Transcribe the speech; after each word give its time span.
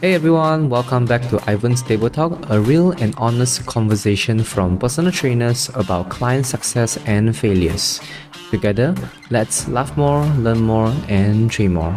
Hey 0.00 0.14
everyone, 0.14 0.70
welcome 0.70 1.04
back 1.04 1.28
to 1.28 1.36
Ivan's 1.46 1.82
Table 1.82 2.08
Talk, 2.08 2.48
a 2.48 2.58
real 2.58 2.92
and 2.92 3.14
honest 3.18 3.66
conversation 3.66 4.42
from 4.42 4.78
personal 4.78 5.12
trainers 5.12 5.68
about 5.74 6.08
client 6.08 6.46
success 6.46 6.96
and 7.04 7.36
failures. 7.36 8.00
Together, 8.50 8.94
let's 9.28 9.68
laugh 9.68 9.94
more, 9.98 10.24
learn 10.40 10.62
more, 10.62 10.88
and 11.06 11.50
train 11.50 11.74
more. 11.74 11.94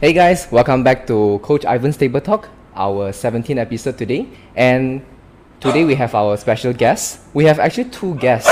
Hey 0.00 0.12
guys, 0.12 0.50
welcome 0.50 0.82
back 0.82 1.06
to 1.06 1.38
Coach 1.44 1.64
Ivan's 1.64 1.96
Table 1.96 2.20
Talk, 2.20 2.48
our 2.74 3.12
17th 3.12 3.58
episode 3.58 3.96
today. 3.96 4.26
And 4.56 5.06
today 5.60 5.84
we 5.84 5.94
have 5.94 6.12
our 6.16 6.36
special 6.36 6.72
guest. 6.72 7.20
We 7.34 7.44
have 7.44 7.60
actually 7.60 7.90
two 7.90 8.16
guests 8.16 8.50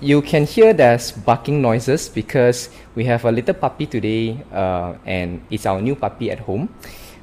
you 0.00 0.22
can 0.22 0.46
hear 0.46 0.72
there's 0.72 1.12
barking 1.12 1.60
noises 1.60 2.08
because 2.08 2.70
we 2.94 3.04
have 3.04 3.24
a 3.24 3.32
little 3.32 3.54
puppy 3.54 3.86
today 3.86 4.42
uh, 4.52 4.94
and 5.04 5.42
it's 5.50 5.66
our 5.66 5.80
new 5.80 5.94
puppy 5.94 6.30
at 6.30 6.40
home. 6.40 6.68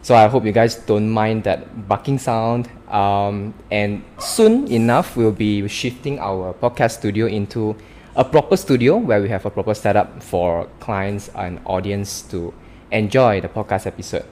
So 0.03 0.15
I 0.15 0.27
hope 0.27 0.45
you 0.45 0.51
guys 0.51 0.75
don't 0.75 1.09
mind 1.09 1.43
that 1.43 1.87
barking 1.87 2.19
sound. 2.19 2.69
Um, 2.87 3.53
and 3.71 4.03
soon 4.19 4.67
enough, 4.71 5.17
we'll 5.17 5.31
be 5.31 5.67
shifting 5.67 6.19
our 6.19 6.53
podcast 6.53 6.99
studio 6.99 7.25
into 7.25 7.75
a 8.15 8.23
proper 8.23 8.55
studio 8.55 8.97
where 8.97 9.21
we 9.21 9.29
have 9.29 9.45
a 9.45 9.49
proper 9.49 9.73
setup 9.73 10.21
for 10.21 10.69
clients 10.79 11.29
and 11.35 11.59
audience 11.65 12.21
to 12.23 12.53
enjoy 12.91 13.41
the 13.41 13.49
podcast 13.49 13.87
episode. 13.87 14.25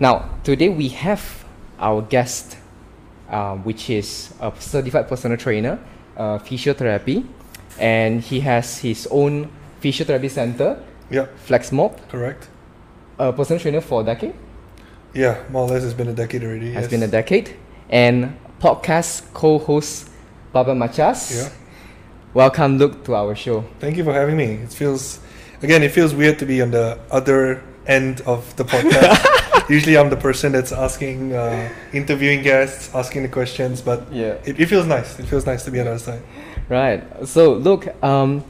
Now, 0.00 0.28
today 0.44 0.68
we 0.68 0.88
have 0.88 1.44
our 1.78 2.02
guest, 2.02 2.58
uh, 3.30 3.56
which 3.56 3.90
is 3.90 4.34
a 4.40 4.52
certified 4.58 5.08
personal 5.08 5.36
trainer 5.36 5.78
uh, 6.18 6.38
physiotherapy, 6.38 7.24
and 7.78 8.20
he 8.20 8.40
has 8.40 8.78
his 8.78 9.06
own 9.10 9.48
physiotherapy 9.80 10.30
center, 10.30 10.82
Yeah, 11.10 11.26
FlexMob, 11.46 11.96
correct. 12.08 12.48
a 13.18 13.32
personal 13.32 13.60
trainer 13.60 13.80
for 13.80 14.02
a 14.02 14.04
decade, 14.04 14.34
Yeah, 15.14 15.38
more 15.50 15.62
or 15.64 15.68
less 15.70 15.84
it's 15.84 15.94
been 15.94 16.08
a 16.08 16.12
decade 16.12 16.42
already. 16.44 16.72
has 16.72 16.82
yes. 16.82 16.90
been 16.90 17.02
a 17.02 17.08
decade, 17.08 17.56
and 17.88 18.36
podcast 18.60 19.22
co-host 19.32 20.10
Barbell 20.52 20.74
Machas. 20.74 21.30
Yeah. 21.36 21.48
Welcome, 22.34 22.78
Luke, 22.78 23.04
to 23.04 23.14
our 23.14 23.34
show. 23.34 23.64
Thank 23.80 23.96
you 23.96 24.04
for 24.04 24.12
having 24.12 24.36
me. 24.36 24.44
It 24.64 24.72
feels, 24.72 25.20
again, 25.62 25.82
it 25.82 25.92
feels 25.92 26.14
weird 26.14 26.38
to 26.40 26.46
be 26.46 26.60
on 26.60 26.70
the 26.72 26.98
other 27.10 27.62
end 27.86 28.20
of 28.26 28.54
the 28.56 28.64
podcast. 28.64 29.44
Usually 29.68 29.96
I'm 29.98 30.10
the 30.10 30.16
person 30.16 30.52
that's 30.52 30.72
asking, 30.72 31.32
uh, 31.34 31.68
interviewing 31.92 32.42
guests, 32.42 32.94
asking 32.94 33.22
the 33.22 33.28
questions, 33.28 33.80
but 33.80 34.02
Yeah. 34.12 34.34
it, 34.44 34.58
it 34.60 34.66
feels 34.66 34.86
nice. 34.86 35.18
It 35.18 35.26
feels 35.26 35.46
nice 35.46 35.64
to 35.64 35.70
be 35.70 35.78
on 35.80 35.86
the 35.86 35.90
other 35.92 35.98
side. 36.00 36.22
Right. 36.68 37.02
So, 37.26 37.52
look, 37.54 37.86
um, 38.02 38.44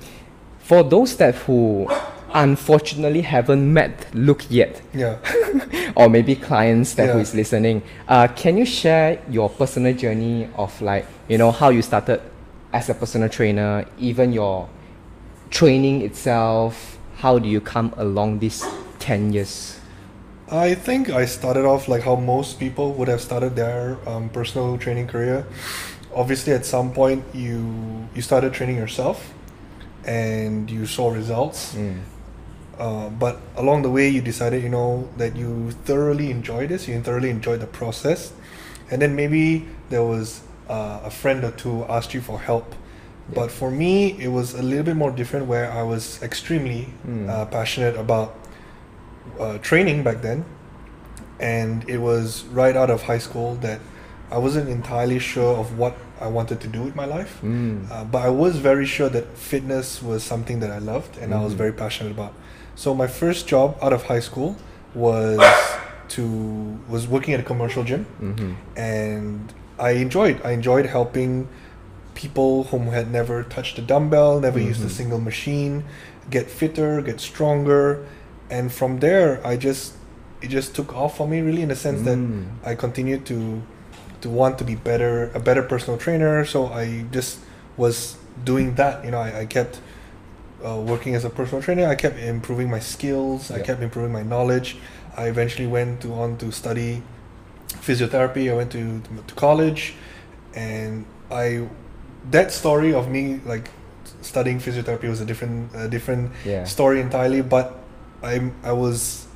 for 0.58 0.82
those 0.82 1.16
that 1.16 1.34
who 1.34 1.88
unfortunately 2.34 3.22
haven't 3.22 3.72
met 3.72 4.06
Luke 4.12 4.44
yet, 4.50 4.82
Yeah. 4.92 5.16
or 5.96 6.08
maybe 6.10 6.34
clients 6.36 6.94
that 6.94 7.08
who 7.10 7.16
Yeah. 7.18 7.22
is 7.22 7.34
listening, 7.34 7.82
uh, 8.08 8.28
can 8.36 8.56
you 8.58 8.66
share 8.66 9.18
your 9.30 9.48
personal 9.48 9.94
journey 9.94 10.48
of 10.56 10.78
like 10.82 11.06
you 11.28 11.38
know 11.38 11.50
how 11.52 11.70
you 11.70 11.80
started 11.82 12.20
as 12.72 12.90
a 12.90 12.94
personal 12.94 13.28
trainer, 13.30 13.86
even 13.98 14.32
your 14.32 14.68
training 15.50 16.02
itself? 16.02 16.98
How 17.16 17.38
do 17.38 17.48
you 17.48 17.60
come 17.60 17.94
along 17.96 18.40
these 18.40 18.62
ten 18.98 19.32
years? 19.32 19.77
I 20.50 20.74
think 20.74 21.10
I 21.10 21.26
started 21.26 21.64
off 21.66 21.88
like 21.88 22.02
how 22.02 22.16
most 22.16 22.58
people 22.58 22.92
would 22.94 23.08
have 23.08 23.20
started 23.20 23.54
their 23.54 23.98
um, 24.08 24.28
personal 24.30 24.78
training 24.78 25.06
career. 25.08 25.46
Obviously, 26.14 26.52
at 26.54 26.64
some 26.64 26.92
point, 26.92 27.22
you 27.34 28.08
you 28.14 28.22
started 28.22 28.54
training 28.54 28.76
yourself, 28.76 29.32
and 30.04 30.70
you 30.70 30.86
saw 30.86 31.10
results. 31.10 31.76
Uh, 32.78 33.08
but 33.10 33.40
along 33.56 33.82
the 33.82 33.90
way, 33.90 34.08
you 34.08 34.22
decided, 34.22 34.62
you 34.62 34.68
know, 34.68 35.08
that 35.16 35.34
you 35.36 35.72
thoroughly 35.84 36.30
enjoy 36.30 36.66
this. 36.66 36.86
You 36.88 37.00
thoroughly 37.02 37.28
enjoyed 37.28 37.60
the 37.60 37.66
process, 37.66 38.32
and 38.90 39.02
then 39.02 39.16
maybe 39.16 39.66
there 39.90 40.04
was 40.04 40.40
uh, 40.70 41.00
a 41.04 41.10
friend 41.10 41.44
or 41.44 41.50
two 41.50 41.84
asked 41.88 42.14
you 42.14 42.20
for 42.22 42.38
help. 42.38 42.74
But 43.34 43.50
for 43.50 43.70
me, 43.70 44.16
it 44.18 44.28
was 44.28 44.54
a 44.54 44.62
little 44.62 44.84
bit 44.84 44.96
more 44.96 45.10
different, 45.10 45.46
where 45.46 45.70
I 45.70 45.82
was 45.82 46.22
extremely 46.22 46.88
Mm. 47.06 47.28
uh, 47.28 47.44
passionate 47.46 47.96
about 47.96 48.32
uh, 49.38 49.58
training 49.58 50.02
back 50.02 50.22
then, 50.22 50.44
and 51.40 51.88
it 51.88 51.98
was 51.98 52.44
right 52.46 52.76
out 52.76 52.90
of 52.90 53.02
high 53.02 53.18
school 53.18 53.54
that 53.56 53.80
I 54.30 54.38
wasn't 54.38 54.68
entirely 54.68 55.18
sure 55.18 55.56
of 55.56 55.78
what 55.78 55.96
I 56.20 56.26
wanted 56.26 56.60
to 56.60 56.68
do 56.68 56.82
with 56.82 56.94
my 56.96 57.04
life. 57.06 57.38
Mm. 57.42 57.90
Uh, 57.90 58.04
but 58.04 58.22
I 58.22 58.28
was 58.28 58.56
very 58.56 58.86
sure 58.86 59.08
that 59.08 59.36
fitness 59.36 60.02
was 60.02 60.22
something 60.22 60.60
that 60.60 60.70
I 60.70 60.78
loved 60.78 61.16
and 61.18 61.32
I 61.32 61.40
was 61.42 61.54
Mhm. 61.54 61.58
very 61.58 61.72
passionate 61.72 62.10
about. 62.10 62.32
So 62.74 62.94
my 62.94 63.06
first 63.06 63.46
job 63.46 63.76
out 63.80 63.92
of 63.92 64.02
high 64.04 64.20
school 64.20 64.56
was 64.94 65.40
to 66.08 66.78
was 66.88 67.06
working 67.06 67.34
at 67.34 67.40
a 67.40 67.42
commercial 67.42 67.84
gym, 67.84 68.06
Mm-hmm. 68.20 68.52
and 68.76 69.52
I 69.78 69.90
enjoyed 69.92 70.40
I 70.44 70.50
enjoyed 70.52 70.86
helping 70.86 71.48
people 72.14 72.64
whom 72.70 72.88
had 72.88 73.12
never 73.12 73.44
touched 73.44 73.78
a 73.78 73.82
dumbbell, 73.82 74.40
never 74.40 74.58
used 74.58 74.82
a 74.82 74.86
Mhm. 74.86 74.90
single 75.00 75.20
machine, 75.20 75.84
get 76.30 76.50
fitter, 76.50 77.00
get 77.00 77.20
stronger, 77.20 78.00
and 78.50 78.72
from 78.72 79.00
there 79.00 79.40
I 79.46 79.56
just 79.56 79.94
it 80.40 80.48
just 80.48 80.74
took 80.74 80.94
off 80.94 81.16
for 81.16 81.26
me 81.28 81.40
really 81.40 81.62
in 81.62 81.68
the 81.68 81.76
sense 81.76 82.02
that 82.02 82.16
Mm. 82.18 82.46
I 82.64 82.74
continued 82.74 83.26
to 83.26 83.62
to 84.20 84.28
want 84.28 84.58
to 84.58 84.64
be 84.64 84.74
better, 84.74 85.30
a 85.34 85.38
better 85.40 85.62
personal 85.62 85.96
trainer. 85.98 86.44
So 86.44 86.66
I 86.66 87.04
just 87.12 87.38
was 87.76 88.16
doing 88.44 88.74
that. 88.74 89.04
You 89.04 89.10
know, 89.12 89.20
I, 89.20 89.40
I 89.42 89.46
kept 89.46 89.80
uh, 90.64 90.76
working 90.92 91.14
as 91.14 91.24
a 91.24 91.30
personal 91.30 91.62
trainer. 91.62 91.86
I 91.86 91.94
kept 91.94 92.18
improving 92.18 92.68
my 92.70 92.80
skills. 92.80 93.50
I 93.50 93.60
kept 93.60 93.80
improving 93.80 94.12
my 94.12 94.22
knowledge. 94.24 94.76
I 95.16 95.26
eventually 95.28 95.68
went 95.68 96.00
to 96.02 96.12
on 96.14 96.36
to 96.38 96.50
study 96.50 97.02
physiotherapy. 97.68 98.50
I 98.50 98.54
went 98.54 98.70
to 98.72 99.00
to 99.26 99.34
college, 99.34 99.94
and 100.54 101.04
I 101.30 101.68
that 102.30 102.50
story 102.52 102.92
of 102.94 103.08
me 103.08 103.40
like 103.46 103.70
studying 104.22 104.58
physiotherapy 104.58 105.08
was 105.08 105.20
a 105.20 105.24
different 105.26 105.70
a 105.74 105.88
different 105.88 106.30
Yeah. 106.44 106.64
story 106.64 107.00
entirely. 107.00 107.42
But 107.42 107.78
I 108.22 108.50
I 108.64 108.72
was 108.72 109.26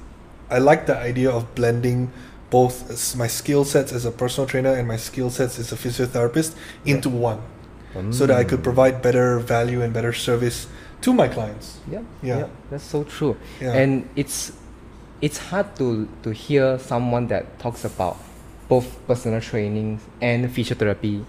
I 0.51 0.59
like 0.59 0.87
the 0.87 0.97
idea 0.97 1.31
of 1.31 1.55
blending 1.55 2.11
both 2.51 3.17
my 3.17 3.27
skill 3.29 3.65
sets 3.65 3.93
as 3.93 4.05
a 4.05 4.11
personal 4.11 4.47
trainer 4.47 4.75
and 4.75 4.87
my 4.87 4.99
skill 4.99 5.31
sets 5.31 5.59
as 5.59 5.73
a 5.73 5.77
physiotherapist 5.77 6.53
into 6.85 7.09
one, 7.09 7.41
so 8.11 8.27
that 8.27 8.37
I 8.37 8.45
could 8.45 8.61
Mm. 8.61 8.65
provide 8.65 9.01
better 9.03 9.39
value 9.39 9.81
and 9.81 9.93
better 9.93 10.13
service 10.13 10.67
to 11.01 11.13
my 11.15 11.29
clients. 11.29 11.79
Yeah, 11.91 12.01
Yeah. 12.23 12.39
yeah, 12.39 12.47
that's 12.71 12.85
so 12.85 13.05
true. 13.05 13.37
Yeah. 13.61 13.73
And 13.73 14.05
it's 14.17 14.53
it's 15.23 15.39
hard 15.51 15.75
to 15.77 16.09
to 16.23 16.31
hear 16.33 16.79
someone 16.79 17.29
that 17.29 17.59
talks 17.59 17.85
about 17.85 18.17
both 18.69 18.87
personal 19.07 19.41
training 19.41 20.01
and 20.21 20.49
physiotherapy 20.53 21.25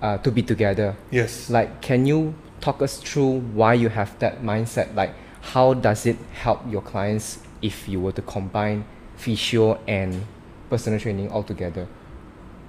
uh, 0.00 0.16
to 0.24 0.30
be 0.30 0.42
together. 0.42 0.94
Yes. 1.10 1.50
Like, 1.50 1.80
can 1.82 2.06
you 2.06 2.34
talk 2.60 2.80
us 2.82 2.96
through 3.00 3.40
why 3.54 3.74
you 3.74 3.88
have 3.90 4.16
that 4.20 4.42
mindset? 4.42 4.94
Like, 4.96 5.12
how 5.52 5.74
does 5.74 6.06
it 6.06 6.16
help 6.32 6.60
your 6.70 6.82
clients 6.82 7.38
if 7.60 7.88
you 7.88 8.00
were 8.00 8.12
to 8.12 8.22
combine 8.22 8.84
physio 9.16 9.78
and 9.86 10.26
personal 10.70 10.98
training 10.98 11.30
all 11.30 11.42
together? 11.42 11.86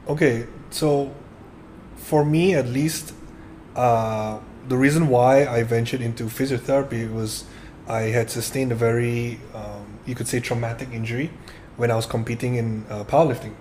Okay, 0.07 0.45
so 0.69 1.11
for 1.95 2.23
me 2.25 2.53
at 2.53 2.67
least, 2.67 3.13
uh, 3.75 4.39
the 4.67 4.77
reason 4.77 5.07
why 5.07 5.45
I 5.45 5.63
ventured 5.63 6.01
into 6.01 6.25
physiotherapy 6.25 7.11
was 7.11 7.45
I 7.87 8.01
had 8.01 8.29
sustained 8.29 8.71
a 8.71 8.75
very, 8.75 9.39
um, 9.53 9.99
you 10.05 10.15
could 10.15 10.27
say, 10.27 10.39
traumatic 10.39 10.89
injury 10.91 11.31
when 11.77 11.91
I 11.91 11.95
was 11.95 12.05
competing 12.05 12.55
in 12.55 12.85
uh, 12.89 13.03
powerlifting. 13.05 13.53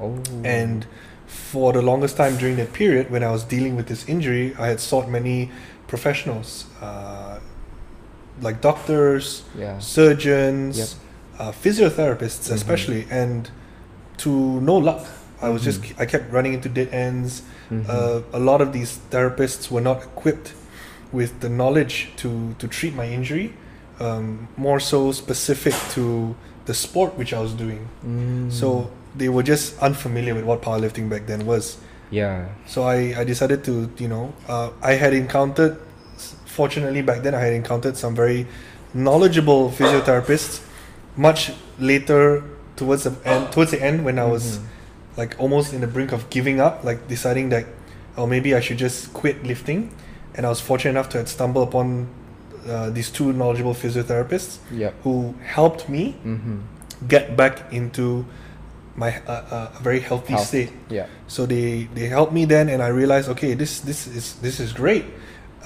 Oh, 0.00 0.18
And 0.44 0.86
for 1.26 1.72
the 1.72 1.82
longest 1.82 2.16
time 2.16 2.36
during 2.36 2.56
that 2.56 2.72
period, 2.72 3.10
when 3.10 3.22
I 3.22 3.30
was 3.30 3.44
dealing 3.44 3.76
with 3.76 3.86
this 3.88 4.08
injury, 4.08 4.54
I 4.58 4.68
had 4.68 4.80
sought 4.80 5.08
many 5.08 5.50
professionals, 5.86 6.66
uh, 6.80 7.40
like 8.42 8.60
doctors, 8.60 9.42
yeah, 9.58 9.78
surgeons, 9.78 10.78
Yep. 10.78 10.88
uh, 11.38 11.52
physiotherapists, 11.52 12.48
Mhm. 12.50 12.54
especially, 12.54 13.06
and 13.10 13.50
to 14.18 14.60
no 14.60 14.76
luck. 14.76 15.04
I 15.42 15.48
was 15.48 15.62
just 15.62 15.82
Mhm. 15.82 16.00
I 16.02 16.06
kept 16.06 16.32
running 16.32 16.52
into 16.54 16.68
dead 16.68 16.88
ends. 16.92 17.42
Mhm. 17.70 17.84
Uh, 17.88 18.20
a 18.32 18.38
lot 18.38 18.60
of 18.60 18.72
these 18.72 18.98
therapists 19.10 19.70
were 19.70 19.80
not 19.90 20.02
equipped 20.02 20.52
with 21.12 21.40
the 21.40 21.48
knowledge 21.48 22.10
to 22.16 22.54
to 22.58 22.66
treat 22.68 22.94
my 22.94 23.06
injury, 23.06 23.52
um, 24.00 24.48
more 24.56 24.80
so 24.80 25.12
specific 25.12 25.74
to 25.94 26.34
the 26.66 26.74
sport 26.74 27.16
which 27.18 27.32
I 27.34 27.40
was 27.40 27.52
doing. 27.52 27.88
Mm. 28.06 28.50
So 28.50 28.90
they 29.16 29.28
were 29.28 29.42
just 29.42 29.78
unfamiliar 29.80 30.34
with 30.34 30.44
what 30.44 30.62
powerlifting 30.62 31.08
back 31.08 31.26
then 31.26 31.46
was. 31.46 31.76
yeah, 32.10 32.44
So 32.66 32.84
I, 32.84 32.96
I 33.20 33.24
decided 33.24 33.64
to, 33.64 33.90
you 33.98 34.08
know, 34.08 34.32
uh, 34.48 34.70
I 34.82 34.92
had 34.94 35.12
encountered, 35.14 35.76
fortunately 36.58 37.02
back 37.02 37.22
then, 37.22 37.34
I 37.34 37.40
had 37.40 37.52
encountered 37.52 37.96
some 37.96 38.14
very 38.14 38.46
knowledgeable 38.94 39.70
physiotherapists 39.70 40.60
much 41.16 41.52
later 41.78 42.42
towards 42.76 43.02
the 43.04 43.12
end, 43.24 43.52
towards 43.52 43.70
the 43.70 43.82
end 43.82 44.04
when 44.04 44.18
I 44.18 44.24
was 44.24 44.58
Mhm. 44.58 44.62
like 45.16 45.32
almost 45.38 45.72
in 45.74 45.80
the 45.80 45.86
brink 45.86 46.12
of 46.12 46.28
giving 46.30 46.60
up, 46.60 46.84
like 46.84 47.06
deciding 47.08 47.48
that, 47.50 47.64
oh, 48.16 48.26
maybe 48.26 48.54
I 48.54 48.60
should 48.60 48.78
just 48.78 49.12
quit 49.12 49.44
lifting. 49.44 49.90
And 50.36 50.46
I 50.46 50.48
was 50.48 50.60
fortunate 50.60 50.90
enough 50.90 51.08
to 51.10 51.18
have 51.18 51.28
stumbled 51.28 51.68
upon 51.68 52.06
uh, 52.64 52.88
these 52.88 53.10
two 53.10 53.30
knowledgeable 53.32 53.74
physiotherapists 53.74 54.56
Yep. 54.72 54.94
who 55.04 55.34
helped 55.44 55.88
me 55.88 56.16
Mm-hmm. 56.24 56.56
get 57.08 57.36
back 57.36 57.54
into 57.70 58.24
my 58.96 59.10
uh, 59.28 59.32
uh, 59.50 59.78
a 59.78 59.82
very 59.82 60.00
healthy 60.00 60.32
Health. 60.32 60.46
state. 60.48 60.70
Yeah. 60.88 61.06
So 61.26 61.44
they 61.46 61.88
they 61.94 62.06
helped 62.08 62.32
me 62.32 62.46
then, 62.46 62.68
and 62.72 62.80
I 62.82 62.88
realized, 62.88 63.28
okay, 63.36 63.52
this 63.54 63.80
this 63.80 64.06
is 64.06 64.36
this 64.40 64.60
is 64.60 64.72
great. 64.72 65.04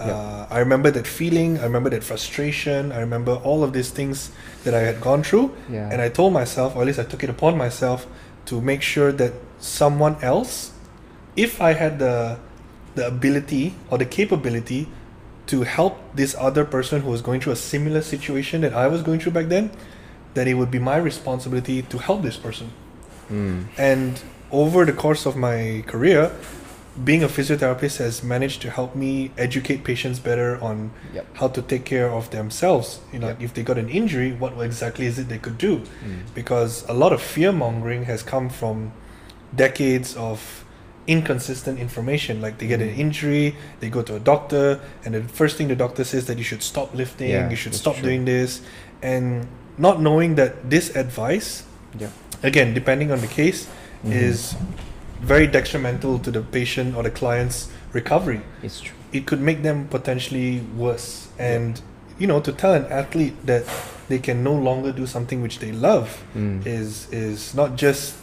Uh, 0.01 0.47
I 0.51 0.59
remember 0.61 0.91
that 0.91 1.07
feeling. 1.07 1.59
I 1.59 1.65
remember 1.65 1.91
that 1.91 2.05
frustration. 2.05 2.93
I 2.93 3.01
remember 3.01 3.35
all 3.45 3.63
of 3.65 3.73
these 3.73 3.91
things 3.91 4.31
that 4.65 4.75
I 4.75 4.81
had 4.81 5.01
gone 5.01 5.23
through, 5.23 5.55
Yeah. 5.71 5.89
and 5.93 6.01
I 6.01 6.09
told 6.09 6.33
myself, 6.33 6.77
or 6.77 6.83
at 6.83 6.87
least 6.87 6.99
I 6.99 7.05
took 7.05 7.23
it 7.25 7.31
upon 7.31 7.57
myself, 7.57 8.07
to 8.47 8.61
make 8.61 8.83
sure 8.83 9.13
that 9.13 9.33
someone 9.59 10.17
else, 10.23 10.73
if 11.37 11.61
I 11.61 11.73
had 11.73 11.99
the 11.99 12.39
the 12.95 13.07
ability 13.07 13.75
or 13.91 13.99
the 13.99 14.05
capability 14.07 14.89
to 15.47 15.63
help 15.63 15.99
this 16.15 16.35
other 16.39 16.65
person 16.65 17.03
who 17.03 17.11
was 17.11 17.23
going 17.23 17.41
through 17.41 17.53
a 17.53 17.57
similar 17.57 18.03
situation 18.03 18.61
that 18.63 18.75
I 18.75 18.89
was 18.89 19.03
going 19.03 19.21
through 19.21 19.33
back 19.33 19.47
then, 19.49 19.71
that 20.35 20.49
it 20.49 20.55
would 20.55 20.71
be 20.71 20.81
my 20.81 20.97
responsibility 20.97 21.83
to 21.83 21.99
help 21.99 22.23
this 22.23 22.37
person. 22.37 22.71
Mm. 23.31 23.67
And 23.79 24.21
over 24.51 24.85
the 24.85 24.93
course 24.93 25.27
of 25.27 25.37
my 25.37 25.85
career, 25.87 26.33
being 27.05 27.23
a 27.23 27.29
physiotherapist 27.29 27.99
has 27.99 28.23
managed 28.23 28.61
to 28.63 28.71
help 28.71 28.95
me 28.97 29.31
educate 29.39 29.85
patients 29.85 30.19
better 30.19 30.59
on 30.63 30.91
Yep. 31.15 31.27
how 31.35 31.49
to 31.49 31.63
take 31.63 31.85
care 31.85 32.11
of 32.11 32.31
themselves. 32.31 33.01
You 33.13 33.19
know, 33.21 33.29
Yep. 33.29 33.43
if 33.43 33.55
they 33.55 33.63
got 33.63 33.79
an 33.79 33.89
injury, 33.89 34.33
what 34.33 34.53
exactly 34.61 35.07
is 35.07 35.19
it 35.19 35.29
they 35.29 35.39
could 35.39 35.59
do? 35.59 35.79
Mm. 35.79 36.35
Because 36.35 36.85
a 36.89 36.95
lot 36.95 37.13
of 37.13 37.21
fear 37.23 37.53
mongering 37.53 38.05
has 38.07 38.23
come 38.23 38.49
from 38.49 38.93
decades 39.55 40.17
of 40.17 40.65
inconsistent 41.07 41.79
information. 41.79 42.41
Like 42.43 42.59
they 42.59 42.67
get 42.67 42.81
an 42.83 42.89
Mm. 42.91 42.99
injury, 42.99 43.55
they 43.81 43.89
go 43.89 44.03
to 44.03 44.17
a 44.17 44.21
doctor, 44.21 44.81
and 45.05 45.15
the 45.15 45.23
first 45.23 45.57
thing 45.57 45.69
the 45.69 45.77
doctor 45.77 46.05
says 46.05 46.27
that 46.27 46.37
you 46.37 46.45
should 46.45 46.63
stop 46.63 46.95
lifting, 46.95 47.31
Yeah, 47.31 47.49
you 47.49 47.57
should 47.57 47.75
stop 47.75 47.95
true. 47.97 48.05
doing 48.09 48.25
this, 48.25 48.61
and 49.03 49.47
not 49.79 50.03
knowing 50.03 50.35
that 50.35 50.69
this 50.69 50.95
advice, 50.97 51.63
again, 52.43 52.75
depending 52.75 53.11
on 53.11 53.21
the 53.21 53.27
case, 53.27 53.67
Mhm. 54.05 54.13
is 54.13 54.55
very 55.21 55.47
detrimental 55.47 56.19
to 56.21 56.31
the 56.31 56.41
patient 56.43 56.97
or 56.97 57.03
the 57.03 57.11
client's 57.11 57.69
recovery. 57.93 58.41
It's 58.63 58.81
true. 58.81 58.95
It 59.13 59.27
could 59.27 59.41
make 59.41 59.63
them 59.63 59.89
potentially 59.89 60.61
worse. 60.77 61.29
And, 61.39 61.81
you 62.19 62.27
know, 62.27 62.41
to 62.41 62.53
tell 62.53 62.75
an 62.75 62.87
athlete 62.87 63.35
that 63.47 63.65
they 64.09 64.19
can 64.19 64.43
no 64.43 64.55
longer 64.55 64.93
do 64.93 65.07
something 65.07 65.43
which 65.43 65.59
they 65.59 65.73
love 65.73 66.23
Mm. 66.35 66.67
is 66.67 67.09
is 67.13 67.55
not 67.55 67.77
just 67.77 68.15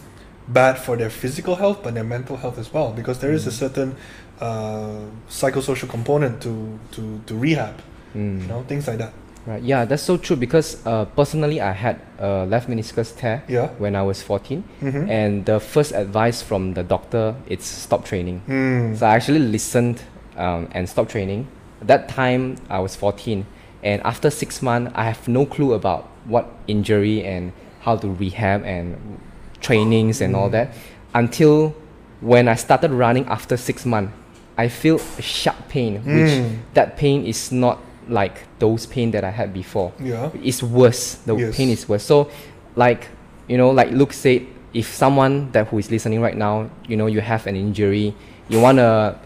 bad 0.47 0.77
for 0.77 0.95
their 0.97 1.09
physical 1.09 1.55
health 1.55 1.79
but 1.83 1.93
their 1.95 2.03
mental 2.03 2.37
health 2.37 2.57
as 2.59 2.71
well 2.73 2.91
because 2.91 3.19
there 3.19 3.31
is 3.33 3.45
a 3.47 3.49
Mm. 3.49 3.53
certain 3.53 3.95
uh, 4.41 4.99
psychosocial 5.29 5.87
component 5.89 6.41
to, 6.41 6.77
to, 6.91 7.21
to 7.25 7.35
rehab 7.35 7.75
Mm. 8.15 8.41
you 8.41 8.47
know 8.47 8.63
things 8.67 8.87
like 8.87 8.97
that 8.97 9.13
Right. 9.47 9.61
Yeah, 9.61 9.85
that's 9.85 10.01
so 10.01 10.17
true 10.17 10.35
because 10.35 10.83
uh, 10.87 11.05
personally 11.15 11.61
I 11.61 11.71
had 11.71 12.01
a 12.19 12.45
left 12.45 12.67
meniscus 12.67 13.15
tear 13.15 13.43
yeah 13.47 13.67
when 13.77 13.95
I 13.95 14.01
was 14.01 14.21
14 14.23 14.63
mm-hmm. 14.81 15.09
and 15.09 15.45
the 15.45 15.59
first 15.59 15.91
advice 15.93 16.41
from 16.41 16.73
the 16.73 16.83
doctor 16.83 17.35
it's 17.47 17.65
stop 17.67 18.05
training. 18.05 18.41
mm. 18.47 18.97
So 18.97 19.05
I 19.05 19.15
actually 19.15 19.39
listened 19.39 20.01
um, 20.35 20.67
and 20.71 20.89
stopped 20.89 21.11
training. 21.11 21.47
At 21.81 21.87
that 21.87 22.09
time 22.09 22.55
I 22.69 22.79
was 22.79 22.95
14 22.95 23.45
and 23.83 24.01
after 24.03 24.31
6 24.31 24.61
months 24.63 24.91
I 24.95 25.03
have 25.03 25.27
no 25.27 25.45
clue 25.45 25.73
about 25.73 26.09
what 26.25 26.47
injury 26.67 27.23
and 27.23 27.51
how 27.81 27.97
to 27.97 28.07
rehab 28.09 28.63
and 28.63 29.19
trainings 29.61 30.21
and 30.21 30.35
all 30.35 30.49
Mm. 30.49 30.51
that 30.53 30.67
until 31.13 31.75
when 32.21 32.47
I 32.47 32.55
started 32.55 32.91
running 32.91 33.25
after 33.27 33.57
6 33.57 33.85
months 33.85 34.11
I 34.57 34.69
feel 34.69 34.99
a 35.17 35.21
sharp 35.21 35.67
pain 35.69 35.95
which 36.03 36.31
Mm. 36.33 36.57
that 36.73 36.97
pain 36.97 37.25
is 37.25 37.51
not 37.51 37.77
like 38.07 38.43
those 38.59 38.85
pain 38.85 39.11
that 39.11 39.23
I 39.23 39.31
had 39.31 39.53
before 39.53 39.91
yeah 39.99 40.29
it's 40.43 40.61
worse. 40.63 41.15
The 41.25 41.35
Yes. 41.35 41.55
pain 41.55 41.69
is 41.69 41.87
worse. 41.89 42.03
So, 42.03 42.29
like 42.75 43.07
you 43.47 43.57
know, 43.57 43.69
like 43.71 43.91
Luke 43.91 44.13
said, 44.13 44.45
if 44.73 44.87
someone 44.93 45.51
that 45.51 45.67
who 45.67 45.77
is 45.77 45.89
listening 45.91 46.21
right 46.21 46.35
now, 46.35 46.69
you 46.87 46.97
know, 46.97 47.07
you 47.07 47.21
have 47.21 47.47
an 47.47 47.55
injury, 47.55 48.13
you 48.49 48.59
wanna 48.59 49.17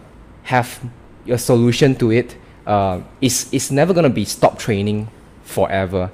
have 0.44 0.80
a 1.28 1.38
solution 1.38 1.94
to 1.96 2.10
it. 2.10 2.36
Uh, 2.66 3.00
it's 3.20 3.52
it's 3.52 3.70
never 3.70 3.92
gonna 3.94 4.10
be 4.10 4.24
stop 4.24 4.58
training 4.58 5.08
forever, 5.42 6.10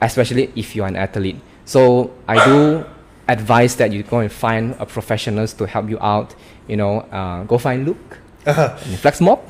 especially 0.00 0.50
if 0.56 0.74
you're 0.74 0.86
an 0.86 0.96
athlete. 0.96 1.36
So 1.64 2.10
I 2.28 2.44
do 2.44 2.84
advise 3.28 3.76
that 3.76 3.92
you 3.92 4.02
go 4.02 4.18
and 4.18 4.30
find 4.30 4.74
a 4.78 4.86
professionals 4.86 5.54
to 5.54 5.66
help 5.66 5.88
you 5.88 5.98
out. 6.00 6.34
You 6.68 6.76
know, 6.76 7.00
uh, 7.12 7.44
go 7.44 7.58
find 7.58 7.84
Luke 7.86 8.18
uh-huh. 8.46 8.76
FlexMob 9.00 9.40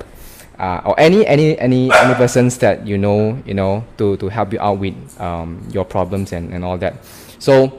uh, 0.59 0.81
or 0.85 0.95
any 0.99 1.27
any 1.27 1.59
any 1.59 1.91
any 1.93 2.15
persons 2.15 2.59
that 2.59 2.87
you 2.87 2.97
know 2.99 3.37
you 3.47 3.55
know 3.55 3.85
to 3.99 4.17
to 4.19 4.29
help 4.29 4.53
you 4.53 4.61
out 4.61 4.79
with 4.79 4.95
um, 5.21 5.59
your 5.73 5.85
problems 5.85 6.33
and, 6.33 6.53
and 6.55 6.65
all 6.65 6.79
that 6.79 6.95
so 7.39 7.73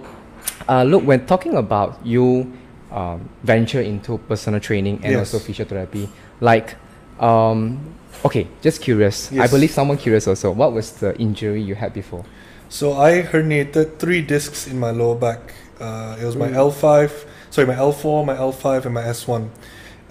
uh, 0.69 0.83
look 0.83 1.03
when 1.03 1.25
talking 1.25 1.55
about 1.55 1.99
you 2.05 2.51
um, 2.91 3.27
venture 3.43 3.81
into 3.81 4.17
personal 4.27 4.59
training 4.59 4.99
and 5.03 5.13
Yes. 5.13 5.33
also 5.33 5.39
physiotherapy 5.39 6.07
like 6.41 6.75
um, 7.19 7.79
okay 8.25 8.47
just 8.61 8.81
curious 8.81 9.31
i 9.33 9.47
believe 9.47 9.71
someone 9.71 9.97
curious 9.97 10.27
also 10.27 10.51
what 10.51 10.73
was 10.73 10.91
the 10.99 11.15
injury 11.19 11.61
you 11.61 11.75
had 11.75 11.93
before 11.93 12.23
So 12.67 12.97
I 12.97 13.21
herniated 13.21 13.99
three 14.01 14.21
discs 14.25 14.65
in 14.67 14.79
my 14.81 14.89
lower 14.89 15.13
back. 15.15 15.53
Uh, 15.79 16.17
it 16.19 16.25
was 16.25 16.35
my 16.35 16.49
Mm. 16.49 16.73
L5, 16.73 17.11
sorry, 17.53 17.67
my 17.67 17.75
L4, 17.77 18.25
my 18.25 18.33
L5, 18.35 18.85
and 18.85 18.93
my 18.93 19.03
S1. 19.05 19.49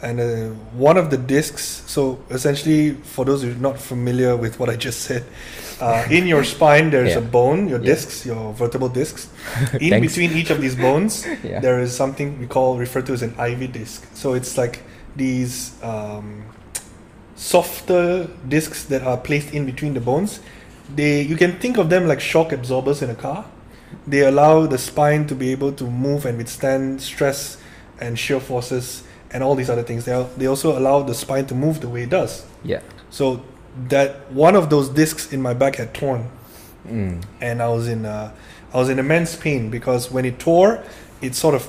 And 0.04 0.20
uh, 0.20 0.26
one 0.76 0.98
of 0.98 1.08
the 1.10 1.16
discs, 1.16 1.64
so 1.86 2.18
essentially, 2.30 2.92
for 3.14 3.24
those 3.24 3.42
who 3.42 3.50
are 3.52 3.54
not 3.68 3.78
familiar 3.80 4.36
with 4.36 4.60
what 4.60 4.68
I 4.68 4.76
just 4.76 5.00
said, 5.00 5.24
uh, 5.80 6.04
in 6.10 6.26
your 6.26 6.44
spine 6.44 6.90
there's 6.90 7.12
Yeah. 7.16 7.18
a 7.24 7.26
bone, 7.38 7.68
your 7.72 7.80
Yeah. 7.80 7.94
discs, 7.94 8.26
your 8.26 8.52
vertebral 8.52 8.90
discs. 8.90 9.28
In 9.80 10.00
between 10.02 10.30
each 10.32 10.50
of 10.50 10.60
these 10.60 10.76
bones, 10.76 11.24
Yeah. 11.42 11.60
there 11.60 11.78
is 11.80 11.90
something 11.96 12.38
we 12.38 12.46
call, 12.46 12.76
referred 12.76 13.06
to 13.06 13.12
as 13.14 13.22
an 13.22 13.34
IV 13.38 13.72
disc. 13.72 14.04
So 14.14 14.34
it's 14.34 14.58
like 14.62 14.82
these 15.16 15.72
um, 15.82 16.44
softer 17.36 18.28
discs 18.48 18.84
that 18.84 19.02
are 19.02 19.16
placed 19.16 19.52
in 19.54 19.64
between 19.66 19.94
the 19.94 20.00
bones. 20.00 20.40
They 20.94 21.22
you 21.22 21.36
can 21.36 21.52
think 21.58 21.78
of 21.78 21.88
them 21.88 22.06
like 22.06 22.20
shock 22.20 22.52
absorbers 22.52 23.02
in 23.02 23.10
a 23.10 23.14
car. 23.14 23.44
They 24.06 24.20
allow 24.20 24.66
the 24.66 24.78
spine 24.78 25.26
to 25.28 25.34
be 25.34 25.50
able 25.52 25.72
to 25.80 25.84
move 25.84 26.26
and 26.26 26.36
withstand 26.36 27.00
stress 27.00 27.56
and 28.00 28.18
shear 28.18 28.40
forces 28.40 29.02
and 29.34 29.42
all 29.42 29.54
these 29.54 29.68
other 29.68 29.82
things. 29.82 30.06
They, 30.06 30.26
they 30.38 30.46
also 30.46 30.78
allow 30.78 31.02
the 31.02 31.12
spine 31.12 31.44
to 31.46 31.54
move 31.54 31.80
the 31.80 31.88
way 31.88 32.04
it 32.04 32.10
does. 32.10 32.46
yeah 32.62 32.80
So 33.10 33.44
that 33.88 34.30
one 34.32 34.54
of 34.54 34.70
those 34.70 34.88
discs 34.88 35.32
in 35.32 35.42
my 35.42 35.52
back 35.52 35.76
had 35.76 35.92
torn, 35.92 36.30
mm. 36.86 37.22
and 37.40 37.60
I 37.60 37.68
was 37.68 37.88
in 37.88 38.06
uh, 38.06 38.32
I 38.72 38.78
was 38.78 38.88
in 38.88 38.98
immense 38.98 39.36
pain 39.36 39.68
because 39.68 40.10
when 40.10 40.24
it 40.24 40.38
tore, 40.38 40.82
it 41.20 41.34
sort 41.34 41.54
of 41.54 41.68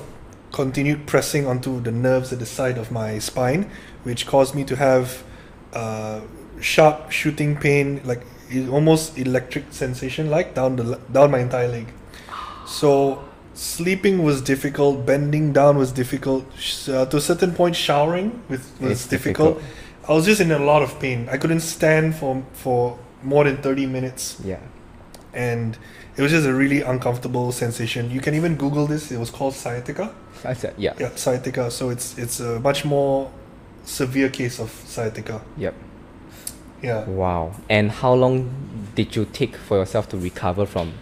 continued 0.52 1.06
pressing 1.06 1.46
onto 1.46 1.80
the 1.80 1.90
nerves 1.90 2.32
at 2.32 2.38
the 2.38 2.46
side 2.46 2.78
of 2.78 2.90
my 2.90 3.18
spine, 3.18 3.70
which 4.04 4.26
caused 4.26 4.54
me 4.54 4.64
to 4.64 4.76
have 4.76 5.24
uh, 5.72 6.20
sharp 6.60 7.10
shooting 7.10 7.56
pain, 7.56 8.00
like 8.04 8.22
almost 8.70 9.18
electric 9.18 9.64
sensation, 9.72 10.30
like 10.30 10.54
down 10.54 10.76
the 10.76 11.00
down 11.12 11.30
my 11.32 11.40
entire 11.40 11.68
leg. 11.68 11.88
So 12.66 13.25
sleeping 13.56 14.22
was 14.22 14.40
difficult, 14.42 15.04
bending 15.06 15.52
down 15.52 15.76
was 15.78 15.90
difficult. 15.90 16.44
Uh, 16.88 17.06
to 17.06 17.16
a 17.16 17.20
certain 17.20 17.52
point, 17.52 17.74
showering 17.74 18.42
with, 18.48 18.62
was 18.80 19.06
difficult. 19.06 19.58
difficult. 19.58 20.08
I 20.08 20.12
was 20.12 20.24
just 20.26 20.40
in 20.40 20.52
a 20.52 20.58
lot 20.58 20.82
of 20.82 21.00
pain. 21.00 21.28
I 21.28 21.36
couldn't 21.36 21.60
stand 21.60 22.14
for 22.14 22.44
for 22.52 22.98
more 23.22 23.42
than 23.44 23.56
thirty 23.56 23.86
minutes 23.86 24.36
yeah 24.44 24.60
and 25.34 25.76
it 26.16 26.22
was 26.22 26.30
just 26.32 26.46
a 26.46 26.54
really 26.54 26.80
uncomfortable 26.80 27.50
sensation. 27.52 28.10
You 28.10 28.20
can 28.20 28.34
even 28.34 28.56
Google 28.56 28.86
this. 28.86 29.10
It 29.10 29.18
was 29.18 29.30
called 29.30 29.54
sciatica. 29.54 30.14
I 30.44 30.54
said 30.54 30.74
yeah 30.78 30.94
Yeah, 31.00 31.10
sciatica. 31.16 31.70
So 31.70 31.90
it's 31.90 32.16
it's 32.18 32.40
a 32.40 32.60
much 32.60 32.84
more 32.84 33.30
severe 33.84 34.28
case 34.28 34.60
of 34.60 34.70
sciatica. 34.86 35.40
yep 35.56 35.74
Yeah. 36.82 37.04
wow 37.08 37.52
and 37.68 37.90
how 37.90 38.12
long 38.14 38.50
did 38.94 39.16
you 39.16 39.24
take 39.24 39.56
for 39.56 39.76
yourself 39.78 40.08
to 40.10 40.16
recover 40.18 40.66
from 40.66 40.92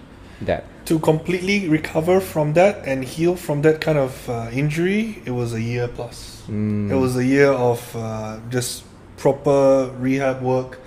that 0.43 0.65
To 0.87 0.99
completely 0.99 1.69
recover 1.69 2.21
from 2.21 2.53
that 2.55 2.85
and 2.87 3.05
heal 3.05 3.37
from 3.37 3.63
that 3.63 3.81
kind 3.81 3.97
of 3.99 4.13
uh, 4.29 4.51
injury, 4.53 5.23
it 5.25 5.31
was 5.31 5.55
a 5.55 5.61
year 5.61 5.89
plus. 5.89 6.43
Mm. 6.49 6.91
It 6.91 6.97
was 6.97 7.17
a 7.17 7.25
year 7.25 7.49
of 7.53 7.81
uh, 7.97 8.39
just 8.51 8.85
proper 9.17 9.91
rehab 9.99 10.43
work, 10.43 10.79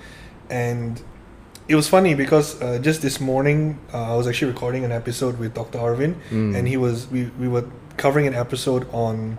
and 0.49 1.01
it 1.67 1.75
was 1.75 1.87
funny 1.89 2.13
because 2.13 2.61
uh, 2.61 2.77
just 2.79 3.01
this 3.01 3.19
morning 3.19 3.79
uh, 3.93 4.13
I 4.13 4.15
was 4.15 4.27
actually 4.27 4.51
recording 4.53 4.85
an 4.85 4.91
episode 4.91 5.39
with 5.39 5.53
Dr. 5.55 5.79
Arvin, 5.79 6.13
Mm. 6.29 6.55
and 6.55 6.67
he 6.67 6.77
was 6.77 7.07
we, 7.09 7.31
we 7.41 7.47
were 7.47 7.65
covering 7.97 8.27
an 8.27 8.35
episode 8.35 8.85
on 8.93 9.37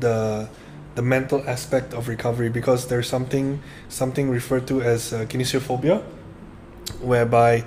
the 0.00 0.48
the 0.96 1.02
mental 1.02 1.40
aspect 1.46 1.94
of 1.94 2.08
recovery 2.08 2.50
because 2.50 2.88
there's 2.88 3.08
something 3.08 3.62
something 3.88 4.28
referred 4.28 4.66
to 4.66 4.82
as 4.82 5.12
uh, 5.12 5.24
kinesiophobia, 5.30 6.02
whereby 7.00 7.64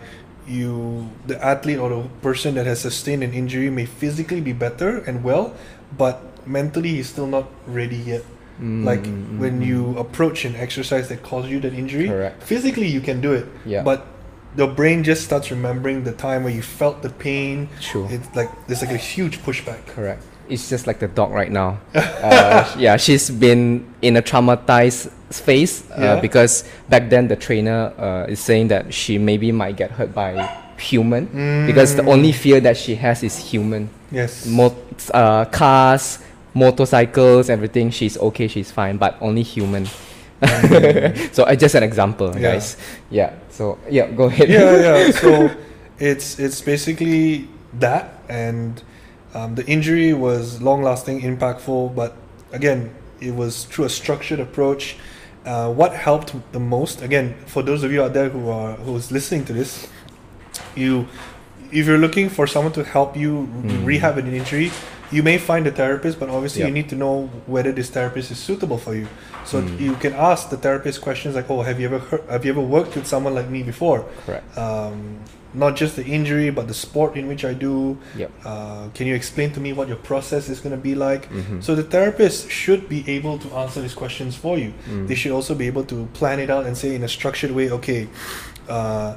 you 0.48 1.10
the 1.28 1.44
athlete 1.44 1.80
or 1.80 1.90
the 1.90 2.10
person 2.22 2.56
that 2.56 2.66
has 2.66 2.80
sustained 2.82 3.24
an 3.24 3.34
injury 3.34 3.70
may 3.70 3.86
physically 3.86 4.42
be 4.42 4.54
better 4.54 5.00
and 5.00 5.24
well, 5.24 5.54
but 5.98 6.22
mentally 6.48 6.90
he's 6.90 7.10
still 7.10 7.28
not 7.28 7.46
ready 7.68 7.96
yet 7.98 8.22
mm, 8.62 8.84
Like 8.86 9.02
mm, 9.04 9.25
mm, 9.25 9.40
when 9.40 9.62
you 9.62 9.98
approach 9.98 10.46
an 10.46 10.56
exercise 10.56 11.10
that 11.10 11.24
caused 11.24 11.50
you 11.50 11.60
that 11.62 11.74
injury, 11.74 12.08
Correct. 12.08 12.44
physically 12.44 12.88
you 12.88 13.02
can 13.02 13.22
do 13.22 13.34
it, 13.34 13.46
Yeah. 13.66 13.84
but 13.84 14.06
the 14.56 14.68
brain 14.68 15.04
just 15.04 15.25
starts 15.25 15.52
remembering 15.52 16.04
the 16.04 16.14
time 16.14 16.44
where 16.44 16.54
you 16.54 16.62
felt 16.62 17.02
the 17.02 17.10
pain. 17.10 17.68
True. 17.82 18.08
It's 18.10 18.30
like 18.36 18.50
there's 18.68 18.82
like 18.82 18.92
a 18.94 18.98
huge 18.98 19.40
pushback. 19.44 19.86
Correct. 19.88 20.24
It's 20.48 20.70
just 20.70 20.86
like 20.88 21.00
the 21.00 21.08
dog 21.10 21.32
right 21.32 21.52
now. 21.52 21.80
uh, 21.96 22.64
yeah, 22.78 22.96
she's 22.98 23.30
been 23.30 23.84
in 24.02 24.16
a 24.16 24.22
traumatized 24.22 25.12
phase 25.39 25.84
uh, 25.92 25.96
Yeah. 26.01 26.20
because 26.22 26.63
back 26.89 27.10
then 27.10 27.27
the 27.27 27.36
trainer 27.36 27.94
uh, 27.98 28.25
is 28.32 28.39
saying 28.39 28.68
that 28.70 28.94
she 28.94 29.18
maybe 29.18 29.51
might 29.51 29.75
get 29.77 29.92
hurt 29.92 30.13
by 30.13 30.48
human 30.77 31.25
because 31.65 31.96
the 31.96 32.06
only 32.06 32.32
fear 32.34 32.60
that 32.62 32.75
she 32.77 32.96
has 32.96 33.24
is 33.24 33.38
human. 33.38 33.89
Yes. 34.12 34.46
Mo- 34.46 34.75
uh, 35.13 35.46
cars, 35.46 36.20
motorcycles, 36.54 37.50
everything. 37.50 37.92
She's 37.92 38.18
okay. 38.18 38.48
She's 38.48 38.72
fine, 38.72 38.98
but 38.98 39.15
only 39.22 39.44
human. 39.44 39.86
so 41.32 41.44
uh, 41.44 41.56
just 41.56 41.75
an 41.75 41.84
example, 41.84 42.34
Yeah. 42.36 42.42
guys. 42.54 42.77
Yeah. 43.10 43.34
So 43.50 43.77
yeah, 43.89 44.08
go 44.12 44.25
ahead. 44.25 44.50
yeah, 44.50 44.75
yeah. 45.08 45.12
So 45.22 45.50
it's 46.00 46.39
it's 46.39 46.62
basically 46.62 47.48
that, 47.80 48.20
and 48.30 48.82
um, 49.34 49.56
the 49.56 49.65
injury 49.65 50.13
was 50.13 50.62
long 50.62 50.84
lasting, 50.84 51.22
impactful, 51.22 51.96
but 51.96 52.15
again, 52.51 52.94
it 53.22 53.34
was 53.34 53.63
through 53.65 53.86
a 53.86 53.89
structured 53.89 54.39
approach. 54.39 54.98
Uh, 55.46 55.72
what 55.72 55.94
helped 55.94 56.34
the 56.54 56.60
most, 56.60 57.02
again, 57.04 57.36
for 57.46 57.62
those 57.62 57.84
of 57.84 57.92
you 57.92 58.02
out 58.04 58.14
there 58.14 58.30
who 58.30 58.50
are 58.50 58.74
who's 58.78 59.12
listening 59.12 59.46
to 59.46 59.54
this, 59.54 59.88
you, 60.75 61.08
if 61.72 61.86
you're 61.86 62.00
looking 62.00 62.30
for 62.30 62.48
someone 62.48 62.74
to 62.74 62.84
help 62.84 63.16
you 63.16 63.48
Mm. 63.64 63.86
rehab 63.86 64.18
an 64.18 64.34
injury, 64.34 64.72
you 65.12 65.22
may 65.22 65.38
find 65.38 65.68
a 65.68 65.72
therapist, 65.72 66.20
but 66.20 66.30
obviously 66.30 66.62
Yep. 66.62 66.68
you 66.70 66.74
need 66.74 66.90
to 66.90 66.96
know 66.96 67.30
whether 67.46 67.72
this 67.72 67.90
therapist 67.92 68.32
is 68.32 68.40
suitable 68.40 68.80
for 68.80 68.96
you. 68.96 69.08
So 69.46 69.62
Mm. 69.62 69.80
you 69.80 69.94
can 70.04 70.14
ask 70.14 70.50
the 70.50 70.58
therapist 70.58 71.02
questions 71.02 71.36
like, 71.36 71.48
"Oh, 71.50 71.62
have 71.62 71.80
you 71.80 71.86
ever 71.94 72.00
heard, 72.00 72.24
have 72.30 72.44
you 72.44 72.52
ever 72.52 72.62
worked 72.78 72.96
with 72.96 73.06
someone 73.06 73.36
like 73.36 73.50
me 73.50 73.62
before?" 73.62 74.06
Correct. 74.25 74.58
um, 74.58 75.18
not 75.56 75.76
just 75.76 75.96
the 75.96 76.06
injury, 76.06 76.50
but 76.50 76.68
the 76.68 76.74
sport 76.74 77.16
in 77.16 77.28
which 77.28 77.44
I 77.46 77.54
do. 77.54 77.98
Yep. 78.18 78.32
Uh, 78.44 78.88
can 78.94 79.08
you 79.08 79.16
explain 79.16 79.52
to 79.54 79.60
me 79.60 79.74
what 79.74 79.88
your 79.88 79.98
process 79.98 80.50
is 80.50 80.60
going 80.60 80.76
to 80.76 80.82
be 80.82 80.96
like? 80.96 81.30
Mhm. 81.32 81.64
So 81.64 81.76
the 81.76 81.84
therapist 81.84 82.50
should 82.50 82.88
be 82.90 83.04
able 83.08 83.38
to 83.40 83.48
answer 83.56 83.82
these 83.82 83.94
questions 83.94 84.36
for 84.36 84.58
you. 84.58 84.74
Mm. 84.90 85.08
They 85.08 85.16
should 85.16 85.32
also 85.32 85.56
be 85.56 85.68
able 85.68 85.84
to 85.86 86.08
plan 86.14 86.40
it 86.40 86.50
out 86.50 86.66
and 86.66 86.78
say 86.78 86.94
in 86.96 87.04
a 87.04 87.08
structured 87.08 87.52
way, 87.52 87.70
okay, 87.72 88.08
uh, 88.70 89.16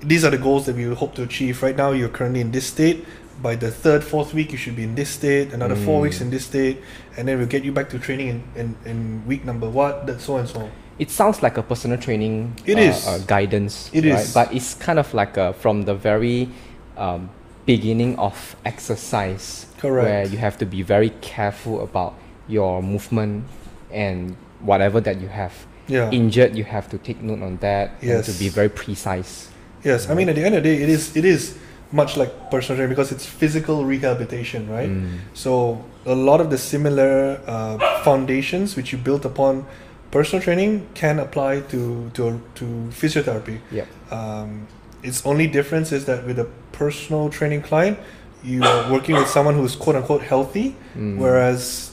these 0.00 0.24
are 0.24 0.30
the 0.30 0.38
goals 0.38 0.66
that 0.66 0.76
we 0.76 0.84
hope 0.94 1.14
to 1.16 1.22
achieve. 1.22 1.62
Right 1.62 1.76
now, 1.76 1.90
you're 1.92 2.08
currently 2.08 2.40
in 2.40 2.50
this 2.52 2.66
state. 2.66 3.04
By 3.42 3.56
the 3.56 3.70
third, 3.70 4.04
fourth 4.04 4.34
week, 4.34 4.52
you 4.52 4.58
should 4.58 4.76
be 4.76 4.82
in 4.84 4.94
this 4.94 5.08
state. 5.10 5.52
Another 5.52 5.74
four 5.76 5.98
Mm. 6.00 6.02
weeks 6.02 6.20
in 6.20 6.30
this 6.30 6.44
state, 6.44 6.76
and 7.16 7.26
then 7.26 7.38
we'll 7.38 7.46
get 7.56 7.64
you 7.64 7.72
back 7.72 7.88
to 7.90 7.98
training 7.98 8.28
in, 8.28 8.42
in, 8.60 8.90
in 8.90 9.22
week 9.26 9.44
number 9.44 9.68
what, 9.68 10.06
that 10.06 10.20
so 10.20 10.36
and 10.36 10.48
so. 10.48 10.68
It 11.00 11.10
sounds 11.10 11.42
like 11.42 11.56
a 11.56 11.62
personal 11.62 11.96
training. 11.96 12.52
It 12.66 12.76
uh, 12.76 12.80
is. 12.82 13.06
uh, 13.06 13.18
guidance. 13.26 13.88
It 13.92 14.04
right? 14.04 14.20
is. 14.20 14.34
but 14.34 14.52
it's 14.54 14.74
kind 14.74 14.98
of 14.98 15.12
like 15.14 15.38
a, 15.38 15.54
from 15.54 15.82
the 15.82 15.94
very 15.94 16.50
um, 16.98 17.30
beginning 17.64 18.18
of 18.18 18.54
exercise, 18.66 19.64
Correct. 19.78 20.04
where 20.04 20.24
you 20.26 20.36
have 20.36 20.58
to 20.58 20.66
be 20.66 20.82
very 20.82 21.08
careful 21.22 21.82
about 21.82 22.14
your 22.48 22.82
movement 22.82 23.44
and 23.90 24.36
whatever 24.60 25.00
that 25.00 25.20
you 25.22 25.28
have 25.28 25.54
Yeah. 25.88 26.10
injured. 26.10 26.54
You 26.54 26.64
have 26.64 26.90
to 26.90 26.98
take 26.98 27.22
note 27.22 27.42
on 27.42 27.56
that 27.60 27.92
and 28.02 28.22
to 28.24 28.30
Yes. 28.30 28.38
be 28.38 28.48
very 28.50 28.68
precise. 28.68 29.48
Yes, 29.82 30.10
I 30.10 30.14
mean 30.14 30.28
at 30.28 30.34
the 30.36 30.44
end 30.44 30.54
of 30.54 30.62
the 30.62 30.68
day, 30.76 30.82
it 30.82 30.90
is 30.90 31.16
it 31.16 31.24
is 31.24 31.56
much 31.92 32.16
like 32.20 32.50
personal 32.50 32.76
training 32.76 32.92
because 32.94 33.10
it's 33.10 33.24
physical 33.24 33.84
rehabilitation, 33.86 34.68
right? 34.68 34.90
Mm. 34.90 35.18
So 35.32 35.82
a 36.04 36.14
lot 36.14 36.40
of 36.40 36.50
the 36.50 36.58
similar 36.58 37.40
uh, 37.46 37.78
foundations 38.04 38.76
which 38.76 38.92
you 38.92 38.98
built 38.98 39.24
upon 39.24 39.64
personal 40.10 40.42
training 40.42 40.86
can 40.94 41.18
apply 41.18 41.60
to 41.72 42.10
to 42.14 42.40
to 42.54 42.64
physiotherapy. 42.90 43.58
Yep. 43.70 43.86
Um, 44.10 44.66
its 45.02 45.24
only 45.24 45.46
difference 45.46 45.92
is 45.92 46.04
that 46.04 46.26
with 46.26 46.38
a 46.38 46.46
personal 46.72 47.30
training 47.30 47.62
client, 47.62 47.98
you 48.44 48.62
are 48.62 48.90
working 48.92 49.16
with 49.16 49.28
someone 49.28 49.54
who 49.54 49.64
is 49.64 49.76
quote 49.76 49.96
unquote 49.96 50.22
healthy, 50.22 50.74
Mm. 50.96 51.18
whereas 51.18 51.90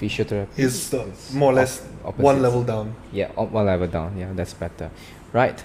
Physiotherapy 0.00 0.58
is 0.58 0.90
the, 0.90 1.04
more 1.34 1.50
or 1.50 1.54
less 1.54 1.82
op- 2.04 2.18
one 2.18 2.40
level 2.40 2.62
down. 2.62 2.94
Yeah, 3.12 3.28
one 3.34 3.66
level 3.66 3.88
down. 3.88 4.16
Yeah, 4.16 4.30
that's 4.34 4.54
better. 4.54 4.90
Right. 5.32 5.58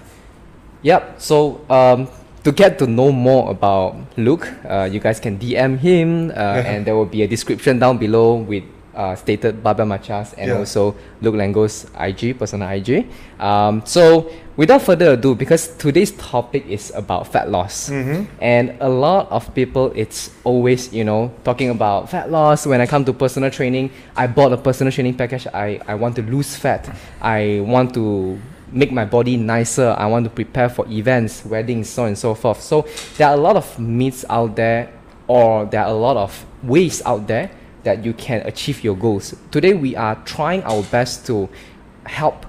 Yep. 0.81 1.21
So 1.21 1.61
um, 1.69 2.07
to 2.43 2.51
get 2.51 2.77
to 2.79 2.87
know 2.87 3.11
more 3.11 3.51
about 3.51 3.95
Luke, 4.17 4.49
uh, 4.67 4.89
you 4.91 4.99
guys 4.99 5.19
can 5.19 5.37
DM 5.37 5.77
him, 5.77 6.31
uh, 6.31 6.65
and 6.65 6.83
there 6.85 6.95
will 6.95 7.05
be 7.05 7.21
a 7.21 7.27
description 7.27 7.77
down 7.79 7.97
below 7.99 8.35
with 8.35 8.63
uh, 8.95 9.15
stated 9.15 9.63
Barbell 9.63 9.85
Machas 9.87 10.33
and 10.37 10.49
Yeah. 10.49 10.57
also 10.57 10.95
Luke 11.21 11.35
Lango's 11.35 11.85
IG, 11.99 12.37
personal 12.37 12.69
IG. 12.69 13.07
Um, 13.39 13.81
so 13.85 14.29
without 14.55 14.81
further 14.81 15.13
ado, 15.13 15.35
because 15.35 15.75
today's 15.77 16.11
topic 16.11 16.65
is 16.67 16.91
about 16.95 17.27
fat 17.27 17.49
loss. 17.49 17.89
Mm-hmm. 17.89 18.25
And 18.41 18.77
a 18.79 18.89
lot 18.89 19.31
of 19.31 19.53
people, 19.55 19.91
it's 19.95 20.29
always, 20.43 20.93
you 20.93 21.03
know, 21.03 21.31
talking 21.43 21.69
about 21.69 22.09
fat 22.09 22.29
loss. 22.31 22.65
When 22.65 22.81
I 22.81 22.85
come 22.85 23.03
to 23.05 23.13
personal 23.13 23.49
training, 23.49 23.89
I 24.15 24.27
bought 24.27 24.53
a 24.53 24.57
personal 24.57 24.91
training 24.93 25.15
package. 25.15 25.47
I, 25.53 25.79
I 25.87 25.95
want 25.95 26.15
to 26.17 26.21
lose 26.21 26.55
fat. 26.55 26.95
I 27.21 27.61
want 27.65 27.93
to 27.95 28.39
make 28.71 28.91
my 28.91 29.05
body 29.05 29.37
nicer. 29.37 29.95
I 29.97 30.05
want 30.07 30.23
to 30.25 30.29
prepare 30.29 30.69
for 30.69 30.87
events, 30.87 31.45
weddings, 31.45 31.89
so 31.89 32.03
on 32.03 32.09
and 32.09 32.17
so 32.17 32.33
forth. 32.35 32.61
So 32.61 32.85
there 33.17 33.27
are 33.27 33.33
a 33.33 33.37
lot 33.37 33.55
of 33.55 33.77
myths 33.79 34.25
out 34.29 34.55
there, 34.55 34.91
or 35.27 35.65
there 35.65 35.81
are 35.81 35.89
a 35.89 35.93
lot 35.93 36.17
of 36.17 36.45
ways 36.63 37.01
out 37.05 37.27
there 37.27 37.49
that 37.83 38.03
you 38.03 38.13
can 38.13 38.41
achieve 38.45 38.83
your 38.83 38.95
goals. 38.95 39.35
Today, 39.51 39.73
we 39.73 39.95
are 39.95 40.15
trying 40.25 40.63
our 40.63 40.83
best 40.83 41.25
to 41.27 41.49
help 42.05 42.45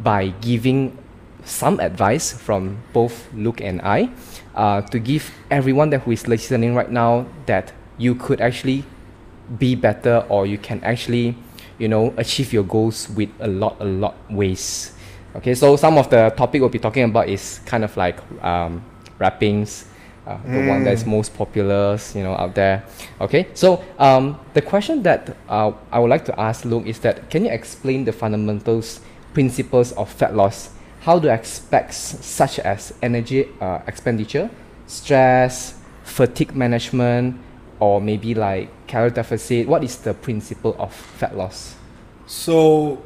by 0.00 0.28
giving 0.40 0.96
some 1.44 1.80
advice 1.80 2.32
from 2.32 2.78
both 2.92 3.32
Luke 3.32 3.60
and 3.60 3.80
I 3.82 4.10
uh, 4.54 4.82
to 4.82 4.98
give 4.98 5.32
everyone 5.50 5.90
that 5.90 6.00
who 6.02 6.12
is 6.12 6.28
listening 6.28 6.74
right 6.74 6.90
now 6.90 7.26
that 7.46 7.72
you 7.96 8.14
could 8.14 8.40
actually 8.40 8.84
be 9.58 9.74
better 9.74 10.24
or 10.28 10.46
you 10.46 10.58
can 10.58 10.82
actually 10.84 11.34
you 11.78 11.88
know 11.88 12.12
achieve 12.16 12.52
your 12.52 12.64
goals 12.64 13.08
with 13.10 13.30
a 13.40 13.48
lot 13.48 13.76
a 13.80 13.84
lot 13.84 14.14
ways 14.30 14.92
okay 15.34 15.54
so 15.54 15.76
some 15.76 15.96
of 15.96 16.10
the 16.10 16.28
topic 16.36 16.60
we'll 16.60 16.68
be 16.68 16.78
talking 16.78 17.04
about 17.04 17.28
is 17.28 17.60
kind 17.64 17.82
of 17.82 17.96
like 17.96 18.18
um, 18.44 18.84
wrappings 19.18 19.87
uh, 20.28 20.36
the 20.44 20.68
one 20.68 20.84
that's 20.84 21.06
most 21.06 21.34
popular 21.34 21.98
you 22.14 22.22
know 22.22 22.34
out 22.34 22.54
there. 22.54 22.84
Okay 23.20 23.48
so 23.54 23.82
um, 23.98 24.38
the 24.54 24.62
question 24.62 25.02
that 25.02 25.36
uh, 25.48 25.72
i 25.90 25.98
would 25.98 26.10
like 26.10 26.24
to 26.24 26.38
ask 26.38 26.64
luke 26.64 26.86
is 26.86 26.98
that 27.00 27.30
can 27.30 27.44
you 27.44 27.50
explain 27.50 28.04
the 28.04 28.12
fundamentals 28.12 29.00
principles 29.32 29.92
of 29.92 30.10
fat 30.10 30.34
loss? 30.34 30.70
How 31.00 31.18
do 31.18 31.28
aspects 31.28 31.96
such 32.26 32.58
as 32.58 32.92
energy 33.02 33.48
uh, 33.60 33.80
expenditure 33.86 34.50
stress 34.86 35.78
fatigue 36.02 36.56
management 36.56 37.38
or 37.78 38.00
maybe 38.00 38.34
like 38.34 38.68
calorie 38.86 39.10
deficit? 39.10 39.68
What 39.68 39.84
is 39.84 39.96
the 39.98 40.14
principle 40.14 40.74
of 40.78 40.92
fat 40.92 41.36
loss? 41.36 41.76
So, 42.26 43.02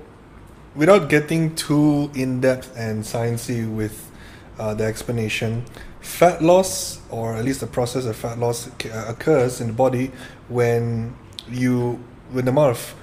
without 0.75 1.09
getting 1.09 1.55
too 1.55 2.11
in 2.15 2.41
depth 2.41 2.73
and 2.77 3.05
sciencey 3.05 3.71
with 3.71 4.11
uh, 4.59 4.75
the 4.75 4.85
explanation, 4.85 5.65
fat 6.03 6.43
loss, 6.43 7.01
or 7.11 7.35
at 7.37 7.45
least 7.45 7.61
the 7.61 7.67
process 7.67 8.05
of 8.05 8.17
fat 8.17 8.39
loss, 8.39 8.69
uh, 8.69 9.05
occurs 9.09 9.61
in 9.61 9.69
the 9.69 9.73
body 9.73 10.11
when 10.49 11.15
you 11.51 11.99
when 12.33 12.45
the 12.45 12.51
amount 12.51 12.71
of 12.71 12.95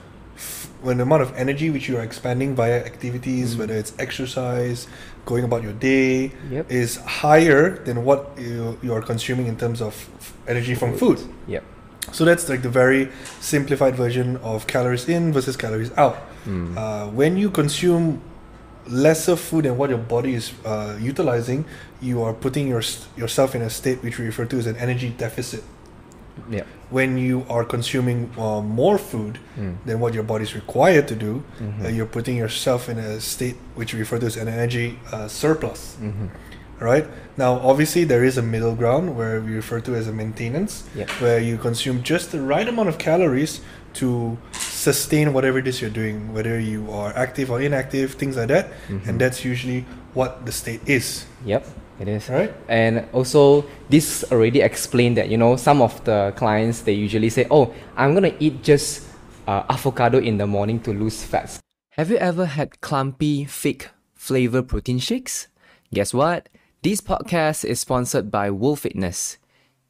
when 0.81 0.97
the 0.97 1.03
amount 1.03 1.21
of 1.21 1.33
energy 1.35 1.69
which 1.69 1.89
you 1.89 1.97
are 1.97 2.03
expanding 2.03 2.55
via 2.55 2.79
activities, 2.85 3.57
whether 3.57 3.73
it's 3.73 3.93
exercise, 3.99 4.87
going 5.25 5.43
about 5.43 5.61
your 5.61 5.73
day, 5.73 6.31
Yep. 6.49 6.71
is 6.71 6.95
higher 6.97 7.77
than 7.83 8.05
what 8.05 8.31
you, 8.37 8.79
you 8.81 8.93
are 8.93 9.01
consuming 9.01 9.47
in 9.47 9.57
terms 9.57 9.81
of 9.81 9.93
energy 10.47 10.75
from 10.75 10.95
food. 10.97 11.19
yep 11.47 11.63
So 12.13 12.23
that's 12.23 12.47
like 12.47 12.61
the 12.61 12.69
very 12.69 13.09
simplified 13.41 13.95
version 13.97 14.37
of 14.37 14.67
calories 14.67 15.09
in 15.09 15.33
versus 15.33 15.57
calories 15.57 15.91
out. 15.97 16.17
Mm. 16.47 16.77
Uh, 16.77 17.07
when 17.11 17.35
you 17.37 17.49
consume 17.51 18.21
lesser 18.87 19.35
food 19.35 19.65
than 19.65 19.77
what 19.77 19.89
your 19.89 19.99
body 19.99 20.33
is 20.33 20.53
uh, 20.65 20.97
utilizing, 20.99 21.65
you 22.01 22.23
are 22.23 22.33
putting 22.33 22.67
your, 22.67 22.81
yourself 23.17 23.55
in 23.55 23.61
a 23.61 23.69
state 23.69 24.01
which 24.03 24.17
we 24.19 24.25
refer 24.25 24.45
to 24.45 24.57
as 24.57 24.67
an 24.67 24.75
energy 24.77 25.09
deficit. 25.17 25.63
yep 26.49 26.65
When 26.89 27.17
you 27.17 27.45
are 27.49 27.65
consuming 27.65 28.19
uh, 28.37 28.61
more 28.61 28.97
food 28.97 29.37
Mm. 29.59 29.75
than 29.85 29.99
what 29.99 30.13
your 30.13 30.23
body 30.23 30.43
is 30.49 30.53
required 30.55 31.05
to 31.11 31.15
do, 31.15 31.33
Mhm. 31.59 31.85
uh, 31.85 31.89
you're 31.95 32.11
putting 32.17 32.35
yourself 32.43 32.81
in 32.89 32.97
a 32.97 33.19
state 33.19 33.57
which 33.75 33.93
we 33.93 33.99
refer 33.99 34.17
to 34.19 34.25
as 34.25 34.37
an 34.37 34.47
energy 34.47 34.87
uh, 35.11 35.27
surplus. 35.27 35.81
Mhm. 36.01 36.29
Right 36.79 37.05
now, 37.37 37.59
obviously, 37.71 38.05
there 38.05 38.23
is 38.29 38.37
a 38.37 38.41
middle 38.41 38.73
ground 38.81 39.05
where 39.17 39.41
we 39.45 39.51
refer 39.61 39.79
to 39.87 39.91
as 39.99 40.07
a 40.07 40.13
maintenance, 40.21 40.73
Yep. 40.95 41.09
where 41.23 41.39
you 41.49 41.57
consume 41.57 41.97
just 42.13 42.31
the 42.31 42.39
right 42.53 42.67
amount 42.73 42.87
of 42.87 42.97
calories 42.97 43.59
to 43.99 44.37
sustain 44.53 45.33
whatever 45.35 45.57
it 45.59 45.67
is 45.67 45.81
you're 45.81 45.89
doing, 46.03 46.17
whether 46.33 46.55
you 46.57 46.81
are 46.99 47.11
active 47.25 47.51
or 47.51 47.59
inactive, 47.61 48.07
things 48.21 48.35
like 48.39 48.47
that. 48.55 48.65
Mhm. 48.87 49.01
And 49.07 49.13
that's 49.21 49.43
usually 49.43 49.83
what 50.13 50.31
the 50.47 50.51
state 50.51 50.79
is, 50.87 51.25
Yep, 51.45 51.63
it 51.99 52.07
is. 52.07 52.29
right? 52.29 52.53
And 52.67 53.05
also, 53.13 53.65
this 53.89 54.23
already 54.31 54.61
explained 54.61 55.17
that 55.17 55.29
you 55.29 55.37
know 55.37 55.55
some 55.55 55.81
of 55.81 56.03
the 56.03 56.33
clients 56.35 56.81
they 56.81 56.93
usually 56.93 57.29
say, 57.29 57.47
"Oh, 57.51 57.73
I'm 57.97 58.13
gonna 58.13 58.33
eat 58.39 58.63
just 58.63 59.09
uh, 59.49 59.63
avocado 59.69 60.19
in 60.19 60.37
the 60.37 60.45
morning 60.45 60.79
to 60.81 60.93
lose 60.93 61.23
fats. 61.23 61.59
Have 61.91 62.11
you 62.11 62.17
ever 62.17 62.45
had 62.45 62.81
clumpy, 62.81 63.45
fake 63.45 63.89
flavor 64.13 64.61
protein 64.61 64.99
shakes? 64.99 65.47
Guess 65.91 66.13
what? 66.13 66.49
This 66.83 67.01
podcast 67.01 67.65
is 67.65 67.79
sponsored 67.79 68.29
by 68.29 68.51
Wolf 68.51 68.81
Fitness. 68.81 69.37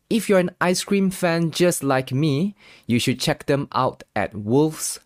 If 0.10 0.28
you're 0.28 0.40
an 0.40 0.56
ice 0.62 0.84
cream 0.84 1.12
fan 1.12 1.52
just 1.52 1.84
like 1.84 2.12
me, 2.12 2.56
you 2.88 3.00
should 3.00 3.20
check 3.20 3.46
them 3.46 3.68
out 3.74 4.02
at 4.16 4.34
wolves 4.34 5.00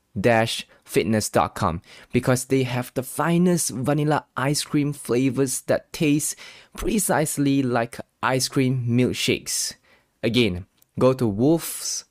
fitness.com 0.83 1.81
because 2.11 2.45
they 2.45 2.63
have 2.63 2.91
the 2.93 3.03
finest 3.03 3.69
vanilla 3.71 4.25
ice 4.35 4.63
cream 4.63 4.93
flavors 4.93 5.61
that 5.61 5.91
taste 5.93 6.35
precisely 6.75 7.63
like 7.63 7.99
ice 8.21 8.47
cream 8.47 8.85
milkshakes. 8.87 9.73
Again, 10.21 10.65
go 10.99 11.13
to 11.13 11.27
wolves 11.27 12.05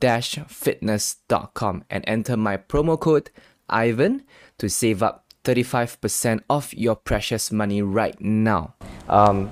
fitness.com 0.00 1.84
and 1.90 2.04
enter 2.06 2.36
my 2.36 2.56
promo 2.56 2.98
code 2.98 3.30
Ivan 3.68 4.22
to 4.58 4.68
save 4.68 5.02
up 5.02 5.24
35% 5.44 6.40
of 6.48 6.72
your 6.74 6.94
precious 6.94 7.50
money 7.50 7.82
right 7.82 8.18
now. 8.20 8.74
Um, 9.08 9.50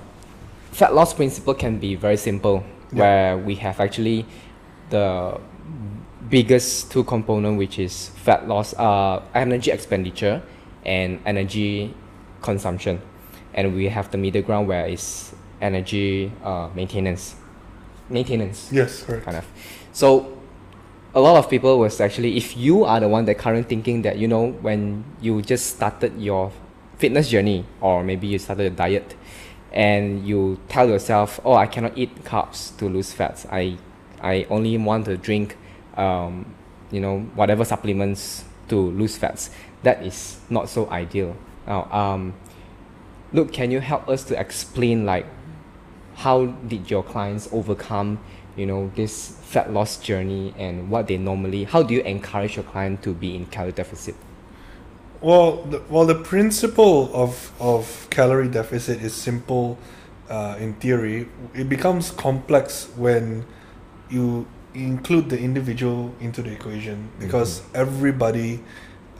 fat 0.71 0.93
loss 0.93 1.13
principle 1.13 1.53
can 1.53 1.79
be 1.79 1.95
very 1.95 2.17
simple, 2.17 2.63
Yeah. 2.91 2.99
where 2.99 3.37
we 3.37 3.55
have 3.55 3.79
actually 3.79 4.25
the 4.89 5.39
biggest 6.29 6.91
two 6.91 7.03
component, 7.03 7.57
which 7.57 7.79
is 7.79 8.09
fat 8.09 8.47
loss, 8.47 8.73
uh, 8.75 9.21
energy 9.33 9.71
expenditure, 9.71 10.41
and 10.85 11.19
energy 11.25 11.93
consumption, 12.41 13.01
and 13.53 13.75
we 13.75 13.89
have 13.89 14.11
the 14.11 14.17
middle 14.17 14.41
ground 14.41 14.67
where 14.67 14.87
is 14.87 15.33
energy 15.61 16.31
uh, 16.43 16.69
maintenance, 16.75 17.35
maintenance 18.09 18.71
Yes, 18.71 19.03
correct. 19.03 19.25
kind 19.25 19.37
of. 19.37 19.45
So 19.91 20.37
a 21.15 21.19
lot 21.19 21.37
of 21.37 21.49
people 21.49 21.79
was 21.79 21.99
actually 21.99 22.37
if 22.37 22.55
you 22.55 22.83
are 22.83 22.99
the 22.99 23.07
one 23.07 23.25
that 23.25 23.37
current 23.37 23.67
thinking 23.67 24.03
that 24.03 24.17
you 24.17 24.27
know 24.27 24.51
when 24.61 25.03
you 25.19 25.41
just 25.41 25.75
started 25.75 26.15
your 26.21 26.51
fitness 26.97 27.29
journey 27.29 27.65
or 27.81 28.03
maybe 28.03 28.27
you 28.27 28.37
started 28.37 28.71
a 28.71 28.75
diet 28.75 29.15
and 29.71 30.27
you 30.27 30.59
tell 30.67 30.87
yourself 30.87 31.39
oh 31.43 31.53
i 31.53 31.65
cannot 31.65 31.97
eat 31.97 32.13
carbs 32.23 32.75
to 32.77 32.85
lose 32.87 33.13
fats 33.13 33.45
i 33.51 33.77
i 34.21 34.45
only 34.49 34.77
want 34.77 35.05
to 35.05 35.17
drink 35.17 35.57
um, 35.97 36.53
you 36.91 36.99
know 36.99 37.19
whatever 37.35 37.65
supplements 37.65 38.45
to 38.69 38.75
lose 38.75 39.17
fats. 39.17 39.49
That 39.83 40.03
is 40.03 40.39
not 40.49 40.69
so 40.69 40.89
ideal. 40.89 41.35
Now 41.65 41.91
um, 41.91 42.33
look 43.33 43.51
can 43.51 43.71
you 43.71 43.79
help 43.79 44.07
us 44.07 44.23
to 44.25 44.39
explain 44.39 45.05
like 45.05 45.25
how 46.15 46.45
did 46.45 46.89
your 46.89 47.03
clients 47.03 47.47
overcome 47.51 48.19
you 48.55 48.65
know 48.65 48.91
this 48.95 49.37
fat 49.43 49.71
loss 49.71 49.97
journey 49.97 50.53
and 50.57 50.89
what 50.89 51.07
they 51.07 51.17
normally 51.17 51.63
how 51.63 51.83
do 51.83 51.93
you 51.93 52.01
encourage 52.01 52.55
your 52.55 52.63
client 52.63 53.03
to 53.03 53.13
be 53.13 53.35
in 53.35 53.45
calorie 53.47 53.71
deficit? 53.71 54.15
Well, 55.19 55.63
the, 55.63 55.81
well, 55.89 56.05
the 56.05 56.15
principle 56.15 57.09
of 57.13 57.51
of 57.59 58.07
calorie 58.09 58.49
deficit 58.49 59.01
is 59.01 59.13
simple 59.13 59.77
uh, 60.29 60.57
in 60.59 60.73
theory. 60.75 61.27
It 61.55 61.69
becomes 61.69 62.11
complex 62.11 62.89
when 62.95 63.45
you 64.09 64.45
include 64.85 65.29
the 65.29 65.39
individual 65.39 66.13
into 66.19 66.41
the 66.41 66.51
equation 66.51 67.09
because 67.19 67.61
everybody 67.73 68.59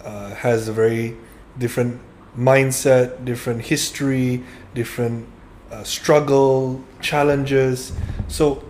uh, 0.04 0.30
has 0.36 0.68
a 0.68 0.74
very 0.74 1.16
different 1.58 2.00
mindset, 2.38 3.26
different 3.26 3.62
history, 3.64 4.44
different 4.76 5.26
uh, 5.72 5.84
struggle, 5.84 6.82
challenges. 7.02 7.92
So, 8.28 8.64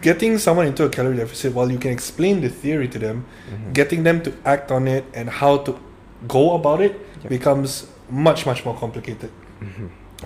getting 0.00 0.38
someone 0.38 0.66
into 0.66 0.84
a 0.84 0.88
calorie 0.88 1.16
deficit, 1.16 1.54
while 1.54 1.70
you 1.70 1.78
can 1.78 1.90
explain 1.92 2.40
the 2.40 2.48
theory 2.48 2.88
to 2.88 2.98
them, 2.98 3.26
getting 3.72 4.02
them 4.02 4.22
to 4.22 4.32
act 4.44 4.70
on 4.70 4.88
it 4.88 5.04
and 5.14 5.28
how 5.28 5.58
to 5.58 5.78
go 6.26 6.54
about 6.54 6.80
it 6.80 7.00
Yep. 7.24 7.30
becomes 7.30 7.86
much 8.10 8.44
much 8.44 8.66
more 8.66 8.76
complicated 8.76 9.30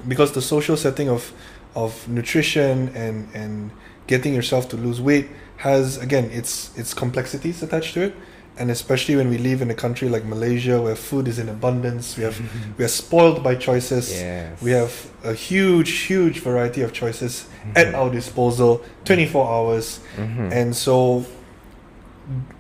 because 0.09 0.33
the 0.33 0.43
social 0.43 0.77
setting 0.77 1.09
of 1.09 1.33
of 1.77 2.09
nutrition 2.09 2.89
and 2.95 3.29
and 3.35 3.71
getting 4.09 4.35
yourself 4.35 4.69
to 4.71 4.77
lose 4.77 5.01
weight 5.01 5.29
has 5.59 5.97
again 5.99 6.31
its 6.31 6.71
its 6.77 6.95
complexities 6.95 7.63
attached 7.63 7.95
to 7.95 8.01
it. 8.03 8.15
And 8.61 8.73
especially 8.73 9.15
when 9.15 9.29
we 9.31 9.39
live 9.39 9.63
in 9.63 9.71
a 9.71 9.75
country 9.75 10.09
like 10.09 10.25
Malaysia 10.25 10.83
where 10.83 10.97
food 10.97 11.29
is 11.29 11.39
in 11.39 11.49
abundance 11.49 12.17
we 12.19 12.25
have 12.25 12.37
we 12.79 12.85
are 12.85 12.89
spoiled 13.03 13.43
by 13.45 13.55
choices. 13.55 14.11
Yes. 14.11 14.61
We 14.61 14.73
have 14.73 14.93
a 15.23 15.33
huge 15.33 15.91
huge 16.11 16.41
variety 16.41 16.83
of 16.83 16.93
choices 16.93 17.47
at 17.77 17.95
our 17.95 18.11
disposal 18.11 18.83
24 19.05 19.47
hours. 19.55 20.01
Mhm. 20.17 20.51
and 20.53 20.75
so 20.75 21.25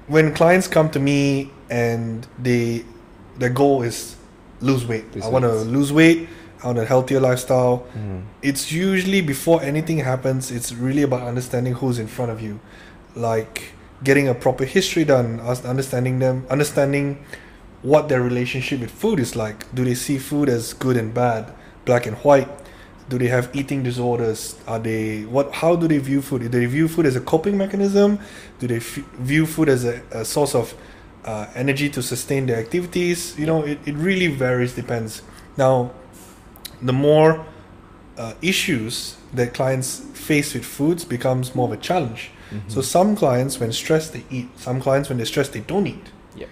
when 0.06 0.32
clients 0.34 0.66
come 0.68 0.88
to 0.90 1.00
me 1.00 1.50
and 1.70 2.26
they 2.38 2.84
their 3.38 3.50
goal 3.50 3.82
is 3.82 4.16
lose 4.60 4.86
weight. 4.86 5.04
Lose 5.14 5.24
i 5.24 5.28
want 5.28 5.44
to 5.44 5.52
lose 5.76 5.92
weight 5.92 6.28
i 6.62 6.66
want 6.66 6.78
a 6.78 6.84
healthier 6.84 7.20
lifestyle. 7.20 7.86
Mhm. 7.96 8.22
it's 8.42 8.72
usually 8.72 9.20
before 9.20 9.62
anything 9.62 9.98
happens 9.98 10.50
it's 10.50 10.72
really 10.72 11.02
about 11.02 11.22
understanding 11.22 11.74
who's 11.74 11.98
in 11.98 12.06
front 12.08 12.30
of 12.32 12.40
you 12.40 12.58
like 13.18 13.72
getting 14.04 14.28
a 14.28 14.34
proper 14.34 14.64
history 14.64 15.04
done 15.04 15.40
understanding 15.40 16.20
them 16.20 16.46
understanding 16.48 17.24
what 17.82 18.08
their 18.08 18.22
relationship 18.22 18.80
with 18.80 18.90
food 18.90 19.20
is 19.20 19.36
like. 19.36 19.72
Do 19.74 19.84
they 19.84 19.94
see 19.94 20.18
food 20.18 20.48
as 20.48 20.72
good 20.72 20.96
and 20.96 21.12
bad 21.14 21.52
black 21.84 22.06
and 22.06 22.16
white? 22.18 22.48
Do 23.08 23.18
they 23.18 23.28
have 23.28 23.50
eating 23.54 23.82
disorders? 23.82 24.56
Are 24.66 24.78
they 24.78 25.22
what 25.22 25.52
how 25.54 25.76
do 25.76 25.88
they 25.88 25.98
view 25.98 26.22
food? 26.22 26.42
Do 26.42 26.48
they 26.48 26.66
view 26.66 26.88
food 26.88 27.06
as 27.06 27.16
a 27.16 27.20
coping 27.20 27.56
mechanism? 27.56 28.18
Do 28.58 28.66
they 28.66 28.76
f- 28.76 29.04
view 29.18 29.46
food 29.46 29.68
as 29.68 29.84
a, 29.84 30.02
a 30.10 30.24
source 30.24 30.54
of 30.54 30.74
uh, 31.24 31.46
energy 31.54 31.88
to 31.90 32.02
sustain 32.02 32.46
their 32.46 32.58
activities? 32.58 33.38
You 33.38 33.46
know 33.46 33.62
it, 33.64 33.78
it 33.86 33.94
really 33.94 34.28
varies 34.28 34.74
depends. 34.74 35.22
Now 35.56 35.92
the 36.82 36.92
more 36.92 37.44
uh, 38.16 38.34
issues 38.42 39.16
that 39.32 39.54
clients 39.54 40.00
face 40.14 40.54
with 40.54 40.64
foods 40.64 41.04
becomes 41.04 41.54
more 41.54 41.68
of 41.68 41.72
a 41.72 41.76
challenge 41.76 42.30
so 42.68 42.80
some 42.80 43.14
clients 43.16 43.58
when 43.60 43.72
stressed 43.72 44.12
they 44.12 44.24
eat 44.30 44.48
some 44.58 44.80
clients 44.80 45.08
when 45.08 45.18
they're 45.18 45.26
stressed 45.34 45.52
they 45.52 45.60
don't 45.72 45.86
eat 45.86 46.06
Yep. 46.36 46.48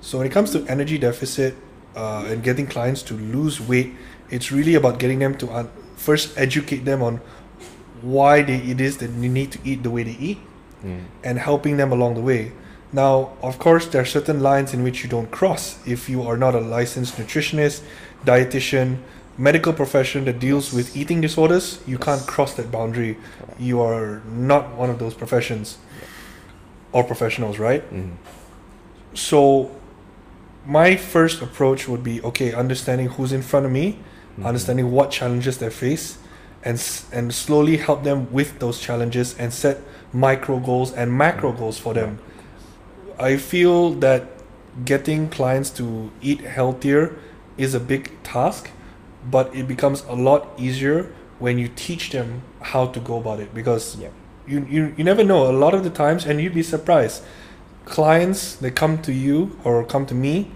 so 0.00 0.18
when 0.18 0.26
it 0.26 0.32
comes 0.32 0.50
to 0.52 0.58
energy 0.68 0.98
deficit 0.98 1.54
uh, 1.96 2.24
and 2.30 2.42
getting 2.42 2.66
clients 2.66 3.02
to 3.02 3.14
lose 3.14 3.60
weight, 3.60 3.90
it's 4.30 4.52
really 4.52 4.74
about 4.74 4.98
getting 4.98 5.18
them 5.20 5.34
to 5.38 5.46
un- 5.50 5.70
first 5.96 6.36
educate 6.38 6.84
them 6.84 7.02
on 7.02 7.20
why 8.02 8.42
they, 8.42 8.56
it 8.72 8.80
is 8.80 8.98
that 8.98 9.08
they 9.08 9.28
need 9.28 9.50
to 9.52 9.58
eat 9.64 9.82
the 9.82 9.90
way 9.90 10.02
they 10.04 10.16
eat 10.30 10.38
Mm. 10.84 11.06
and 11.24 11.38
helping 11.40 11.76
them 11.76 11.90
along 11.90 12.14
the 12.14 12.20
way. 12.20 12.52
Now, 12.92 13.30
of 13.42 13.58
course, 13.58 13.86
there 13.86 14.00
are 14.02 14.04
certain 14.18 14.38
lines 14.40 14.72
in 14.72 14.84
which 14.84 15.02
you 15.02 15.08
don't 15.10 15.28
cross. 15.32 15.76
If 15.84 16.08
you 16.08 16.22
are 16.22 16.36
not 16.36 16.54
a 16.54 16.60
licensed 16.60 17.16
nutritionist, 17.16 17.82
dietitian, 18.24 18.98
medical 19.38 19.72
profession 19.72 20.24
that 20.24 20.38
deals 20.40 20.72
with 20.72 20.96
eating 20.96 21.20
disorders, 21.20 21.78
you 21.86 21.96
can't 21.96 22.26
cross 22.26 22.54
that 22.54 22.70
boundary. 22.70 23.16
You 23.58 23.80
are 23.80 24.20
not 24.26 24.74
one 24.74 24.90
of 24.90 24.98
those 24.98 25.14
professions 25.14 25.78
or 26.92 27.04
professionals, 27.04 27.58
right? 27.58 27.82
Mhm. 27.94 28.10
so 29.14 29.70
my 30.66 30.94
first 30.96 31.40
approach 31.40 31.88
would 31.88 32.04
be 32.04 32.20
okay 32.22 32.52
understanding 32.52 33.08
who's 33.08 33.32
in 33.32 33.40
front 33.42 33.64
of 33.64 33.72
me 33.72 33.98
understanding 34.44 34.90
what 34.92 35.10
challenges 35.10 35.56
they 35.58 35.70
face 35.70 36.18
and 36.62 36.76
and 37.10 37.32
slowly 37.34 37.78
help 37.78 38.04
them 38.04 38.30
with 38.30 38.58
those 38.58 38.78
challenges 38.78 39.34
and 39.38 39.52
set 39.52 39.78
micro 40.12 40.58
goals 40.58 40.92
and 40.92 41.10
macro 41.10 41.50
goals 41.52 41.78
for 41.78 41.94
them 41.94 42.18
i 43.18 43.36
feel 43.36 43.90
that 43.94 44.22
getting 44.84 45.28
clients 45.30 45.70
to 45.70 46.10
eat 46.20 46.40
healthier 46.42 47.16
is 47.56 47.74
a 47.74 47.80
big 47.80 48.02
task 48.22 48.70
but 49.30 49.54
it 49.54 49.66
becomes 49.68 50.04
a 50.08 50.14
lot 50.14 50.48
easier 50.58 51.12
when 51.38 51.58
you 51.58 51.68
teach 51.68 52.10
them 52.10 52.42
how 52.72 52.86
to 52.86 53.00
go 53.00 53.18
about 53.18 53.40
it 53.40 53.54
because 53.54 53.96
Yep. 54.00 54.12
you, 54.46 54.66
you 54.68 54.94
you 54.96 55.04
never 55.04 55.24
know. 55.24 55.40
A 55.50 55.56
lot 55.64 55.74
of 55.74 55.82
the 55.84 55.90
times 55.90 56.26
and 56.26 56.40
you'd 56.40 56.54
be 56.54 56.62
surprised 56.62 57.22
clients 57.84 58.54
that 58.56 58.72
come 58.72 59.00
to 59.02 59.12
you 59.12 59.56
or 59.64 59.84
come 59.84 60.04
to 60.06 60.14
me 60.14 60.50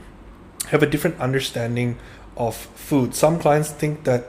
have 0.68 0.82
a 0.82 0.86
different 0.86 1.18
understanding 1.20 1.96
of 2.36 2.54
food. 2.56 3.14
Some 3.14 3.38
clients 3.38 3.70
think 3.70 4.04
that 4.04 4.24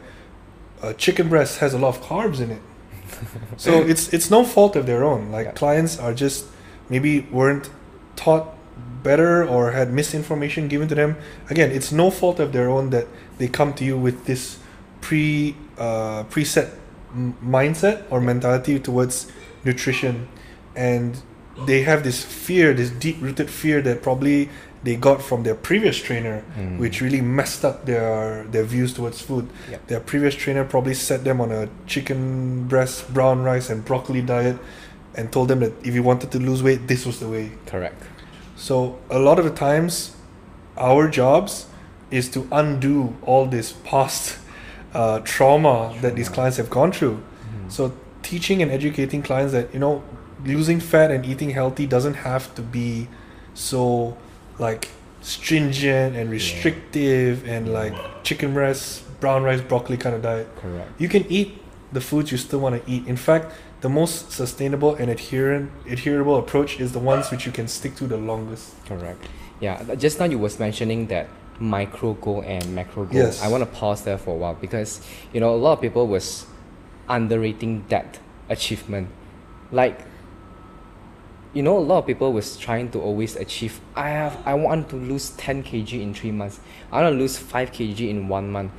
uh, 0.81 0.93
chicken 0.93 1.29
breast 1.29 1.59
has 1.59 1.73
a 1.73 1.77
lot 1.77 1.95
of 1.95 2.01
carbs 2.01 2.39
in 2.39 2.51
it. 2.51 2.61
So 3.57 3.71
it's 3.81 4.13
it's 4.13 4.29
no 4.29 4.43
fault 4.43 4.75
of 4.75 4.85
their 4.85 5.03
own. 5.03 5.31
Like 5.31 5.45
Yeah. 5.47 5.51
clients 5.53 5.99
are 5.99 6.13
just 6.13 6.45
maybe 6.89 7.27
weren't 7.31 7.69
taught 8.15 8.45
better 9.03 9.43
or 9.47 9.71
had 9.71 9.91
misinformation 9.93 10.67
given 10.67 10.87
to 10.87 10.95
them. 10.95 11.15
Again 11.49 11.71
it's 11.71 11.91
no 11.91 12.09
fault 12.11 12.39
of 12.39 12.51
their 12.51 12.69
own 12.69 12.89
that 12.91 13.07
they 13.43 13.49
come 13.59 13.73
to 13.73 13.83
you 13.83 13.97
with 14.07 14.17
this 14.25 14.57
pre 15.01 15.53
uh, 15.77 16.23
preset 16.31 16.69
m- 17.13 17.35
mindset 17.43 17.97
or 18.09 18.21
mentality 18.21 18.79
towards 18.79 19.27
nutrition. 19.65 20.15
And 20.75 21.21
they 21.67 21.83
have 21.83 22.03
this 22.03 22.23
fear 22.45 22.73
this 22.73 22.89
deep 22.89 23.17
rooted 23.21 23.49
fear 23.49 23.81
that 23.81 24.01
probably 24.01 24.49
they 24.83 24.95
got 24.95 25.21
from 25.21 25.43
their 25.43 25.55
previous 25.69 25.97
trainer 26.07 26.37
Mm. 26.57 26.77
which 26.81 26.95
really 27.05 27.21
messed 27.21 27.63
up 27.69 27.85
their 27.85 28.43
their 28.53 28.63
views 28.73 28.91
towards 28.93 29.21
food. 29.21 29.45
Yep. 29.71 29.79
their 29.89 29.99
previous 30.11 30.35
trainer 30.43 30.63
probably 30.75 30.95
set 30.95 31.19
them 31.23 31.37
on 31.41 31.51
a 31.51 31.63
chicken 31.85 32.19
breast 32.71 33.13
brown 33.13 33.43
rice 33.49 33.67
and 33.73 33.79
broccoli 33.89 34.21
diet 34.33 34.57
and 35.17 35.31
told 35.35 35.47
them 35.51 35.59
that 35.59 35.73
if 35.87 35.93
you 35.97 36.03
wanted 36.11 36.29
to 36.31 36.39
lose 36.39 36.61
weight 36.67 36.81
this 36.87 37.05
was 37.05 37.17
the 37.19 37.27
way. 37.35 37.45
Correct. 37.73 38.01
So 38.55 38.97
a 39.09 39.19
lot 39.19 39.37
of 39.41 39.45
the 39.45 39.55
times, 39.67 39.93
our 40.89 41.03
jobs 41.21 41.67
is 42.13 42.29
to 42.29 42.47
undo 42.51 43.17
all 43.23 43.47
this 43.47 43.71
past 43.71 44.37
uh, 44.93 45.19
trauma 45.21 45.93
that 46.01 46.15
these 46.15 46.29
clients 46.29 46.57
have 46.57 46.69
gone 46.69 46.91
through. 46.91 47.15
Mm-hmm. 47.15 47.69
So 47.69 47.93
teaching 48.21 48.61
and 48.61 48.71
educating 48.71 49.23
clients 49.23 49.51
that 49.53 49.73
you 49.73 49.79
know 49.79 50.03
losing 50.45 50.79
fat 50.79 51.09
and 51.09 51.25
eating 51.25 51.49
healthy 51.49 51.87
doesn't 51.87 52.13
have 52.13 52.53
to 52.55 52.61
be 52.61 53.07
so 53.53 54.15
like 54.59 54.89
stringent 55.21 56.15
and 56.15 56.29
restrictive 56.29 57.47
and 57.47 57.73
like 57.73 57.93
chicken 58.23 58.53
breast, 58.53 59.03
brown 59.19 59.41
rice, 59.41 59.61
broccoli 59.61 59.97
kind 59.97 60.15
of 60.15 60.21
diet. 60.21 60.47
Correct. 60.57 60.91
You 61.01 61.09
can 61.09 61.25
eat 61.31 61.61
the 61.91 62.01
foods 62.01 62.31
you 62.31 62.37
still 62.37 62.59
want 62.59 62.83
to 62.83 62.91
eat. 62.91 63.07
In 63.07 63.17
fact, 63.17 63.53
the 63.81 63.89
most 63.89 64.31
sustainable 64.31 64.95
and 64.95 65.09
adherent 65.09 65.71
adherable 65.89 66.37
approach 66.37 66.79
is 66.79 66.91
the 66.91 66.99
ones 66.99 67.31
which 67.31 67.47
you 67.47 67.51
can 67.51 67.67
stick 67.67 67.95
to 67.95 68.05
the 68.05 68.17
longest. 68.17 68.73
Correct. 68.85 69.21
Yeah. 69.59 69.95
Just 69.95 70.19
now 70.19 70.25
you 70.25 70.37
was 70.37 70.59
mentioning 70.59 71.07
that 71.07 71.27
micro 71.63 72.13
goal 72.15 72.43
and 72.45 72.75
macro 72.75 73.05
goal. 73.05 73.15
Yes. 73.15 73.41
I 73.41 73.47
want 73.47 73.63
to 73.63 73.69
pause 73.79 74.03
there 74.03 74.17
for 74.17 74.31
a 74.31 74.37
while 74.37 74.53
because 74.55 75.01
you 75.33 75.39
know 75.39 75.55
a 75.55 75.61
lot 75.65 75.73
of 75.73 75.81
people 75.81 76.05
was 76.07 76.45
underrating 77.07 77.85
that 77.89 78.19
achievement. 78.49 79.07
Like 79.71 79.99
you 81.53 81.61
know, 81.61 81.77
a 81.77 81.85
lot 81.85 81.99
of 81.99 82.07
people 82.07 82.33
was 82.33 82.57
trying 82.57 82.89
to 82.91 82.99
always 82.99 83.35
achieve. 83.35 83.79
I 83.95 84.09
have, 84.09 84.35
I 84.45 84.55
want 84.55 84.89
to 84.89 84.95
lose 84.95 85.29
ten 85.37 85.61
kg 85.63 86.01
in 86.01 86.13
three 86.13 86.31
months. 86.31 86.59
I 86.91 87.01
want 87.01 87.13
to 87.13 87.17
lose 87.19 87.37
five 87.37 87.71
kg 87.71 88.09
in 88.09 88.27
one 88.27 88.51
month, 88.51 88.71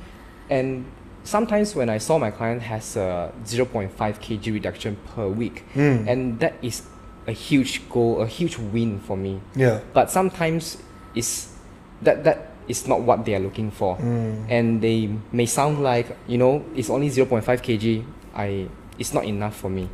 and 0.49 0.85
sometimes 1.23 1.73
when 1.73 1.89
I 1.89 1.97
saw 1.99 2.17
my 2.19 2.31
client 2.31 2.61
has 2.63 2.97
a 2.97 3.31
zero 3.45 3.65
point 3.65 3.91
five 3.93 4.19
kg 4.19 4.53
reduction 4.53 4.97
per 5.15 5.27
week, 5.27 5.63
Mm. 5.73 6.07
and 6.07 6.39
that 6.39 6.53
is 6.61 6.83
a 7.27 7.31
huge 7.31 7.87
goal, 7.89 8.21
a 8.21 8.27
huge 8.27 8.57
win 8.57 8.99
for 8.99 9.15
me. 9.17 9.39
Yeah. 9.55 9.79
But 9.93 10.11
sometimes 10.11 10.77
it's 11.15 11.53
that 12.01 12.23
that 12.25 12.51
is 12.67 12.87
not 12.87 13.01
what 13.01 13.25
they 13.25 13.35
are 13.35 13.39
looking 13.39 13.71
for, 13.71 13.97
Mm. 13.97 14.45
and 14.49 14.81
they 14.81 15.09
may 15.31 15.45
sound 15.45 15.81
like 15.83 16.07
you 16.27 16.37
know 16.37 16.63
it's 16.75 16.89
only 16.89 17.09
zero 17.09 17.27
point 17.27 17.43
five 17.43 17.61
kg. 17.61 18.03
I 18.35 18.67
it's 18.99 19.13
not 19.13 19.25
enough 19.25 19.55
for 19.55 19.69
me 19.69 19.89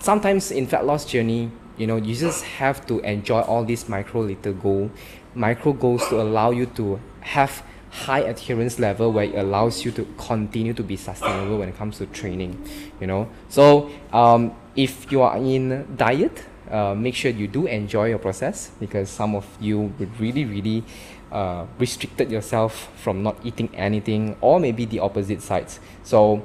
sometimes 0.00 0.50
in 0.50 0.66
fat 0.66 0.84
loss 0.86 1.04
journey 1.04 1.50
you 1.76 1.86
know 1.86 1.96
you 1.96 2.14
just 2.14 2.44
have 2.44 2.86
to 2.86 3.00
enjoy 3.00 3.40
all 3.40 3.64
these 3.64 3.88
micro 3.88 4.20
little 4.20 4.52
goal 4.52 4.90
micro 5.34 5.72
goals 5.72 6.06
to 6.08 6.20
allow 6.20 6.50
you 6.50 6.66
to 6.66 6.98
have 7.20 7.62
high 7.90 8.20
adherence 8.20 8.78
level 8.78 9.12
where 9.12 9.24
it 9.24 9.34
allows 9.34 9.84
you 9.84 9.90
to 9.90 10.06
continue 10.18 10.72
to 10.74 10.82
be 10.82 10.96
sustainable 10.96 11.58
when 11.58 11.68
it 11.68 11.76
comes 11.76 11.98
to 11.98 12.06
training 12.06 12.54
you 13.00 13.06
know 13.06 13.28
so 13.48 13.90
um, 14.12 14.52
if 14.76 15.10
you 15.10 15.22
are 15.22 15.36
in 15.36 15.86
diet 15.96 16.44
uh, 16.70 16.94
make 16.94 17.14
sure 17.14 17.30
you 17.30 17.48
do 17.48 17.66
enjoy 17.66 18.06
your 18.08 18.18
process 18.18 18.70
because 18.78 19.08
some 19.08 19.34
of 19.34 19.46
you 19.60 19.92
would 19.98 20.20
really 20.20 20.44
really 20.44 20.84
uh, 21.32 21.66
restricted 21.78 22.30
yourself 22.30 22.88
from 22.96 23.22
not 23.22 23.36
eating 23.44 23.74
anything 23.74 24.36
or 24.40 24.60
maybe 24.60 24.84
the 24.84 25.00
opposite 25.00 25.42
sides. 25.42 25.80
So 26.02 26.42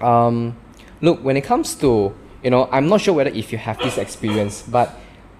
um, 0.00 0.56
look 1.00 1.22
when 1.22 1.36
it 1.36 1.44
comes 1.44 1.74
to 1.76 2.14
you 2.42 2.50
know 2.50 2.68
i'm 2.72 2.88
not 2.88 3.00
sure 3.00 3.14
whether 3.14 3.30
if 3.30 3.52
you 3.52 3.58
have 3.58 3.78
this 3.78 3.98
experience 3.98 4.62
but 4.62 4.96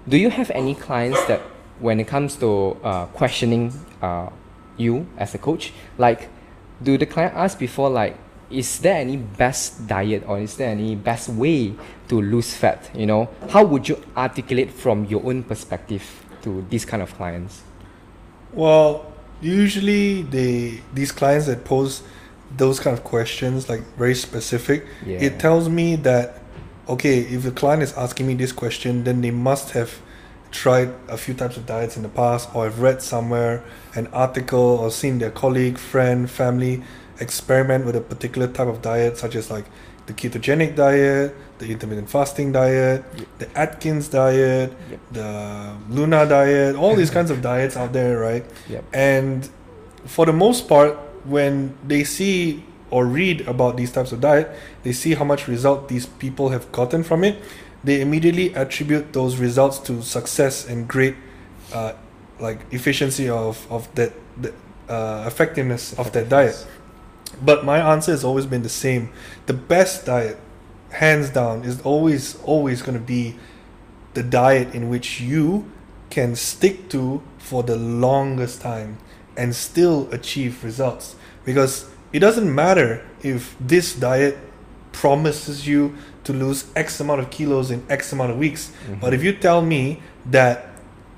do 0.07 0.17
you 0.17 0.29
have 0.29 0.49
any 0.51 0.75
clients 0.75 1.23
that 1.25 1.41
when 1.79 1.99
it 1.99 2.07
comes 2.07 2.35
to 2.35 2.77
uh, 2.83 3.05
questioning 3.07 3.71
uh, 4.01 4.29
you 4.77 5.07
as 5.17 5.33
a 5.35 5.37
coach 5.37 5.73
like 5.97 6.29
do 6.83 6.97
the 6.97 7.05
client 7.05 7.33
ask 7.35 7.59
before 7.59 7.89
like 7.89 8.17
is 8.49 8.79
there 8.79 8.95
any 8.95 9.15
best 9.15 9.85
diet 9.87 10.23
or 10.27 10.39
is 10.39 10.57
there 10.57 10.69
any 10.69 10.95
best 10.95 11.29
way 11.29 11.73
to 12.07 12.19
lose 12.19 12.53
fat 12.55 12.89
you 12.95 13.05
know? 13.05 13.29
How 13.49 13.63
would 13.63 13.87
you 13.87 14.01
articulate 14.17 14.71
from 14.71 15.05
your 15.05 15.23
own 15.23 15.43
perspective 15.43 16.25
to 16.41 16.65
these 16.69 16.83
kind 16.83 17.03
of 17.03 17.13
clients 17.13 17.61
Well, 18.53 19.05
usually 19.41 20.23
they 20.23 20.81
these 20.93 21.11
clients 21.11 21.45
that 21.47 21.63
pose 21.65 22.03
those 22.57 22.79
kind 22.79 22.97
of 22.97 23.03
questions, 23.03 23.69
like 23.69 23.81
very 23.97 24.15
specific, 24.15 24.85
Yeah. 25.05 25.19
it 25.19 25.39
tells 25.39 25.69
me 25.69 25.95
that 25.97 26.41
okay, 26.87 27.19
if 27.19 27.43
the 27.43 27.51
client 27.51 27.83
is 27.83 27.93
asking 27.93 28.25
me 28.25 28.33
this 28.33 28.51
question, 28.51 29.03
then 29.03 29.21
they 29.21 29.29
must 29.29 29.71
have 29.71 29.91
tried 30.51 30.89
a 31.07 31.15
few 31.17 31.35
types 31.35 31.55
of 31.55 31.67
diets 31.67 31.95
in 31.95 32.01
the 32.01 32.09
past, 32.09 32.49
or 32.55 32.65
I've 32.65 32.79
read 32.79 33.03
somewhere 33.03 33.63
an 33.93 34.07
article 34.11 34.59
or 34.81 34.89
seen 34.89 35.19
their 35.19 35.29
colleague, 35.29 35.77
friend, 35.77 36.27
family 36.27 36.81
experiment 37.19 37.85
with 37.85 37.95
a 37.95 38.01
particular 38.01 38.47
type 38.47 38.67
of 38.67 38.81
diet, 38.81 39.17
such 39.19 39.35
as 39.35 39.51
like 39.51 39.65
the 40.07 40.13
ketogenic 40.13 40.75
diet, 40.75 41.35
the 41.59 41.71
intermittent 41.71 42.09
fasting 42.09 42.51
diet, 42.51 43.03
the 43.37 43.47
Atkins 43.57 44.07
diet, 44.07 44.73
Yep. 44.89 44.99
the 45.11 45.75
Luna 45.89 46.25
diet, 46.25 46.75
all 46.75 46.95
these 46.95 47.09
kinds 47.17 47.29
of 47.31 47.41
diets 47.41 47.77
out 47.77 47.93
there, 47.93 48.17
right? 48.17 48.45
Yep. 48.69 48.83
And 48.93 49.49
for 50.05 50.25
the 50.25 50.33
most 50.33 50.67
part, 50.67 50.97
when 51.25 51.75
they 51.85 52.03
see 52.03 52.63
or 52.89 53.05
read 53.05 53.41
about 53.47 53.77
these 53.77 53.91
types 53.91 54.11
of 54.11 54.19
diet, 54.21 54.49
they 54.83 54.93
see 54.93 55.13
how 55.13 55.23
much 55.25 55.47
result 55.47 55.89
these 55.89 56.05
people 56.05 56.49
have 56.49 56.71
gotten 56.71 57.03
from 57.03 57.23
it. 57.23 57.37
They 57.83 58.01
immediately 58.01 58.53
attribute 58.55 59.13
those 59.13 59.37
results 59.37 59.77
to 59.87 60.01
success 60.01 60.67
and 60.67 60.87
great, 60.87 61.15
uh, 61.73 61.93
like 62.39 62.59
efficiency 62.71 63.29
of 63.29 63.67
of 63.69 63.93
that, 63.95 64.11
the 64.41 64.53
uh, 64.89 65.23
effectiveness 65.27 65.93
of 65.99 66.11
that 66.13 66.29
diet. 66.29 66.65
But 67.41 67.63
my 67.63 67.77
answer 67.93 68.11
has 68.11 68.23
always 68.23 68.45
been 68.47 68.63
the 68.63 68.73
same. 68.73 69.11
The 69.45 69.53
best 69.53 70.05
diet, 70.05 70.37
hands 70.91 71.29
down, 71.29 71.63
is 71.63 71.81
always 71.81 72.41
always 72.43 72.81
going 72.81 72.97
to 72.97 73.03
be 73.03 73.35
the 74.13 74.23
diet 74.23 74.73
in 74.73 74.89
which 74.89 75.21
you 75.21 75.69
can 76.09 76.35
stick 76.35 76.89
to 76.89 77.21
for 77.37 77.63
the 77.63 77.75
longest 77.75 78.61
time 78.61 78.97
and 79.37 79.55
still 79.55 80.11
achieve 80.11 80.63
results. 80.63 81.15
Because 81.45 81.89
it 82.11 82.19
doesn't 82.19 82.53
matter 82.53 83.05
if 83.21 83.55
this 83.59 83.95
diet 83.95 84.37
promises 84.91 85.67
you 85.67 85.95
to 86.23 86.33
lose 86.33 86.65
X 86.75 86.99
amount 86.99 87.21
of 87.21 87.29
kilos 87.29 87.71
in 87.71 87.85
X 87.89 88.11
amount 88.11 88.31
of 88.31 88.37
weeks. 88.37 88.71
Mm-hmm. 88.71 88.99
But 88.99 89.13
if 89.13 89.23
you 89.23 89.33
tell 89.33 89.61
me 89.61 90.01
that 90.25 90.67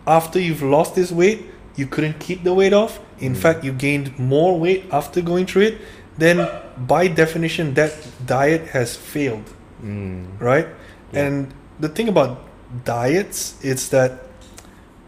after 0.05 0.39
you've 0.39 0.61
lost 0.61 0.95
this 0.95 1.11
weight, 1.11 1.45
you 1.75 1.87
couldn't 1.87 2.19
keep 2.19 2.43
the 2.43 2.53
weight 2.53 2.73
off, 2.73 2.99
in 3.19 3.33
mm. 3.33 3.37
fact, 3.37 3.63
you 3.63 3.71
gained 3.71 4.17
more 4.19 4.59
weight 4.59 4.85
after 4.91 5.21
going 5.21 5.45
through 5.45 5.63
it, 5.63 5.81
then 6.17 6.47
by 6.77 7.07
definition, 7.07 7.73
that 7.75 7.95
diet 8.25 8.67
has 8.69 8.95
failed 8.95 9.53
Mm. 9.83 10.39
right? 10.39 10.67
Yeah. 11.11 11.25
And 11.25 11.53
the 11.79 11.89
thing 11.89 12.07
about 12.07 12.39
diets 12.85 13.63
is 13.63 13.89
that 13.89 14.23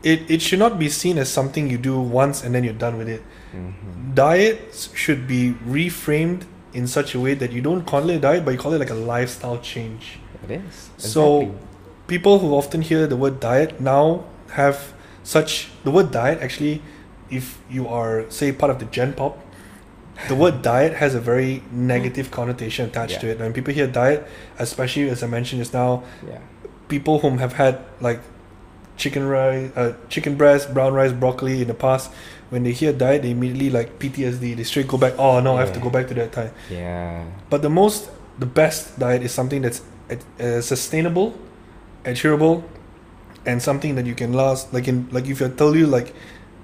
it, 0.03 0.29
it 0.29 0.41
should 0.41 0.59
not 0.59 0.77
be 0.79 0.89
seen 0.89 1.17
as 1.17 1.29
something 1.29 1.69
you 1.69 1.77
do 1.77 1.99
once 1.99 2.43
and 2.43 2.53
then 2.53 2.63
you're 2.63 2.73
done 2.73 2.97
with 2.97 3.07
it. 3.07 3.21
Mhm. 3.55 4.15
Diets 4.15 4.89
should 4.95 5.27
be 5.27 5.53
reframed 5.67 6.41
in 6.73 6.88
such 6.88 7.13
a 7.15 7.19
way 7.19 7.36
that 7.36 7.51
you 7.53 7.62
don't 7.62 7.86
call 7.86 8.09
it 8.09 8.15
a 8.15 8.19
diet, 8.19 8.43
but 8.43 8.51
you 8.51 8.57
call 8.57 8.73
it 8.73 8.79
like 8.79 8.89
a 8.89 8.95
lifestyle 8.95 9.59
change. 9.59 10.19
It 10.43 10.51
is. 10.59 10.89
So- 10.97 11.55
People 12.05 12.39
who 12.39 12.53
often 12.53 12.81
hear 12.81 13.07
the 13.07 13.15
word 13.15 13.39
diet 13.39 13.79
now 13.79 14.25
have 14.59 14.91
such 15.23 15.69
the 15.86 15.89
word 15.91 16.12
diet 16.12 16.39
actually, 16.41 16.81
if 17.29 17.57
you 17.71 17.88
are 17.88 18.25
say 18.29 18.51
part 18.51 18.69
of 18.69 18.77
the 18.79 18.86
Gen 18.86 19.13
Pop, 19.13 19.38
the 20.28 20.36
word 20.36 20.62
diet 20.62 20.93
has 20.93 21.15
a 21.15 21.19
very 21.19 21.63
negative 21.71 22.32
connotation 22.32 22.88
attached 22.88 23.19
to 23.21 23.28
it. 23.30 23.39
When 23.39 23.54
people 23.54 23.73
hear 23.73 23.88
diet, 23.88 24.28
especially 24.60 25.10
as 25.10 25.23
I 25.23 25.28
mentioned 25.28 25.62
just 25.62 25.73
now, 25.73 26.04
yeah. 26.28 26.39
people 26.88 27.19
whom 27.19 27.39
have 27.39 27.54
had 27.54 27.80
like 27.99 28.19
chicken 28.95 29.28
rice, 29.28 29.71
uh, 29.76 29.93
chicken 30.10 30.36
breast, 30.36 30.73
brown 30.73 30.93
rice, 30.93 31.12
broccoli 31.12 31.62
in 31.62 31.67
the 31.67 31.73
past, 31.73 32.12
when 32.49 32.63
they 32.63 32.71
hear 32.71 32.93
diet, 32.93 33.23
they 33.23 33.32
immediately 33.32 33.69
like 33.69 33.97
PTSD. 33.99 34.56
They 34.56 34.63
straight 34.63 34.88
go 34.88 34.97
back. 34.97 35.13
Oh 35.17 35.39
no, 35.39 35.58
I 35.58 35.62
have 35.62 35.73
to 35.73 35.80
go 35.80 35.89
back 35.89 36.08
to 36.10 36.13
that 36.13 36.32
time. 36.32 36.52
Yeah. 36.69 37.26
But 37.49 37.63
the 37.63 37.69
most, 37.69 38.10
the 38.38 38.45
best 38.45 38.99
diet 38.99 39.23
is 39.23 39.32
something 39.32 39.63
that's 39.63 39.82
uh, 40.39 40.62
sustainable, 40.62 41.34
adherable, 42.06 42.63
and 43.45 43.62
something 43.62 43.95
that 43.95 44.06
you 44.06 44.13
can 44.13 44.34
last. 44.34 44.73
Like 44.73 44.88
in 44.88 45.10
like 45.12 45.26
if 45.26 45.41
I 45.41 45.49
told 45.49 45.76
you 45.76 45.88
like, 45.88 46.13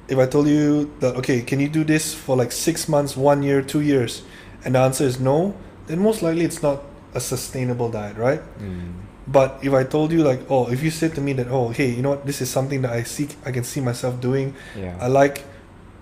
if 0.09 0.17
I 0.17 0.25
told 0.25 0.47
you 0.47 0.91
that 0.99 1.15
okay, 1.17 1.41
can 1.41 1.59
you 1.59 1.69
do 1.69 1.83
this 1.83 2.13
for 2.13 2.35
like 2.35 2.51
six 2.51 2.87
months, 2.89 3.15
one 3.15 3.43
year, 3.43 3.61
two 3.61 3.81
years, 3.81 4.23
and 4.65 4.75
the 4.75 4.79
answer 4.79 5.03
is 5.05 5.19
no, 5.19 5.53
then 5.87 5.99
most 5.99 6.21
likely 6.21 6.45
it's 6.45 6.61
not 6.61 6.81
a 7.13 7.19
sustainable 7.19 7.89
diet, 7.89 8.17
right? 8.17 8.41
Mm. 8.59 8.93
But 9.27 9.59
if 9.61 9.73
I 9.73 9.83
told 9.83 10.11
you 10.11 10.23
like, 10.23 10.41
oh, 10.49 10.69
if 10.71 10.81
you 10.81 10.89
said 10.89 11.13
to 11.15 11.21
me 11.21 11.33
that, 11.33 11.47
oh, 11.49 11.69
hey, 11.69 11.89
you 11.91 12.01
know 12.01 12.09
what, 12.11 12.25
this 12.25 12.41
is 12.41 12.49
something 12.49 12.81
that 12.81 12.91
I 12.91 13.03
seek, 13.03 13.35
I 13.45 13.51
can 13.51 13.63
see 13.63 13.79
myself 13.81 14.19
doing. 14.19 14.55
Yeah. 14.75 14.97
I 14.99 15.07
like, 15.07 15.43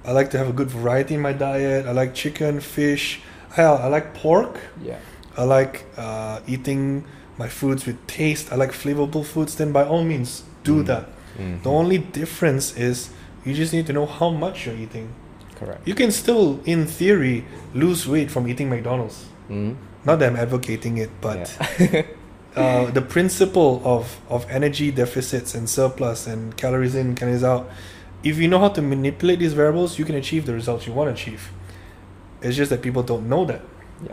I 0.06 0.12
like 0.12 0.30
to 0.32 0.38
have 0.38 0.48
a 0.48 0.54
good 0.54 0.70
variety 0.72 1.16
in 1.16 1.22
my 1.22 1.34
diet. 1.34 1.86
I 1.86 1.92
like 1.92 2.14
chicken, 2.16 2.62
fish. 2.62 3.20
Hell, 3.52 3.78
I 3.84 3.88
like 3.88 4.14
pork. 4.14 4.58
yeah. 4.82 5.00
I 5.38 5.44
like 5.44 5.86
uh, 5.98 6.40
eating 6.48 7.04
my 7.38 7.48
foods 7.50 7.86
with 7.86 7.98
taste. 8.08 8.52
I 8.52 8.56
like 8.56 8.72
flavorful 8.72 9.24
foods. 9.26 9.56
Then 9.56 9.72
by 9.72 9.84
all 9.86 10.04
means, 10.04 10.44
do 10.64 10.82
Mm. 10.82 10.86
that. 10.88 11.06
Mhm. 11.38 11.62
The 11.64 11.70
only 11.70 11.98
difference 12.00 12.76
is 12.76 13.10
you 13.48 13.54
just 13.54 13.72
need 13.72 13.88
to 13.88 13.94
know 13.94 14.06
how 14.06 14.30
much 14.30 14.66
you're 14.66 14.76
eating. 14.76 15.14
Correct. 15.56 15.88
You 15.88 15.96
can 15.96 16.12
still, 16.12 16.60
in 16.66 16.86
theory, 16.86 17.46
lose 17.74 18.08
weight 18.08 18.30
from 18.30 18.48
eating 18.48 18.70
McDonald's. 18.70 19.26
Mm. 19.50 19.78
Not 20.04 20.20
that 20.20 20.30
I'm 20.30 20.36
advocating 20.36 20.98
it, 20.98 21.10
but 21.22 21.58
yeah. 21.80 22.04
uh, 22.56 22.92
the 22.92 23.02
principle 23.02 23.82
of, 23.86 24.20
of 24.30 24.46
energy 24.50 24.92
deficits 24.92 25.56
and 25.56 25.70
surplus 25.70 26.28
and 26.28 26.56
calories 26.58 26.94
in, 26.94 27.16
calories 27.16 27.44
out, 27.44 27.70
if 28.24 28.38
you 28.38 28.48
know 28.48 28.60
how 28.60 28.70
to 28.70 28.82
manipulate 28.82 29.40
these 29.40 29.54
variables, 29.54 29.98
you 29.98 30.06
can 30.06 30.16
achieve 30.16 30.46
the 30.46 30.54
results 30.54 30.86
you 30.86 30.94
want 30.94 31.08
to 31.08 31.14
achieve. 31.14 31.50
It's 32.42 32.58
just 32.58 32.70
that 32.70 32.82
people 32.82 33.02
don't 33.02 33.30
know 33.30 33.46
that. 33.46 33.62
Yeah. 34.04 34.12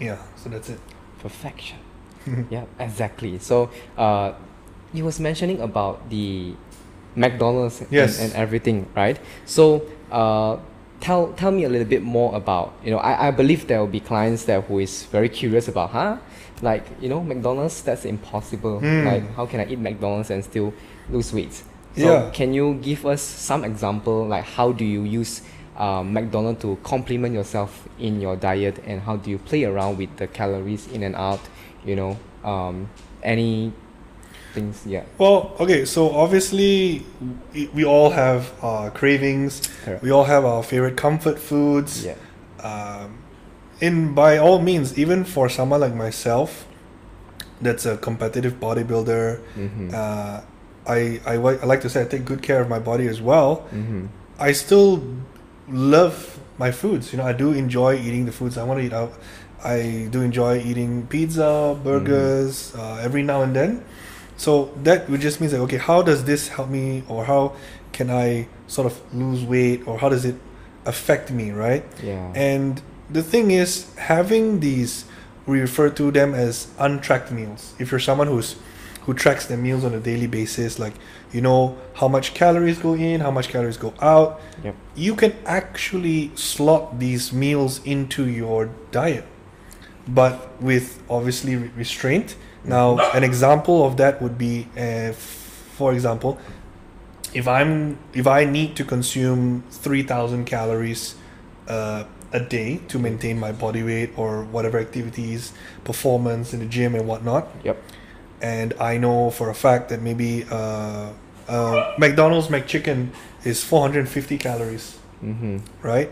Yeah, 0.00 0.18
so 0.36 0.48
that's 0.48 0.68
it. 0.68 0.80
Perfection. 1.20 1.78
yeah, 2.50 2.64
exactly. 2.78 3.38
So, 3.38 3.70
uh, 3.96 4.32
you 4.92 5.04
was 5.04 5.20
mentioning 5.20 5.60
about 5.60 6.10
the 6.10 6.54
McDonald's 7.16 7.80
and- 7.80 7.90
Yes. 7.92 8.20
and, 8.20 8.32
everything, 8.34 8.86
right? 8.96 9.18
So, 9.46 9.82
uh, 10.10 10.56
tell 11.00 11.32
tell 11.36 11.50
me 11.50 11.64
a 11.64 11.68
little 11.68 11.86
bit 11.88 12.02
more 12.02 12.34
about 12.34 12.72
you 12.84 12.90
know 12.90 12.98
I, 12.98 13.28
I 13.28 13.30
believe 13.30 13.66
there 13.66 13.78
will 13.80 13.88
be 13.88 14.00
clients 14.00 14.44
that 14.44 14.64
who 14.64 14.78
is 14.78 15.02
very 15.12 15.28
curious 15.28 15.68
about 15.68 15.90
huh 15.90 16.16
like 16.62 16.84
you 17.00 17.08
know 17.10 17.20
McDonald's 17.22 17.82
that's 17.82 18.04
impossible 18.06 18.78
Hmm. 18.78 19.04
like 19.04 19.34
how 19.36 19.44
can 19.44 19.60
I 19.60 19.66
eat 19.66 19.78
McDonald's 19.78 20.30
and 20.30 20.42
still 20.42 20.72
lose 21.10 21.32
weight 21.34 21.52
so 21.52 21.62
Yeah. 21.96 22.30
can 22.32 22.54
you 22.54 22.74
give 22.80 23.04
us 23.04 23.20
some 23.20 23.64
example 23.64 24.24
like 24.26 24.44
how 24.44 24.72
do 24.72 24.84
you 24.84 25.02
use 25.02 25.42
um, 25.76 26.12
McDonald's 26.14 26.62
to 26.62 26.78
complement 26.84 27.34
yourself 27.34 27.86
in 27.98 28.20
your 28.20 28.36
diet 28.36 28.78
and 28.86 29.00
how 29.02 29.16
do 29.16 29.30
you 29.30 29.38
play 29.38 29.64
around 29.64 29.98
with 29.98 30.16
the 30.16 30.26
calories 30.28 30.86
in 30.92 31.02
and 31.02 31.16
out 31.16 31.40
you 31.84 31.96
know 31.96 32.16
um, 32.44 32.88
any 33.22 33.72
things 34.54 34.82
yeah 34.86 35.04
Well, 35.18 35.52
okay, 35.60 35.84
so 35.84 36.10
obviously 36.24 37.02
we, 37.74 37.84
all 37.84 38.10
have 38.10 38.42
our 38.62 38.90
cravings. 38.90 39.52
Correct. 39.84 40.02
We 40.02 40.10
all 40.10 40.24
have 40.24 40.44
our 40.44 40.62
favorite 40.62 40.96
comfort 40.96 41.38
foods. 41.38 42.04
yeah 42.04 42.14
um, 42.64 43.18
in 43.80 44.14
by 44.14 44.38
all 44.38 44.58
means, 44.70 44.96
even 44.98 45.24
for 45.24 45.48
someone 45.48 45.80
like 45.80 45.94
myself, 45.94 46.66
that's 47.60 47.84
a 47.86 47.96
competitive 47.98 48.54
bodybuilder. 48.60 49.40
mm-hmm. 49.56 49.90
Uh, 49.92 50.40
I, 50.86 51.20
I 51.24 51.34
I 51.34 51.64
like 51.64 51.80
to 51.82 51.88
say 51.88 52.02
I 52.02 52.04
take 52.04 52.24
good 52.24 52.42
care 52.42 52.60
of 52.60 52.68
my 52.68 52.78
body 52.78 53.06
as 53.08 53.20
well. 53.20 53.50
Mm-hmm. 53.72 54.06
I 54.38 54.52
still 54.52 55.02
love 55.68 56.38
my 56.58 56.70
foods. 56.72 57.12
You 57.12 57.18
know, 57.18 57.26
I 57.26 57.32
do 57.32 57.52
enjoy 57.52 57.96
eating 57.96 58.26
the 58.26 58.32
foods 58.32 58.58
I 58.58 58.64
want 58.64 58.80
to 58.80 58.86
eat 58.86 58.92
out. 58.92 59.12
I 59.64 60.08
do 60.12 60.20
enjoy 60.20 60.60
eating 60.60 61.06
pizza, 61.08 61.72
burgers, 61.82 62.74
uh, 62.76 63.00
every 63.02 63.22
now 63.22 63.40
and 63.42 63.56
then. 63.56 63.84
So 64.36 64.72
that 64.82 65.08
would 65.08 65.20
just 65.20 65.40
means 65.40 65.52
like, 65.52 65.62
okay, 65.62 65.76
how 65.78 66.02
does 66.02 66.24
this 66.24 66.48
help 66.48 66.68
me, 66.68 67.02
or 67.08 67.24
how 67.24 67.52
can 67.92 68.10
I 68.10 68.48
sort 68.66 68.86
of 68.86 69.00
lose 69.14 69.44
weight, 69.44 69.86
or 69.86 69.98
how 69.98 70.08
does 70.08 70.24
it 70.24 70.34
affect 70.86 71.30
me, 71.30 71.50
right? 71.50 71.84
yeah 72.02 72.32
And 72.34 72.82
the 73.10 73.22
thing 73.22 73.50
is, 73.50 73.94
having 73.96 74.60
these, 74.60 75.04
we 75.46 75.60
refer 75.60 75.90
to 75.90 76.10
them 76.10 76.34
as 76.34 76.68
untracked 76.78 77.30
meals. 77.30 77.74
If 77.78 77.90
you're 77.90 78.00
someone 78.00 78.26
who's 78.28 78.56
who 79.02 79.12
tracks 79.12 79.44
their 79.46 79.58
meals 79.58 79.84
on 79.84 79.92
a 79.94 80.00
daily 80.00 80.26
basis, 80.26 80.78
like 80.78 80.94
you 81.30 81.42
know 81.42 81.76
how 81.94 82.08
much 82.08 82.32
calories 82.32 82.78
go 82.78 82.94
in, 82.94 83.20
how 83.20 83.30
much 83.30 83.48
calories 83.48 83.76
go 83.76 83.92
out, 84.00 84.40
Yep. 84.64 84.74
you 84.96 85.14
can 85.14 85.34
actually 85.44 86.30
slot 86.34 86.98
these 86.98 87.30
meals 87.30 87.80
into 87.84 88.26
your 88.26 88.70
diet, 88.92 89.26
but 90.08 90.60
with 90.62 91.02
obviously 91.10 91.56
re- 91.56 91.70
restraint. 91.76 92.34
Now, 92.64 92.98
an 93.12 93.24
example 93.24 93.84
of 93.86 93.96
that 93.98 94.22
would 94.22 94.38
be, 94.38 94.68
uh, 94.76 95.12
for 95.12 95.92
example, 95.92 96.38
if 97.34 97.46
I'm 97.46 97.98
if 98.14 98.26
I 98.26 98.44
need 98.44 98.76
to 98.76 98.84
consume 98.84 99.64
three 99.70 100.02
thousand 100.02 100.46
calories 100.46 101.14
uh, 101.68 102.04
a 102.32 102.40
day 102.40 102.80
to 102.88 102.98
maintain 102.98 103.38
my 103.38 103.52
body 103.52 103.82
weight 103.82 104.12
or 104.16 104.44
whatever 104.44 104.78
activities, 104.78 105.52
performance 105.84 106.54
in 106.54 106.60
the 106.60 106.66
gym 106.66 106.94
and 106.94 107.06
whatnot, 107.06 107.48
yep 107.64 107.82
and 108.44 108.74
I 108.78 108.98
know 108.98 109.30
for 109.30 109.48
a 109.48 109.54
fact 109.54 109.88
that 109.88 110.02
maybe 110.02 110.44
uh, 110.50 111.12
uh, 111.48 111.94
McDonald's 111.98 112.48
McChicken 112.48 113.08
is 113.42 113.64
450 113.64 114.36
calories, 114.36 114.98
mm-hmm. 115.22 115.58
right? 115.80 116.10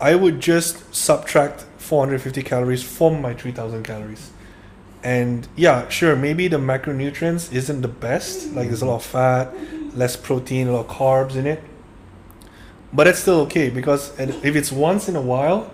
I 0.00 0.16
would 0.16 0.40
just 0.40 0.92
subtract 0.92 1.62
450 1.78 2.42
calories 2.42 2.82
from 2.82 3.22
my 3.22 3.34
3000 3.34 3.84
calories. 3.84 4.32
And 5.02 5.46
yeah, 5.56 5.88
sure, 5.88 6.16
maybe 6.16 6.48
the 6.48 6.56
macronutrients 6.58 7.52
isn't 7.52 7.82
the 7.82 7.88
best. 7.88 8.52
Like 8.52 8.68
there's 8.68 8.82
a 8.82 8.86
lot 8.86 8.96
of 8.96 9.04
fat, 9.04 9.54
less 9.96 10.16
protein, 10.16 10.68
a 10.68 10.72
lot 10.72 10.86
of 10.86 10.88
carbs 10.88 11.36
in 11.36 11.46
it. 11.46 11.62
But 12.92 13.06
it's 13.06 13.18
still 13.20 13.40
okay 13.42 13.70
because 13.70 14.18
and 14.18 14.30
if 14.44 14.56
it's 14.56 14.72
once 14.72 15.08
in 15.08 15.16
a 15.16 15.20
while, 15.20 15.70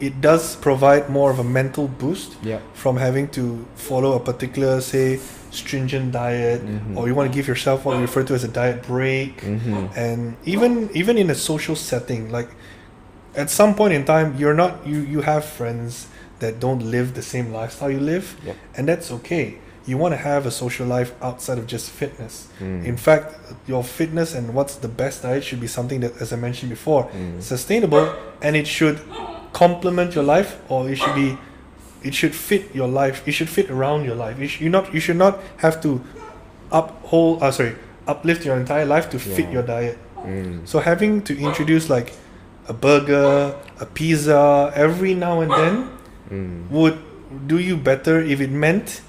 it 0.00 0.20
does 0.20 0.54
provide 0.56 1.08
more 1.10 1.30
of 1.30 1.38
a 1.40 1.44
mental 1.44 1.88
boost 1.88 2.36
yep 2.42 2.62
from 2.72 2.96
having 2.98 3.26
to 3.30 3.66
follow 3.74 4.12
a 4.12 4.20
particular, 4.20 4.80
say, 4.80 5.18
stringent 5.50 6.12
diet, 6.12 6.60
Mhm. 6.64 6.96
or 6.96 7.08
you 7.08 7.14
want 7.16 7.32
to 7.32 7.34
give 7.36 7.48
yourself 7.48 7.84
what 7.84 7.96
we 7.96 8.02
refer 8.02 8.22
to 8.22 8.34
as 8.34 8.44
a 8.44 8.48
diet 8.48 8.86
break, 8.86 9.40
mm-hmm. 9.40 9.86
and 9.96 10.36
even 10.44 10.88
even 10.94 11.18
in 11.18 11.30
a 11.30 11.34
social 11.34 11.74
setting, 11.74 12.30
like 12.30 12.48
at 13.34 13.50
some 13.50 13.74
point 13.74 13.92
in 13.94 14.04
time, 14.04 14.36
you're 14.38 14.54
not 14.54 14.86
you 14.86 14.98
you 15.00 15.22
have 15.22 15.44
friends 15.44 16.06
that 16.40 16.60
don't 16.60 16.82
live 16.90 17.14
the 17.14 17.22
same 17.22 17.52
lifestyle 17.52 17.90
you 17.90 18.00
live, 18.00 18.36
Yep. 18.46 18.56
and 18.76 18.88
that's 18.88 19.10
okay. 19.10 19.54
You 19.86 19.96
want 19.96 20.12
to 20.12 20.18
have 20.18 20.44
a 20.46 20.50
social 20.50 20.86
life 20.86 21.12
outside 21.22 21.56
of 21.58 21.66
just 21.66 21.88
fitness. 21.90 22.48
Mm. 22.60 22.84
In 22.84 22.96
fact, 22.96 23.34
your 23.66 23.82
fitness 23.82 24.34
and 24.34 24.52
what's 24.54 24.74
the 24.76 24.88
best 24.88 25.22
diet 25.22 25.42
should 25.44 25.60
be 25.60 25.66
something 25.66 26.00
that, 26.00 26.12
as 26.20 26.32
I 26.32 26.36
mentioned 26.36 26.68
before, 26.70 27.04
Mm. 27.08 27.42
sustainable, 27.42 28.12
and 28.42 28.54
it 28.54 28.66
should 28.66 29.00
complement 29.52 30.14
your 30.14 30.24
life, 30.24 30.56
or 30.68 30.90
it 30.90 30.96
should 30.96 31.14
be, 31.14 31.38
it 32.02 32.14
should 32.14 32.34
fit 32.34 32.74
your 32.74 32.86
life. 32.86 33.22
It 33.26 33.32
should 33.32 33.48
fit 33.48 33.70
around 33.70 34.04
your 34.04 34.14
life. 34.14 34.38
You 34.38 34.46
should 34.48 34.70
not 34.70 34.92
you 34.94 35.00
should 35.00 35.16
not 35.16 35.40
have 35.58 35.80
to 35.82 36.00
uphold. 36.70 37.42
Uh, 37.42 37.50
sorry, 37.50 37.74
uplift 38.06 38.44
your 38.44 38.56
entire 38.56 38.84
life 38.86 39.08
to 39.10 39.18
fit 39.18 39.50
your 39.50 39.62
diet. 39.62 39.98
Mm. 40.18 40.66
So 40.68 40.80
having 40.80 41.22
to 41.22 41.32
introduce 41.38 41.88
like 41.88 42.12
a 42.68 42.72
burger, 42.74 43.54
a 43.80 43.86
pizza 43.86 44.72
every 44.74 45.14
now 45.14 45.40
and 45.40 45.50
then 45.50 45.88
Mm. 46.30 46.70
would 46.70 46.98
do 47.46 47.58
you 47.58 47.76
better 47.76 48.20
if 48.20 48.40
it 48.40 48.50
meant 48.50 49.00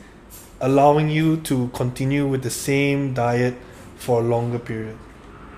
allowing 0.62 1.10
you 1.10 1.38
to 1.38 1.69
continue 1.73 2.27
with 2.27 2.43
the 2.43 2.49
same 2.49 3.13
diet 3.13 3.53
for 3.97 4.21
a 4.21 4.23
longer 4.23 4.60
period. 4.60 4.97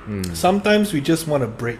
Mm. 0.08 0.36
Sometimes 0.36 0.94
we 0.94 1.02
just 1.02 1.28
want 1.28 1.44
a 1.44 1.48
break. 1.48 1.80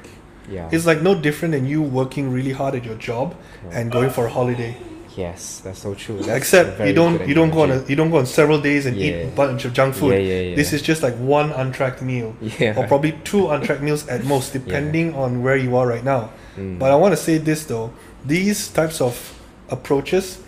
yeah 0.50 0.70
It's 0.72 0.86
like 0.86 1.02
no 1.02 1.14
different 1.16 1.52
than 1.54 1.66
you 1.68 1.82
working 1.82 2.32
really 2.34 2.52
hard 2.52 2.74
at 2.76 2.84
your 2.86 2.96
job 2.98 3.36
and 3.72 3.92
going 3.92 4.10
for 4.10 4.26
a 4.26 4.30
holiday. 4.30 4.74
yes 5.18 5.60
that's 5.64 5.80
so 5.86 5.92
true 5.94 6.18
that's 6.18 6.38
Except 6.42 6.80
you 6.88 6.94
don't 6.94 7.18
you 7.30 7.36
don't 7.40 7.52
go 7.52 7.62
on 7.66 7.72
a, 7.72 7.78
you 7.92 7.96
don't 8.00 8.12
go 8.16 8.18
on 8.24 8.26
several 8.26 8.60
days 8.70 8.86
and 8.88 8.96
eat 8.98 9.16
a 9.28 9.32
bunch 9.42 9.66
of 9.68 9.74
junk 9.74 9.94
food. 10.00 10.14
yeah 10.14 10.24
yeah 10.32 10.42
yeah 10.50 10.56
This 10.60 10.72
is 10.76 10.82
just 10.82 11.04
like 11.04 11.16
one 11.20 11.52
untracked 11.64 12.02
meal. 12.02 12.30
yeah 12.64 12.78
or 12.80 12.88
probably 12.88 13.14
two 13.32 13.44
untracked 13.54 13.84
meals 13.88 14.08
at 14.08 14.24
most, 14.34 14.54
depending 14.60 15.14
on 15.24 15.44
where 15.44 15.58
you 15.66 15.76
are 15.80 15.86
right 15.94 16.04
now. 16.16 16.22
Mm. 16.58 16.80
But 16.82 16.90
I 16.92 16.96
want 17.04 17.12
to 17.18 17.22
say 17.28 17.38
this 17.50 17.66
though: 17.72 17.88
these 18.26 18.60
types 18.80 19.02
of 19.02 19.14
approaches 19.72 20.40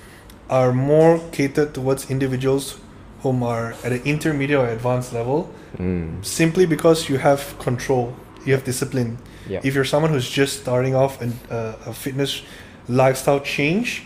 are 0.50 0.74
more 0.74 1.20
catered 1.32 1.74
towards 1.74 2.10
individuals 2.12 2.80
whom 3.22 3.42
are 3.42 3.74
at 3.84 3.92
an 3.92 4.02
intermediate 4.04 4.60
or 4.60 4.68
advanced 4.68 5.14
level, 5.14 5.50
mm. 5.78 6.24
simply 6.24 6.66
because 6.66 7.10
you 7.10 7.18
have 7.18 7.58
control, 7.58 8.14
you 8.46 8.54
have 8.54 8.64
discipline. 8.64 9.18
yeah 9.48 9.62
If 9.64 9.76
you're 9.76 9.86
someone 9.86 10.12
who's 10.12 10.30
just 10.30 10.62
starting 10.62 10.96
off 10.96 11.22
in 11.22 11.32
uh, 11.50 11.76
a 11.86 11.94
fitness 11.94 12.44
lifestyle 12.88 13.40
change, 13.40 14.04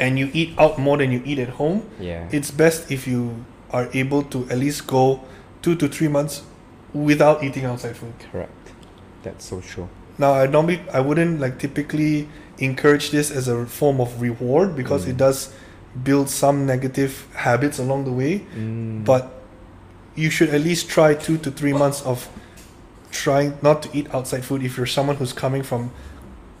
and 0.00 0.18
you 0.18 0.30
eat 0.32 0.54
out 0.58 0.78
more 0.78 0.96
than 0.96 1.12
you 1.12 1.22
eat 1.24 1.38
at 1.38 1.50
home, 1.60 1.82
yeah 2.00 2.28
it's 2.32 2.50
best 2.50 2.90
if 2.90 3.06
you 3.06 3.44
are 3.70 3.88
able 3.92 4.22
to 4.32 4.48
at 4.50 4.58
least 4.58 4.86
go 4.86 5.20
two 5.60 5.74
to 5.76 5.88
three 5.88 6.08
months 6.08 6.42
without 6.92 7.44
eating 7.44 7.64
outside 7.64 7.96
food. 7.96 8.12
correct 8.30 8.72
that's 9.22 9.44
so 9.44 9.60
true 9.60 9.88
Now, 10.18 10.32
I 10.34 10.46
normally 10.46 10.80
I 10.92 11.00
wouldn't 11.00 11.40
like 11.40 11.58
typically 11.58 12.28
encourage 12.58 13.10
this 13.10 13.30
as 13.30 13.48
a 13.48 13.66
form 13.66 14.00
of 14.00 14.20
reward 14.20 14.76
because 14.76 15.06
Mm. 15.06 15.10
it 15.10 15.16
does 15.16 15.50
build 16.04 16.28
some 16.28 16.66
negative 16.66 17.26
habits 17.34 17.78
along 17.78 18.04
the 18.04 18.12
way. 18.12 18.42
mm. 18.56 19.04
But 19.04 19.30
you 20.14 20.30
should 20.30 20.50
at 20.50 20.60
least 20.60 20.88
try 20.88 21.14
two 21.14 21.38
to 21.38 21.50
three 21.50 21.72
months 21.72 22.02
of 22.02 22.28
trying 23.10 23.54
not 23.62 23.82
to 23.82 23.88
eat 23.92 24.06
outside 24.14 24.44
food 24.44 24.62
if 24.62 24.76
you're 24.76 24.86
someone 24.86 25.16
who's 25.16 25.32
coming 25.32 25.62
from 25.62 25.90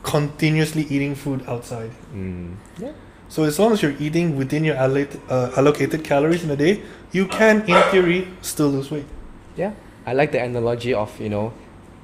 continuously 0.02 0.82
eating 0.90 1.14
food 1.14 1.42
outside. 1.46 1.90
mm. 2.14 2.54
yeah 2.78 2.92
So 3.28 3.44
as 3.44 3.58
long 3.58 3.72
as 3.72 3.80
you're 3.82 3.96
eating 3.98 4.36
within 4.36 4.62
your 4.64 4.76
allot- 4.76 5.16
uh, 5.30 5.50
allocated 5.56 6.04
calories 6.04 6.44
in 6.44 6.50
a 6.50 6.56
day, 6.56 6.82
you 7.12 7.24
can, 7.26 7.62
in 7.66 7.80
theory, 7.90 8.28
still 8.42 8.68
lose 8.68 8.90
weight. 8.90 9.06
Yeah, 9.56 9.72
I 10.06 10.12
like 10.12 10.32
the 10.32 10.42
analogy 10.42 10.92
of 10.92 11.08
you 11.20 11.30
know 11.30 11.52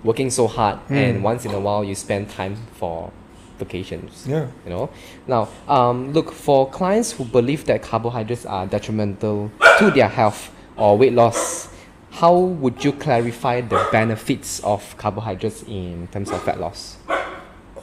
working 0.05 0.31
so 0.31 0.47
hard 0.47 0.79
Mm. 0.89 0.97
and 0.97 1.23
once 1.25 1.45
in 1.45 1.53
a 1.53 1.61
while 1.61 1.83
you 1.85 1.95
spend 1.95 2.31
time 2.31 2.57
for 2.81 3.11
vacations. 3.59 4.27
Yeah. 4.27 4.49
You 4.65 4.71
know. 4.71 4.91
Now, 5.27 5.49
um, 5.69 6.13
look 6.13 6.33
for 6.33 6.69
clients 6.71 7.13
who 7.13 7.25
believe 7.25 7.65
that 7.67 7.83
carbohydrates 7.83 8.47
are 8.47 8.67
detrimental 8.67 9.51
to 9.79 9.91
their 9.91 10.09
health 10.09 10.51
or 10.77 10.97
weight 10.97 11.13
loss. 11.13 11.69
How 12.11 12.37
would 12.37 12.85
you 12.85 12.93
clarify 12.93 13.61
the 13.61 13.87
benefits 13.93 14.61
of 14.61 14.97
carbohydrates 14.97 15.63
in 15.65 16.09
terms 16.09 16.31
of 16.31 16.43
fat 16.43 16.59
loss? 16.59 16.97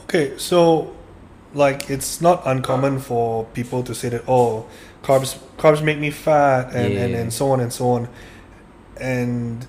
Okay, 0.04 0.36
so 0.36 0.94
like 1.56 1.90
it's 1.90 2.20
not 2.20 2.42
uncommon 2.44 3.00
for 3.00 3.44
people 3.46 3.82
to 3.82 3.94
say 3.94 4.08
that 4.08 4.22
oh 4.28 4.66
carbs 5.02 5.38
carbs 5.56 5.82
make 5.82 5.98
me 5.98 6.10
fat 6.10 6.72
and, 6.74 6.92
and, 6.94 7.14
and 7.14 7.32
so 7.32 7.50
on 7.50 7.60
and 7.60 7.72
so 7.72 7.88
on 7.88 8.08
and 9.00 9.66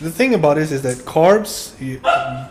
the 0.00 0.10
thing 0.10 0.34
about 0.34 0.56
this 0.56 0.72
is 0.72 0.82
that 0.82 0.98
carbs 0.98 1.80
you, 1.80 2.00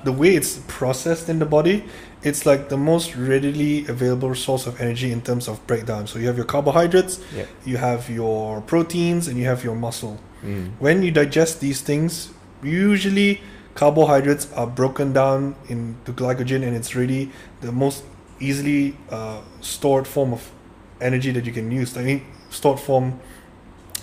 the 0.03 0.11
way 0.11 0.35
it's 0.35 0.59
processed 0.67 1.29
in 1.29 1.39
the 1.39 1.45
body 1.45 1.83
it's 2.25 2.45
like 2.45 2.69
the 2.69 2.77
most 2.91 3.15
readily 3.15 3.85
available 3.87 4.33
source 4.35 4.65
of 4.67 4.81
energy 4.81 5.11
in 5.11 5.21
terms 5.21 5.47
of 5.47 5.55
breakdown. 5.67 6.07
So 6.07 6.19
you 6.19 6.27
have 6.27 6.37
your 6.41 6.49
carbohydrates 6.55 7.19
you 7.65 7.77
have 7.77 8.09
your 8.09 8.61
proteins 8.61 9.27
and 9.27 9.37
you 9.39 9.45
have 9.45 9.63
your 9.63 9.75
muscle. 9.75 10.17
Mm. 10.43 10.71
when 10.79 11.01
you 11.01 11.11
digest 11.11 11.59
these 11.59 11.81
things 11.81 12.29
usually 12.61 13.41
carbohydrates 13.73 14.45
are 14.53 14.67
broken 14.67 15.07
down 15.11 15.55
into 15.69 16.11
glycogen 16.13 16.61
and 16.67 16.75
it's 16.75 16.93
really 16.93 17.31
the 17.61 17.71
most 17.71 18.03
easily 18.39 18.95
uh, 19.09 19.41
stored 19.61 20.05
form 20.05 20.33
of 20.33 20.51
energy 21.01 21.31
that 21.31 21.45
you 21.47 21.53
can 21.59 21.71
use 21.71 21.97
i 21.97 22.03
mean 22.03 22.21
stored 22.49 22.79
form 22.79 23.19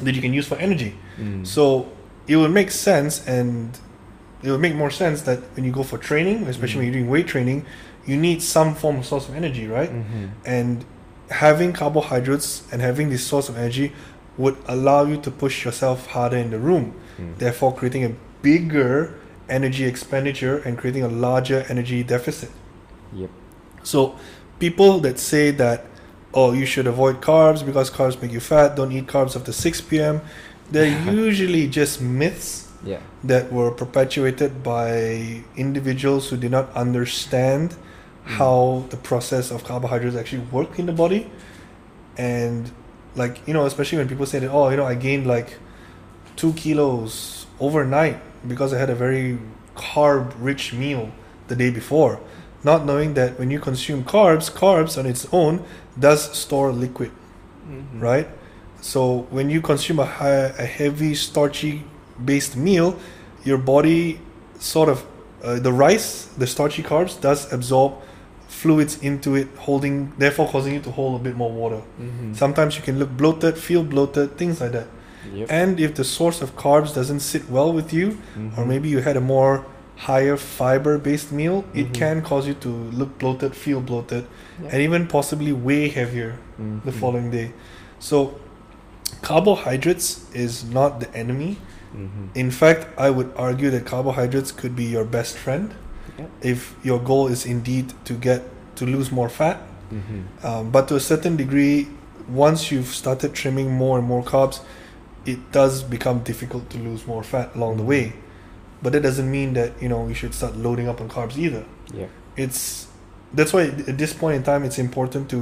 that 0.00 0.14
you 0.16 0.22
can 0.26 0.32
use 0.32 0.46
for 0.48 0.56
energy. 0.56 0.92
Mm. 1.18 1.46
so 1.46 1.86
it 2.26 2.36
would 2.36 2.50
make 2.50 2.70
sense 2.72 3.14
and 3.28 3.78
it 4.42 4.50
would 4.50 4.60
make 4.66 4.74
more 4.74 4.90
sense 4.90 5.22
that 5.22 5.38
when 5.54 5.64
you 5.64 5.70
go 5.70 5.84
for 5.84 5.98
training 5.98 6.38
especially 6.48 6.78
when 6.78 6.86
you're 6.86 6.98
doing 7.00 7.10
weight 7.10 7.28
training 7.28 7.64
you 8.06 8.16
need 8.16 8.42
some 8.42 8.74
form 8.74 8.96
of 8.98 9.04
source 9.06 9.28
of 9.28 9.34
energy 9.34 9.66
right 9.66 9.90
Mhm. 9.92 10.28
and 10.44 10.84
having 11.30 11.72
carbohydrates 11.72 12.62
and 12.72 12.82
having 12.82 13.08
this 13.10 13.24
source 13.24 13.48
of 13.48 13.56
energy 13.56 13.92
would 14.38 14.56
allow 14.66 15.04
you 15.04 15.16
to 15.16 15.30
push 15.30 15.64
yourself 15.64 16.06
harder 16.08 16.36
in 16.36 16.50
the 16.50 16.58
room 16.58 16.92
Mm. 17.18 17.38
therefore 17.38 17.74
creating 17.74 18.04
a 18.04 18.12
bigger 18.42 19.14
energy 19.48 19.84
expenditure 19.84 20.56
and 20.64 20.78
creating 20.78 21.02
a 21.04 21.08
larger 21.08 21.64
energy 21.68 22.02
deficit 22.02 22.50
Yep. 23.14 23.30
so 23.82 24.14
people 24.58 24.98
that 25.00 25.18
say 25.18 25.50
that 25.52 25.84
oh 26.34 26.52
you 26.52 26.66
should 26.66 26.86
avoid 26.86 27.20
carbs 27.20 27.64
because 27.64 27.90
carbs 27.90 28.20
make 28.22 28.32
you 28.32 28.40
fat 28.40 28.74
don't 28.76 28.92
eat 28.92 29.06
carbs 29.06 29.36
after 29.36 29.52
6 29.52 29.80
p.m 29.80 30.20
they're 30.72 30.98
usually 31.24 31.66
just 31.68 32.00
myths 32.00 32.68
Yeah. 32.84 32.98
that 33.22 33.52
were 33.52 33.70
perpetuated 33.70 34.62
by 34.64 35.44
individuals 35.56 36.30
who 36.30 36.36
did 36.36 36.50
not 36.50 36.66
understand 36.74 37.74
how 38.24 38.84
the 38.90 38.96
process 38.96 39.50
of 39.50 39.64
carbohydrates 39.64 40.16
actually 40.16 40.44
work 40.52 40.78
in 40.78 40.86
the 40.86 40.92
body 40.92 41.30
and 42.16 42.70
like 43.16 43.46
you 43.46 43.54
know 43.54 43.66
especially 43.66 43.98
when 43.98 44.08
people 44.08 44.26
say 44.26 44.38
that 44.38 44.50
oh 44.50 44.68
you 44.68 44.76
know 44.76 44.86
i 44.86 44.94
gained 44.94 45.26
like 45.26 45.58
two 46.36 46.52
kilos 46.54 47.46
overnight 47.60 48.16
because 48.46 48.72
i 48.72 48.78
had 48.78 48.90
a 48.90 48.94
very 48.94 49.38
carb 49.74 50.32
rich 50.38 50.72
meal 50.72 51.10
the 51.48 51.56
day 51.56 51.70
before 51.70 52.20
not 52.64 52.86
knowing 52.86 53.14
that 53.14 53.38
when 53.38 53.50
you 53.50 53.58
consume 53.58 54.04
carbs 54.04 54.50
carbs 54.50 54.96
on 54.98 55.04
its 55.06 55.26
own 55.32 55.64
does 55.98 56.32
store 56.36 56.70
liquid 56.72 57.10
Mhm. 57.68 58.00
right? 58.02 58.28
So 58.80 59.26
when 59.30 59.48
you 59.48 59.60
consume 59.60 60.00
a 60.00 60.04
high, 60.04 60.50
a 60.58 60.66
heavy 60.66 61.14
starchy 61.14 61.84
based 62.24 62.56
meal, 62.56 62.96
your 63.44 63.56
body 63.56 64.18
sort 64.58 64.88
of 64.88 65.04
uh, 65.44 65.60
the 65.60 65.72
rice, 65.72 66.26
the 66.36 66.46
starchy 66.48 66.82
carbs, 66.82 67.20
does 67.20 67.52
absorb 67.52 67.92
fluids 68.62 68.94
into 69.08 69.30
it, 69.40 69.48
holding 69.66 69.94
therefore 70.18 70.46
causing 70.54 70.72
you 70.76 70.80
to 70.88 70.90
hold 70.98 71.20
a 71.20 71.22
bit 71.28 71.36
more 71.42 71.52
water. 71.62 71.80
Mhm. 72.00 72.34
Sometimes 72.42 72.70
you 72.76 72.82
can 72.88 72.96
look 73.00 73.10
bloated, 73.22 73.54
feel 73.68 73.82
bloated, 73.94 74.26
things 74.40 74.60
like 74.62 74.72
that. 74.78 74.88
Yep. 75.34 75.46
And 75.60 75.80
if 75.86 75.90
the 76.00 76.04
source 76.18 76.38
of 76.44 76.48
carbs 76.56 76.90
doesn't 76.98 77.20
sit 77.32 77.44
well 77.56 77.70
with 77.78 77.92
you, 77.98 78.06
or 78.56 78.62
Mhm. 78.64 78.68
maybe 78.72 78.88
you 78.94 79.00
had 79.08 79.16
a 79.16 79.20
more 79.36 79.54
higher 80.08 80.36
fiber 80.36 80.94
based 81.08 81.30
meal, 81.40 81.58
it 81.74 81.86
Mhm. 81.88 81.94
can 82.00 82.16
cause 82.30 82.44
you 82.48 82.54
to 82.66 82.70
look 83.00 83.10
bloated, 83.22 83.50
feel 83.54 83.80
bloated, 83.80 84.24
Yeah. 84.24 84.70
and 84.72 84.78
even 84.86 85.06
possibly 85.06 85.52
way 85.68 85.82
heavier 85.98 86.32
the 86.84 86.90
Mhm. 86.92 87.00
following 87.00 87.30
day. 87.30 87.48
So, 87.98 88.16
carbohydrates 89.22 90.08
is 90.34 90.64
not 90.78 91.00
the 91.00 91.08
enemy. 91.16 91.56
Mhm. 91.94 92.28
In 92.34 92.50
fact, 92.50 92.86
I 92.98 93.10
would 93.10 93.30
argue 93.36 93.70
that 93.70 93.84
carbohydrates 93.84 94.50
could 94.52 94.74
be 94.74 94.84
your 94.84 95.04
best 95.04 95.36
friend 95.36 95.66
Yeah. 96.18 96.26
if 96.52 96.74
your 96.82 96.98
goal 96.98 97.28
is 97.28 97.46
indeed 97.46 97.86
to 98.04 98.14
get 98.14 98.40
to 98.82 98.90
lose 98.96 99.10
more 99.12 99.28
fat. 99.28 99.58
Mhm. 99.92 100.44
Um, 100.48 100.70
but 100.70 100.88
to 100.88 100.94
a 100.96 101.00
certain 101.00 101.36
degree, 101.36 101.88
once 102.44 102.60
you've 102.72 102.92
started 103.02 103.30
trimming 103.40 103.68
more 103.82 103.98
and 103.98 104.06
more 104.12 104.22
carbs, 104.34 104.60
it 105.32 105.40
does 105.52 105.82
become 105.96 106.18
difficult 106.30 106.64
to 106.70 106.78
lose 106.78 107.06
more 107.06 107.22
fat 107.32 107.48
along 107.54 107.76
the 107.76 107.86
way. 107.92 108.04
But 108.82 108.92
that 108.94 109.02
doesn't 109.08 109.30
mean 109.38 109.50
that 109.54 109.70
you 109.82 109.88
know 109.92 110.08
you 110.10 110.14
should 110.20 110.34
start 110.34 110.54
loading 110.56 110.88
up 110.88 111.00
on 111.00 111.08
carbs 111.08 111.36
either 111.46 111.64
Yeah. 112.00 112.06
it's 112.44 112.86
that's 113.38 113.52
why 113.54 113.62
at 113.92 113.96
this 114.02 114.12
point 114.12 114.34
in 114.38 114.42
time 114.42 114.62
it's 114.68 114.78
important 114.88 115.24
to 115.34 115.40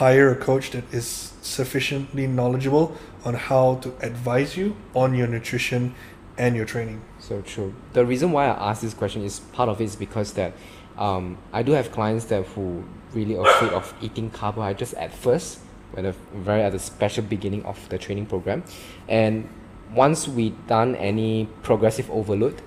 hire 0.00 0.28
a 0.30 0.36
coach 0.48 0.66
that 0.74 0.84
is 0.92 1.06
sufficiently 1.40 2.26
knowledgeable 2.38 2.86
on 3.24 3.34
how 3.48 3.66
to 3.84 3.88
advise 4.10 4.50
you 4.58 4.66
on 4.94 5.08
your 5.18 5.26
nutrition 5.36 5.82
and 6.42 6.50
your 6.58 6.66
training 6.66 7.00
So 7.28 7.34
true. 7.54 7.70
The 7.98 8.04
reason 8.12 8.28
why 8.34 8.44
I 8.52 8.70
ask 8.70 8.76
this 8.82 8.94
question 9.02 9.20
is 9.24 9.34
part 9.56 9.68
of 9.72 9.80
it 9.80 9.84
is 9.92 9.96
because 9.96 10.28
that 10.40 10.52
um, 10.98 11.38
I 11.52 11.62
do 11.62 11.72
have 11.72 11.90
clients 11.92 12.26
that 12.26 12.44
who 12.46 12.84
really 13.14 13.34
afraid 13.34 13.72
of 13.72 13.94
eating 14.02 14.30
carbohydrates 14.30 14.92
at 14.94 15.14
first, 15.14 15.60
when 15.92 16.04
the 16.04 16.14
very 16.34 16.62
at 16.62 16.72
the 16.72 16.78
special 16.78 17.24
beginning 17.24 17.64
of 17.64 17.88
the 17.88 17.96
training 17.96 18.26
program, 18.26 18.62
and 19.08 19.48
once 19.94 20.28
we 20.28 20.50
done 20.66 20.94
any 20.96 21.48
progressive 21.62 22.10
overload, 22.10 22.60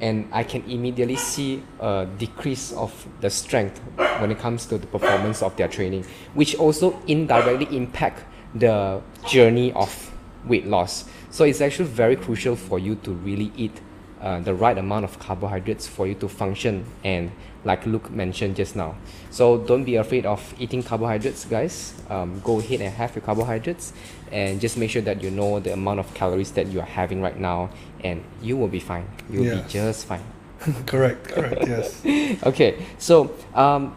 and 0.00 0.28
I 0.32 0.42
can 0.42 0.64
immediately 0.64 1.16
see 1.16 1.62
a 1.80 2.08
decrease 2.18 2.72
of 2.72 3.06
the 3.20 3.30
strength 3.30 3.80
when 4.18 4.30
it 4.30 4.38
comes 4.38 4.66
to 4.66 4.78
the 4.78 4.86
performance 4.86 5.42
of 5.42 5.56
their 5.56 5.68
training, 5.68 6.04
which 6.34 6.54
also 6.56 7.00
indirectly 7.06 7.76
impact 7.76 8.24
the 8.54 9.00
journey 9.28 9.72
of 9.74 10.12
weight 10.44 10.66
loss. 10.66 11.04
So 11.30 11.44
it's 11.44 11.60
actually 11.60 11.88
very 11.88 12.16
crucial 12.16 12.56
for 12.56 12.78
you 12.78 12.96
to 12.96 13.12
really 13.12 13.52
eat 13.56 13.80
uh, 14.22 14.40
the 14.40 14.54
right 14.54 14.78
amount 14.78 15.04
of 15.04 15.18
carbohydrates 15.18 15.86
for 15.86 16.06
you 16.06 16.14
to 16.14 16.28
function 16.28 16.84
and 17.04 17.30
like 17.64 17.84
Luke 17.86 18.10
mentioned 18.10 18.56
just 18.56 18.74
now. 18.74 18.96
So 19.30 19.58
don't 19.58 19.84
be 19.84 19.96
afraid 19.96 20.26
of 20.26 20.54
eating 20.58 20.82
carbohydrates, 20.82 21.44
guys. 21.44 21.94
Um, 22.08 22.40
go 22.40 22.58
ahead 22.58 22.80
and 22.80 22.92
have 22.94 23.14
your 23.14 23.22
carbohydrates 23.22 23.92
and 24.30 24.60
just 24.60 24.76
make 24.76 24.90
sure 24.90 25.02
that 25.02 25.22
you 25.22 25.30
know 25.30 25.60
the 25.60 25.72
amount 25.72 26.00
of 26.00 26.12
calories 26.14 26.52
that 26.52 26.68
you 26.68 26.80
are 26.80 26.86
having 26.86 27.20
right 27.20 27.38
now 27.38 27.70
and 28.02 28.24
you 28.40 28.56
will 28.56 28.68
be 28.68 28.80
fine. 28.80 29.06
You'll 29.30 29.56
be 29.56 29.68
just 29.68 30.06
fine. 30.06 30.24
correct 30.86 31.26
correct 31.26 31.66
yes 31.66 32.00
okay, 32.46 32.86
so 32.96 33.34
um, 33.52 33.96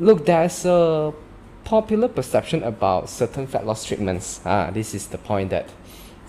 look, 0.00 0.26
there's 0.26 0.64
a 0.64 1.12
popular 1.64 2.08
perception 2.08 2.62
about 2.62 3.08
certain 3.08 3.46
fat 3.46 3.66
loss 3.66 3.84
treatments. 3.84 4.40
Ah, 4.44 4.70
this 4.70 4.94
is 4.94 5.06
the 5.08 5.18
point 5.18 5.50
that 5.50 5.68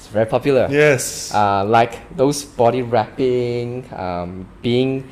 it's 0.05 0.13
very 0.13 0.25
popular. 0.27 0.67
yes 0.69 1.33
Uh, 1.33 1.65
like 1.65 1.97
those 2.15 2.45
body 2.45 2.83
wrapping, 2.83 3.89
um, 3.93 4.45
being 4.61 5.09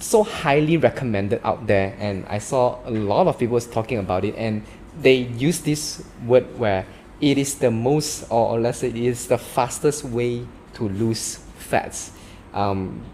so 0.00 0.22
highly 0.24 0.78
recommended 0.78 1.40
out 1.44 1.66
there, 1.66 1.94
and 2.00 2.24
I 2.28 2.38
saw 2.38 2.80
a 2.86 2.90
lot 2.90 3.26
of 3.26 3.38
people 3.38 3.60
talking 3.60 3.98
about 3.98 4.24
it, 4.24 4.34
and 4.36 4.64
they 5.02 5.28
use 5.36 5.60
this 5.60 6.02
word 6.24 6.48
where 6.58 6.86
it 7.20 7.36
is 7.36 7.56
the 7.56 7.70
most, 7.70 8.24
or, 8.30 8.56
or 8.56 8.60
let's 8.60 8.78
say, 8.78 8.88
it 8.88 8.96
is 8.96 9.28
the 9.28 9.36
fastest 9.36 10.04
way 10.04 10.46
to 10.74 10.88
lose 10.88 11.44
fats. 11.58 12.12
Um, 12.54 13.04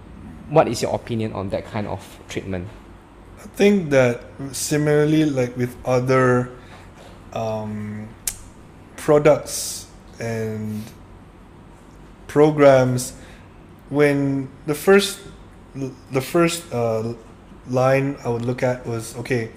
what 0.48 0.68
is 0.68 0.83
your 0.83 0.94
opinion 0.94 1.33
on 1.33 1.50
that 1.50 1.64
kind 1.66 1.87
of 1.87 2.00
treatment? 2.28 2.68
i 3.40 3.46
think 3.56 3.88
that 3.88 4.20
similarly 4.52 5.24
like 5.24 5.56
with 5.56 5.74
other 5.87 6.50
um, 7.33 8.06
products 8.96 9.80
and 10.20 10.85
programs 12.28 13.14
when 13.88 14.48
the 14.66 14.74
first 14.74 15.20
the 16.12 16.20
first 16.20 16.72
uh, 16.72 17.14
line 17.68 18.16
I 18.24 18.28
would 18.28 18.44
look 18.44 18.62
at 18.62 18.87
was 18.87 19.16
okay 19.16 19.50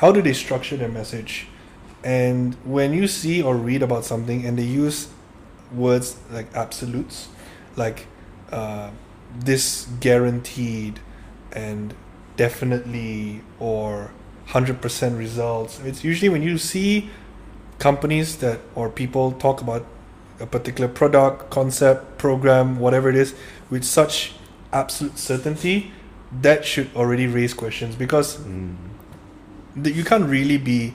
how 0.00 0.10
do 0.10 0.22
they 0.22 0.32
structure 0.32 0.78
their 0.78 0.88
message? 0.88 1.46
And 2.02 2.54
when 2.64 2.94
you 2.94 3.06
see 3.06 3.42
or 3.42 3.54
read 3.54 3.82
about 3.82 4.06
something 4.06 4.46
and 4.46 4.58
they 4.58 4.64
use 4.64 5.08
words 5.74 6.16
like 6.30 6.46
absolutes 6.54 7.28
like 7.76 8.06
uh, 8.50 8.90
this 9.38 9.86
guaranteed 10.00 10.98
and 11.52 11.92
definitely 12.36 13.42
or 13.58 14.10
100% 14.48 15.18
results 15.18 15.78
it's 15.80 16.02
usually 16.02 16.30
when 16.30 16.42
you 16.42 16.56
see 16.58 17.10
companies 17.78 18.38
that 18.38 18.58
or 18.74 18.88
people 18.88 19.32
talk 19.32 19.60
about 19.60 19.84
a 20.40 20.46
particular 20.46 20.88
product, 20.88 21.50
concept, 21.50 22.18
program, 22.18 22.78
whatever 22.78 23.08
it 23.08 23.16
is, 23.16 23.34
with 23.68 23.84
such 23.84 24.32
absolute 24.72 25.18
certainty, 25.18 25.92
that 26.42 26.64
should 26.64 26.88
already 26.96 27.26
raise 27.26 27.52
questions 27.54 27.94
because 27.96 28.38
Mm. 28.38 28.74
th- 29.82 29.94
you 29.96 30.04
can't 30.04 30.28
really 30.28 30.58
be 30.58 30.94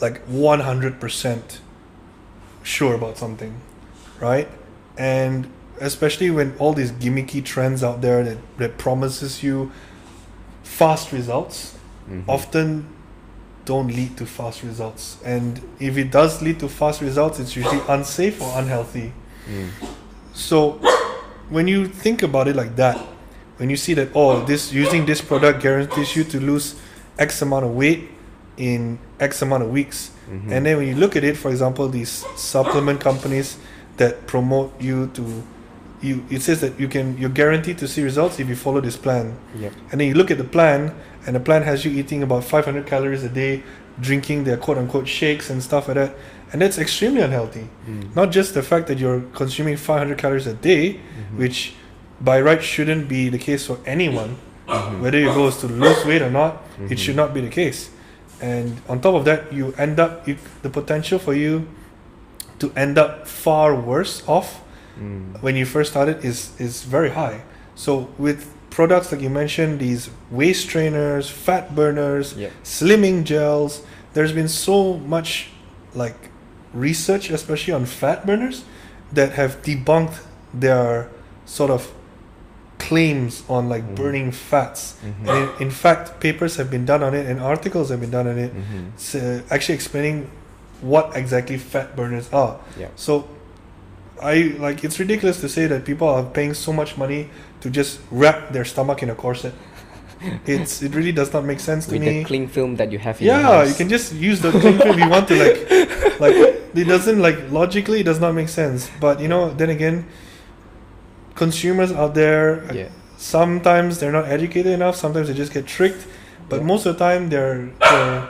like 0.00 0.20
100% 0.28 1.60
sure 2.62 2.94
about 2.94 3.18
something, 3.18 3.54
right? 4.20 4.48
And 4.96 5.46
especially 5.80 6.30
when 6.30 6.54
all 6.58 6.72
these 6.72 6.92
gimmicky 6.92 7.44
trends 7.44 7.82
out 7.82 8.00
there 8.02 8.22
that, 8.24 8.38
that 8.58 8.78
promises 8.78 9.42
you 9.42 9.70
fast 10.62 11.12
results, 11.12 11.74
Mhm. 12.08 12.24
often 12.28 12.86
don't 13.64 13.88
lead 13.88 14.16
to 14.16 14.26
fast 14.26 14.62
results. 14.62 15.18
And 15.24 15.60
if 15.78 15.96
it 15.96 16.10
does 16.10 16.42
lead 16.42 16.60
to 16.60 16.68
fast 16.68 17.00
results, 17.00 17.38
it's 17.38 17.54
usually 17.56 17.80
unsafe 17.88 18.40
or 18.40 18.58
unhealthy. 18.58 19.12
Mm. 19.48 19.68
So 20.34 20.80
when 21.50 21.68
you 21.68 21.86
think 21.86 22.22
about 22.22 22.48
it 22.48 22.56
like 22.56 22.76
that, 22.76 22.98
when 23.58 23.70
you 23.70 23.76
see 23.76 23.94
that 23.94 24.08
oh 24.14 24.44
this 24.44 24.72
using 24.72 25.06
this 25.06 25.20
product 25.20 25.62
guarantees 25.62 26.16
you 26.16 26.24
to 26.24 26.40
lose 26.40 26.74
X 27.18 27.42
amount 27.42 27.64
of 27.64 27.72
weight 27.72 28.10
in 28.56 28.98
X 29.20 29.42
amount 29.42 29.62
of 29.62 29.70
weeks. 29.70 30.10
Mhm. 30.30 30.50
And 30.50 30.66
then 30.66 30.76
when 30.78 30.88
you 30.88 30.94
look 30.94 31.16
at 31.16 31.24
it, 31.24 31.36
for 31.36 31.50
example, 31.50 31.88
these 31.88 32.24
supplement 32.36 33.00
companies 33.00 33.56
that 33.98 34.26
promote 34.26 34.72
you 34.80 35.08
to 35.14 35.42
you 36.00 36.24
it 36.30 36.42
says 36.42 36.60
that 36.60 36.78
you 36.80 36.88
can 36.88 37.16
you're 37.18 37.30
guaranteed 37.30 37.78
to 37.78 37.86
see 37.86 38.02
results 38.02 38.40
if 38.40 38.48
you 38.48 38.56
follow 38.56 38.80
this 38.80 38.96
plan. 38.96 39.36
Yep. 39.58 39.72
And 39.92 40.00
then 40.00 40.08
you 40.08 40.14
look 40.14 40.30
at 40.30 40.38
the 40.38 40.44
plan, 40.44 40.94
and 41.26 41.36
the 41.36 41.40
plan 41.40 41.62
has 41.62 41.84
you 41.84 41.90
eating 41.92 42.22
about 42.22 42.44
500 42.44 42.86
calories 42.86 43.22
a 43.24 43.28
day, 43.28 43.62
drinking 44.00 44.44
their 44.44 44.56
quote 44.56 44.78
unquote 44.78 45.06
shakes 45.08 45.50
and 45.50 45.62
stuff 45.62 45.88
like 45.88 45.96
that. 45.96 46.14
And 46.52 46.60
that's 46.60 46.78
extremely 46.78 47.22
unhealthy. 47.22 47.68
Mm. 47.88 48.14
Not 48.14 48.30
just 48.30 48.54
the 48.54 48.62
fact 48.62 48.86
that 48.88 48.98
you're 48.98 49.20
consuming 49.34 49.76
500 49.76 50.18
calories 50.18 50.46
a 50.46 50.54
day, 50.54 50.94
Mhm. 50.94 51.38
which 51.38 51.74
by 52.20 52.40
right 52.40 52.62
shouldn't 52.62 53.08
be 53.08 53.28
the 53.28 53.38
case 53.38 53.66
for 53.66 53.78
anyone, 53.86 54.36
Mhm. 54.68 55.00
whether 55.00 55.18
your 55.18 55.34
goal 55.34 55.48
is 55.48 55.56
to 55.58 55.66
lose 55.66 56.04
weight 56.04 56.22
or 56.22 56.30
not, 56.30 56.62
Mhm. 56.78 56.92
it 56.92 56.98
should 56.98 57.16
not 57.16 57.32
be 57.34 57.40
the 57.40 57.48
case. 57.48 57.90
And 58.40 58.78
on 58.88 59.00
top 59.00 59.14
of 59.14 59.24
that, 59.24 59.52
you 59.52 59.72
end 59.78 59.98
up, 60.00 60.26
you, 60.28 60.36
the 60.62 60.68
potential 60.70 61.18
for 61.18 61.34
you 61.34 61.66
to 62.58 62.72
end 62.76 62.98
up 62.98 63.26
far 63.26 63.74
worse 63.74 64.22
off 64.26 64.60
Mm. 65.00 65.40
when 65.42 65.56
you 65.56 65.64
first 65.64 65.90
started 65.92 66.24
is 66.24 66.50
is 66.58 66.82
very 66.82 67.10
high. 67.10 67.42
So 67.74 68.08
with 68.18 68.46
products 68.72 69.12
like 69.12 69.20
you 69.20 69.30
mentioned, 69.30 69.78
these 69.80 70.08
waist 70.30 70.68
trainers, 70.68 71.28
fat 71.28 71.74
burners, 71.74 72.34
Yep. 72.34 72.50
slimming 72.64 73.24
gels, 73.24 73.82
there's 74.14 74.32
been 74.32 74.48
so 74.48 74.96
much 74.98 75.48
like 75.94 76.16
research, 76.72 77.30
especially 77.30 77.74
on 77.74 77.84
fat 77.84 78.26
burners, 78.26 78.64
that 79.12 79.32
have 79.32 79.62
debunked 79.62 80.18
their 80.54 81.08
sort 81.44 81.70
of 81.70 81.90
claims 82.78 83.42
on 83.48 83.68
like 83.68 83.84
Mm. 83.86 83.94
burning 83.94 84.32
fats. 84.32 84.94
Mhm. 85.04 85.28
And 85.28 85.38
in, 85.38 85.48
in 85.66 85.70
fact, 85.70 86.18
papers 86.20 86.56
have 86.56 86.70
been 86.70 86.84
done 86.84 87.02
on 87.02 87.14
it 87.14 87.26
and 87.26 87.38
articles 87.40 87.90
have 87.90 88.00
been 88.00 88.10
done 88.10 88.26
on 88.26 88.38
it, 88.38 88.52
Mhm. 88.54 88.92
s- 88.96 89.42
actually 89.50 89.74
explaining 89.74 90.30
what 90.80 91.12
exactly 91.14 91.58
fat 91.58 91.94
burners 91.94 92.28
are. 92.32 92.56
Yeah. 92.78 92.88
So 92.96 93.28
I 94.20 94.54
like 94.58 94.82
it's 94.84 94.98
ridiculous 94.98 95.40
to 95.40 95.48
say 95.48 95.66
that 95.68 95.84
people 95.84 96.08
are 96.08 96.24
paying 96.24 96.54
so 96.54 96.72
much 96.72 96.96
money 96.96 97.28
to 97.62 97.70
just 97.70 98.00
wrap 98.10 98.52
their 98.52 98.64
stomach 98.64 99.02
in 99.02 99.10
a 99.10 99.14
corset. 99.14 99.54
It's 100.46 100.82
it 100.82 100.94
really 100.94 101.10
does 101.10 101.32
not 101.32 101.44
make 101.44 101.58
sense 101.58 101.86
to 101.86 101.92
With 101.92 102.02
me. 102.02 102.18
the 102.20 102.24
cling 102.24 102.46
film 102.46 102.76
that 102.76 102.92
you 102.92 102.98
have 102.98 103.20
in 103.20 103.26
your 103.26 103.36
yeah, 103.40 103.64
you 103.64 103.74
can 103.74 103.88
just 103.88 104.14
use 104.14 104.40
the 104.40 104.52
cling 104.52 104.78
film 104.78 104.96
you 104.98 105.08
want 105.08 105.26
to 105.28 105.34
like 105.34 105.58
like 106.20 106.34
it 106.74 106.84
doesn't 106.86 107.20
like 107.20 107.50
logically 107.50 108.00
it 108.00 108.04
does 108.04 108.20
not 108.20 108.32
make 108.34 108.48
sense. 108.48 108.88
But 109.00 109.18
you 109.20 109.26
know, 109.26 109.50
then 109.50 109.70
again, 109.70 110.06
consumers 111.34 111.90
out 111.92 112.14
there 112.14 112.64
uh, 112.70 112.74
Yeah. 112.74 112.88
sometimes 113.16 113.98
they're 113.98 114.12
not 114.12 114.26
educated 114.26 114.72
enough, 114.72 114.94
sometimes 114.96 115.26
they 115.28 115.34
just 115.34 115.52
get 115.52 115.66
tricked. 115.66 116.06
But 116.48 116.60
Yeah. 116.60 116.66
most 116.66 116.86
of 116.86 116.96
the 116.98 117.04
time 117.04 117.28
they're 117.28 117.70
they're, 117.80 118.28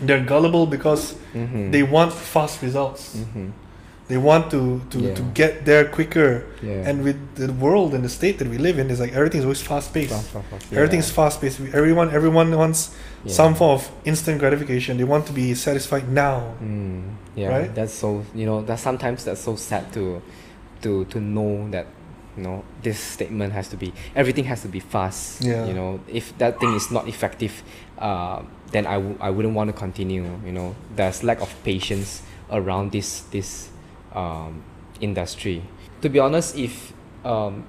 they're 0.00 0.24
gullible 0.24 0.66
because 0.66 1.14
Mhm. 1.34 1.72
they 1.72 1.82
want 1.82 2.12
fast 2.12 2.62
results. 2.62 3.16
Mhm. 3.16 3.52
They 4.12 4.20
want 4.20 4.44
to 4.54 4.60
to, 4.92 4.98
Yeah. 5.00 5.14
to 5.18 5.22
get 5.40 5.64
there 5.64 5.84
quicker. 5.96 6.44
Yeah. 6.60 6.84
And 6.88 7.00
with 7.06 7.16
the 7.40 7.48
world 7.64 7.90
and 7.96 8.02
the 8.04 8.12
state 8.20 8.36
that 8.40 8.48
we 8.54 8.58
live 8.60 8.76
in, 8.80 8.86
is 8.92 9.00
like 9.00 9.12
everything's 9.16 9.46
always 9.48 9.64
fast 9.64 9.88
paced. 9.96 10.12
Fast, 10.12 10.28
fast, 10.36 10.46
fast. 10.52 10.64
Everything's 10.76 11.08
fast 11.18 11.40
paced. 11.40 11.56
Everyone 11.72 12.08
everyone 12.12 12.48
wants 12.62 12.80
some 13.24 13.52
form 13.56 13.72
of 13.80 13.82
instant 14.04 14.36
gratification. 14.42 15.00
They 15.00 15.08
want 15.14 15.24
to 15.30 15.32
be 15.32 15.46
satisfied 15.56 16.06
now. 16.12 16.36
Mm, 16.60 17.16
yeah, 17.40 17.48
Right? 17.54 17.70
that's 17.74 17.94
so 18.02 18.08
you 18.36 18.44
know 18.44 18.60
that 18.68 18.78
sometimes 18.78 19.24
that's 19.24 19.40
so 19.48 19.56
sad 19.56 19.88
to 19.96 20.20
to 20.84 20.90
to 21.08 21.18
know 21.18 21.70
that 21.72 21.86
you 22.36 22.42
know 22.44 22.56
this 22.84 22.98
statement 23.16 23.56
has 23.56 23.68
to 23.72 23.76
be 23.80 23.88
everything 24.12 24.44
has 24.52 24.60
to 24.60 24.68
be 24.68 24.80
fast. 24.94 25.40
Yeah. 25.40 25.64
You 25.64 25.72
know, 25.78 25.90
if 26.04 26.36
that 26.36 26.60
thing 26.60 26.76
is 26.76 26.92
not 26.92 27.08
effective, 27.08 27.64
uh, 27.96 28.44
then 28.76 28.84
I 28.84 28.96
w- 29.00 29.16
I 29.24 29.32
wouldn't 29.32 29.56
want 29.56 29.72
to 29.72 29.76
continue. 29.76 30.28
You 30.44 30.52
know, 30.52 30.68
there's 30.96 31.24
lack 31.24 31.40
of 31.40 31.48
patience 31.64 32.20
around 32.52 32.92
this 32.92 33.24
this 33.32 33.71
um, 34.14 34.62
industry. 35.00 35.62
To 36.02 36.08
be 36.08 36.18
honest, 36.18 36.56
if 36.56 36.92
um, 37.24 37.64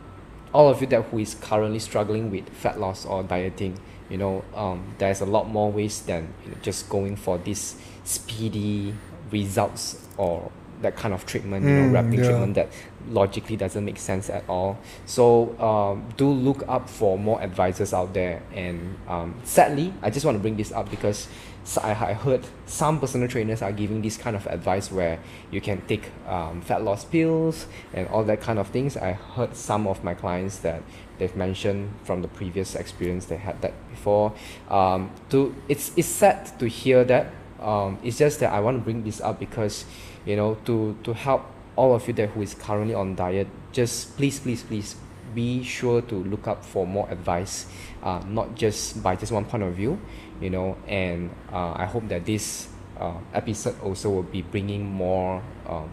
all 0.53 0.69
of 0.69 0.81
you 0.81 0.87
that 0.87 1.03
who 1.03 1.19
is 1.19 1.35
currently 1.35 1.79
struggling 1.79 2.31
with 2.31 2.47
fat 2.49 2.79
loss 2.79 3.05
or 3.05 3.23
dieting, 3.23 3.79
you 4.09 4.17
know, 4.17 4.43
um, 4.55 4.95
there's 4.97 5.21
a 5.21 5.25
lot 5.25 5.47
more 5.49 5.71
ways 5.71 6.01
than 6.01 6.33
you 6.45 6.51
know, 6.51 6.57
just 6.61 6.89
going 6.89 7.15
for 7.15 7.37
this 7.37 7.75
speedy 8.03 8.93
results 9.31 10.07
or 10.17 10.51
that 10.81 10.95
kind 10.97 11.13
of 11.13 11.25
treatment, 11.25 11.65
you 11.65 11.71
know, 11.71 11.83
Mm, 11.83 11.93
wrapping 11.93 12.13
yeah. 12.19 12.25
treatment 12.25 12.55
that 12.55 12.67
logically 13.09 13.55
doesn't 13.55 13.85
make 13.85 13.97
sense 13.97 14.29
at 14.29 14.43
all. 14.49 14.77
So 15.05 15.57
um, 15.59 16.03
do 16.17 16.27
look 16.29 16.63
up 16.67 16.89
for 16.89 17.17
more 17.17 17.41
advisors 17.41 17.93
out 17.93 18.13
there. 18.13 18.41
And 18.53 18.97
um, 19.07 19.35
sadly, 19.43 19.93
I 20.01 20.09
just 20.09 20.25
want 20.25 20.35
to 20.35 20.41
bring 20.41 20.57
this 20.57 20.71
up 20.73 20.89
because 20.91 21.27
s- 21.63 21.77
I, 21.77 21.91
I 21.91 22.13
heard 22.13 22.45
some 22.65 22.99
personal 22.99 23.27
trainers 23.27 23.61
are 23.61 23.71
giving 23.71 24.01
this 24.01 24.17
kind 24.17 24.35
of 24.35 24.45
advice 24.47 24.91
where 24.91 25.19
you 25.51 25.61
can 25.61 25.81
take 25.87 26.11
um, 26.27 26.61
fat 26.61 26.83
loss 26.83 27.05
pills 27.05 27.67
and 27.93 28.07
all 28.09 28.23
that 28.25 28.41
kind 28.41 28.59
of 28.59 28.67
things. 28.69 28.95
I 28.97 29.13
heard 29.13 29.55
some 29.55 29.87
of 29.87 30.03
my 30.03 30.13
clients 30.13 30.57
that 30.59 30.81
they've 31.17 31.35
mentioned 31.35 31.93
from 32.03 32.21
the 32.21 32.27
previous 32.27 32.75
experience 32.75 33.25
they 33.25 33.37
had 33.37 33.61
that 33.61 33.73
before. 33.89 34.33
Um, 34.69 35.11
to 35.29 35.55
it's 35.67 35.91
it's 35.95 36.07
sad 36.07 36.57
to 36.59 36.67
hear 36.67 37.03
that. 37.05 37.31
Um, 37.59 37.97
it's 38.03 38.17
just 38.17 38.41
that 38.41 38.51
I 38.51 38.59
want 38.59 38.77
to 38.77 38.83
bring 38.83 39.03
this 39.03 39.21
up 39.21 39.39
because 39.39 39.85
you 40.25 40.35
know 40.35 40.55
to 40.65 40.97
to 41.03 41.13
help 41.13 41.45
all 41.77 41.95
of 41.95 42.05
you 42.07 42.13
that 42.15 42.29
who 42.31 42.41
is 42.41 42.53
currently 42.53 42.93
on 42.93 43.15
diet 43.15 43.47
just 43.71 44.15
please 44.17 44.39
please 44.39 44.61
please 44.63 44.95
be 45.33 45.63
sure 45.63 46.01
to 46.01 46.15
look 46.15 46.47
up 46.47 46.63
for 46.63 46.85
more 46.85 47.09
advice 47.09 47.65
uh, 48.03 48.21
not 48.27 48.53
just 48.55 49.01
by 49.01 49.15
just 49.15 49.31
one 49.31 49.45
point 49.45 49.63
of 49.63 49.73
view 49.73 49.97
you 50.43 50.49
know 50.49 50.75
and 50.87 51.31
uh, 51.51 51.71
i 51.75 51.85
hope 51.85 52.05
that 52.09 52.25
this 52.25 52.67
uh, 52.99 53.13
episode 53.33 53.75
also 53.81 54.09
will 54.09 54.29
be 54.37 54.41
bringing 54.43 54.83
more 54.85 55.41
um, 55.67 55.89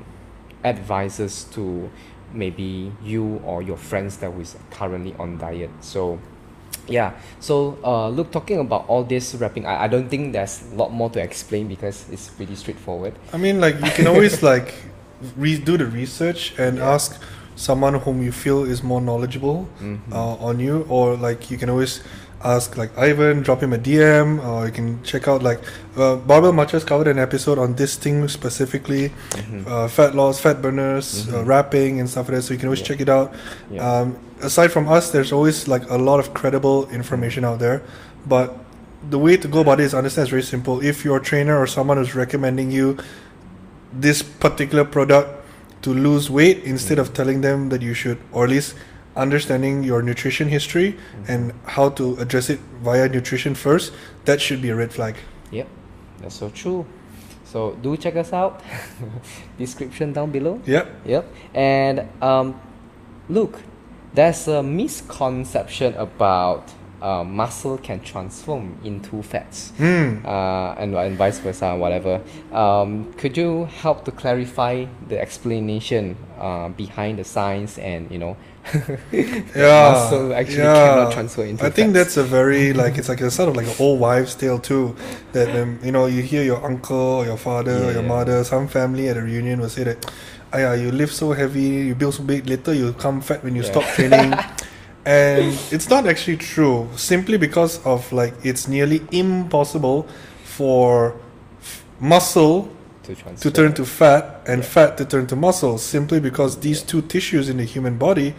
advices 0.64 1.44
to 1.54 1.88
maybe 2.34 2.92
you 3.02 3.40
or 3.44 3.62
your 3.62 3.76
friends 3.76 4.18
that 4.18 4.30
is 4.38 4.56
currently 4.70 5.14
on 5.18 5.38
diet 5.38 5.70
so 5.80 6.18
yeah 6.88 7.12
so 7.40 7.78
uh, 7.84 8.08
look 8.08 8.30
talking 8.30 8.58
about 8.58 8.84
all 8.88 9.02
this 9.04 9.34
wrapping 9.36 9.64
I, 9.66 9.84
I 9.84 9.88
don't 9.88 10.08
think 10.08 10.32
there's 10.32 10.62
a 10.72 10.74
lot 10.74 10.92
more 10.92 11.10
to 11.10 11.20
explain 11.20 11.68
because 11.68 12.06
it's 12.10 12.28
pretty 12.28 12.54
straightforward 12.54 13.14
I 13.32 13.36
mean, 13.36 13.60
like 13.60 13.76
you 13.80 13.90
can 13.92 14.06
always 14.06 14.42
like 14.52 14.74
redo 15.38 15.78
the 15.78 15.86
research 15.86 16.54
and 16.58 16.78
Yeah. 16.78 16.94
ask 16.94 17.20
someone 17.56 17.94
whom 17.94 18.22
you 18.22 18.32
feel 18.32 18.64
is 18.64 18.82
more 18.82 19.00
knowledgeable 19.00 19.68
Mhm. 19.80 19.98
uh, 20.12 20.46
on 20.48 20.60
you, 20.60 20.86
or 20.88 21.14
like 21.16 21.50
you 21.50 21.58
can 21.58 21.68
always 21.70 22.02
ask 22.42 22.76
like 22.76 22.96
Ivan, 22.96 23.42
drop 23.42 23.62
him 23.62 23.72
a 23.72 23.78
DM, 23.78 24.42
or 24.46 24.66
you 24.66 24.72
can 24.72 25.02
check 25.02 25.28
out 25.28 25.42
like 25.42 25.60
uh, 25.96 26.16
Barbell 26.16 26.52
Machas 26.52 26.86
covered 26.86 27.08
an 27.08 27.18
episode 27.18 27.58
on 27.58 27.74
this 27.74 27.96
thing 27.96 28.26
specifically, 28.28 29.12
Mhm. 29.30 29.66
uh, 29.66 29.88
fat 29.88 30.14
loss, 30.14 30.40
fat 30.40 30.62
burners, 30.62 31.28
uh, 31.28 31.32
Mhm. 31.42 31.46
wrapping, 31.46 32.00
and 32.00 32.08
stuff 32.08 32.28
like 32.28 32.36
that. 32.38 32.42
So 32.42 32.54
you 32.54 32.58
can 32.58 32.68
always 32.68 32.80
Yeah. 32.80 32.86
check 32.86 33.00
it 33.00 33.08
out. 33.08 33.32
yeah 33.70 33.84
Um, 34.00 34.16
aside 34.42 34.72
from 34.72 34.88
us, 34.88 35.10
there's 35.10 35.32
always 35.32 35.68
like 35.68 35.82
a 35.90 35.98
lot 35.98 36.18
of 36.20 36.32
credible 36.32 36.88
information 36.92 37.44
out 37.44 37.58
there, 37.58 37.82
but 38.26 38.56
the 39.10 39.18
way 39.18 39.36
to 39.36 39.48
go 39.48 39.60
about 39.60 39.80
it 39.80 39.84
is 39.84 39.94
understand 39.94 40.24
it's 40.24 40.30
very 40.30 40.42
simple. 40.42 40.80
If 40.82 41.04
your 41.04 41.20
trainer 41.20 41.58
or 41.58 41.66
someone 41.66 41.98
is 41.98 42.14
recommending 42.14 42.70
you 42.70 42.96
this 43.92 44.22
particular 44.22 44.84
product 44.84 45.28
to 45.82 45.92
lose 45.92 46.30
weight, 46.30 46.62
instead 46.64 46.98
of 46.98 47.12
telling 47.12 47.40
them 47.40 47.68
that 47.70 47.82
you 47.82 47.92
should, 47.94 48.18
or 48.32 48.44
at 48.44 48.50
least 48.50 48.74
understanding 49.20 49.84
your 49.84 50.02
nutrition 50.02 50.48
history 50.48 50.96
and 51.28 51.52
how 51.66 51.90
to 51.90 52.16
address 52.16 52.48
it 52.48 52.58
via 52.82 53.08
nutrition 53.08 53.54
first, 53.54 53.92
that 54.24 54.40
should 54.40 54.62
be 54.62 54.70
a 54.70 54.74
red 54.74 54.92
flag. 54.92 55.14
Yep, 55.50 55.68
that's 56.20 56.34
so 56.34 56.48
true. 56.50 56.86
So 57.44 57.76
do 57.82 57.96
check 57.96 58.16
us 58.16 58.32
out. 58.32 58.62
Description 59.58 60.12
down 60.12 60.30
below. 60.30 60.60
Yep. 60.66 60.86
Yep. 61.04 61.34
And 61.52 62.08
um, 62.22 62.60
look, 63.28 63.60
there's 64.14 64.48
a 64.48 64.62
misconception 64.62 65.94
about 65.94 66.72
uh, 67.02 67.24
muscle 67.24 67.78
can 67.78 68.00
transform 68.00 68.76
into 68.84 69.22
fats, 69.22 69.72
Hmm. 69.78 70.18
uh, 70.24 70.74
and, 70.78 70.94
and 70.94 71.16
vice 71.16 71.38
versa, 71.38 71.74
whatever. 71.76 72.20
Um, 72.52 73.12
could 73.16 73.36
you 73.36 73.64
help 73.82 74.04
to 74.04 74.10
clarify 74.10 74.84
the 75.08 75.18
explanation 75.20 76.16
uh, 76.38 76.68
behind 76.70 77.18
the 77.18 77.24
science 77.24 77.78
and 77.78 78.10
you 78.10 78.18
know, 78.18 78.36
Yeah. 79.12 79.92
muscle 79.92 80.34
actually 80.34 80.58
yeah. 80.64 80.74
cannot 80.74 81.12
transfer 81.12 81.44
into 81.44 81.64
I 81.64 81.70
think 81.70 81.92
that's 81.94 82.16
a 82.16 82.22
very 82.22 82.72
like 82.72 82.98
it's 82.98 83.08
like 83.08 83.20
a 83.20 83.30
sort 83.30 83.48
of 83.48 83.56
like 83.56 83.66
an 83.66 83.74
old 83.78 84.00
wives' 84.00 84.34
tale 84.34 84.58
too. 84.58 84.94
That 85.32 85.48
um, 85.60 85.78
you 85.82 85.92
know 85.92 86.06
you 86.06 86.22
hear 86.22 86.42
your 86.42 86.64
uncle 86.64 86.96
or 86.96 87.24
your 87.24 87.36
father 87.38 87.84
or 87.86 87.92
your 87.92 88.02
mother, 88.02 88.44
some 88.44 88.68
family 88.68 89.08
at 89.08 89.16
a 89.16 89.22
reunion 89.22 89.60
will 89.60 89.68
say 89.68 89.84
that, 89.84 90.10
"Aya, 90.52 90.76
you 90.76 90.90
live 90.92 91.10
so 91.12 91.32
heavy, 91.32 91.88
you 91.88 91.94
build 91.94 92.14
so 92.14 92.22
big, 92.22 92.46
later 92.48 92.74
you 92.74 92.92
come 92.92 93.20
fat 93.20 93.42
when 93.42 93.54
you 93.56 93.62
Yeah. 93.62 93.70
stop 93.72 93.84
training." 93.96 94.34
and 95.04 95.58
it's 95.70 95.88
not 95.88 96.06
actually 96.06 96.36
true. 96.36 96.88
Simply 96.96 97.38
because 97.38 97.84
of 97.86 98.12
like 98.12 98.34
it's 98.44 98.68
nearly 98.68 99.02
impossible 99.10 100.06
for 100.44 101.14
f- 101.60 101.84
muscle 102.00 102.68
To 103.04 103.14
to 103.40 103.50
turn 103.50 103.72
to 103.74 103.84
fat 103.84 104.40
and 104.46 104.62
Yeah. 104.62 104.68
fat 104.68 104.96
to 104.98 105.04
turn 105.04 105.26
to 105.28 105.36
muscle 105.36 105.78
simply 105.78 106.20
because 106.20 106.58
these 106.60 106.80
Yeah. 106.80 106.86
two 106.90 107.02
tissues 107.02 107.48
in 107.48 107.56
the 107.56 107.64
human 107.64 107.96
body 107.96 108.34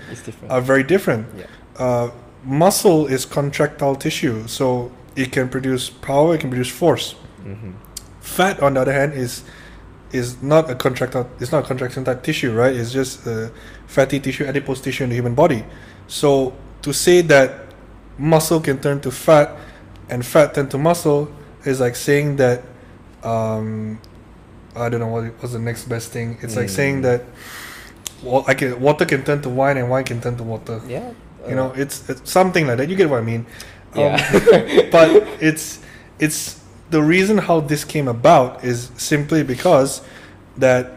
are 0.49 0.61
very 0.61 0.83
different. 0.83 1.25
Yeah. 1.37 1.45
Uh, 1.77 2.09
muscle 2.45 3.07
is 3.07 3.25
contractile 3.25 3.95
tissue, 3.95 4.43
so 4.47 4.91
it 5.15 5.31
can 5.31 5.49
produce 5.49 5.89
power, 5.89 6.35
it 6.35 6.39
can 6.41 6.49
produce 6.49 6.69
force. 6.69 7.15
mm-hmm. 7.45 7.71
Fat, 8.21 8.61
on 8.61 8.75
the 8.75 8.81
other 8.81 8.93
hand, 8.93 9.13
is 9.13 9.43
is 10.13 10.35
not 10.43 10.69
a 10.69 10.75
contractile. 10.75 11.25
It's 11.39 11.51
not 11.51 11.63
a 11.63 11.67
contraction 11.67 12.03
type 12.03 12.21
tissue, 12.21 12.51
right? 12.53 12.75
It's 12.75 12.91
just 12.91 13.25
a 13.25 13.49
fatty 13.87 14.19
tissue, 14.19 14.45
adipose 14.45 14.81
tissue 14.81 15.03
in 15.05 15.09
the 15.09 15.15
human 15.15 15.33
body. 15.35 15.63
So 16.11 16.53
to 16.81 16.93
say 16.93 17.21
that 17.21 17.51
muscle 18.17 18.59
can 18.59 18.79
turn 18.79 18.99
to 18.99 19.11
fat 19.11 19.55
and 20.09 20.25
fat 20.25 20.53
turn 20.53 20.67
to 20.69 20.77
muscle 20.77 21.31
is 21.63 21.79
like 21.79 21.95
saying 21.95 22.35
that 22.35 22.63
um, 23.23 23.97
I 24.75 24.89
don't 24.89 24.99
know 24.99 25.07
what 25.07 25.23
what's 25.39 25.53
the 25.53 25.59
next 25.59 25.85
best 25.85 26.11
thing. 26.11 26.37
It's 26.41 26.55
like 26.57 26.67
saying 26.69 26.99
Mm. 26.99 27.03
that 27.03 27.21
well, 28.21 28.43
I 28.45 28.53
can, 28.53 28.79
water 28.79 29.05
can 29.05 29.23
turn 29.23 29.41
to 29.41 29.49
wine 29.49 29.77
and 29.77 29.89
wine 29.89 30.03
can 30.03 30.19
turn 30.21 30.35
to 30.37 30.43
water. 30.43 30.81
Yeah. 30.85 31.11
You 31.47 31.55
know, 31.55 31.71
it's, 31.75 32.07
it's 32.07 32.29
something 32.29 32.67
like 32.67 32.77
that. 32.77 32.87
You 32.89 32.95
get 32.95 33.09
what 33.09 33.19
I 33.19 33.23
mean? 33.25 33.45
Um, 33.93 33.99
Yeah. 33.99 34.87
but 34.91 35.09
it's 35.41 35.79
it's 36.19 36.59
the 36.91 37.01
reason 37.01 37.37
how 37.37 37.59
this 37.61 37.83
came 37.83 38.07
about 38.07 38.63
is 38.63 38.91
simply 38.97 39.43
because 39.43 40.01
that 40.57 40.91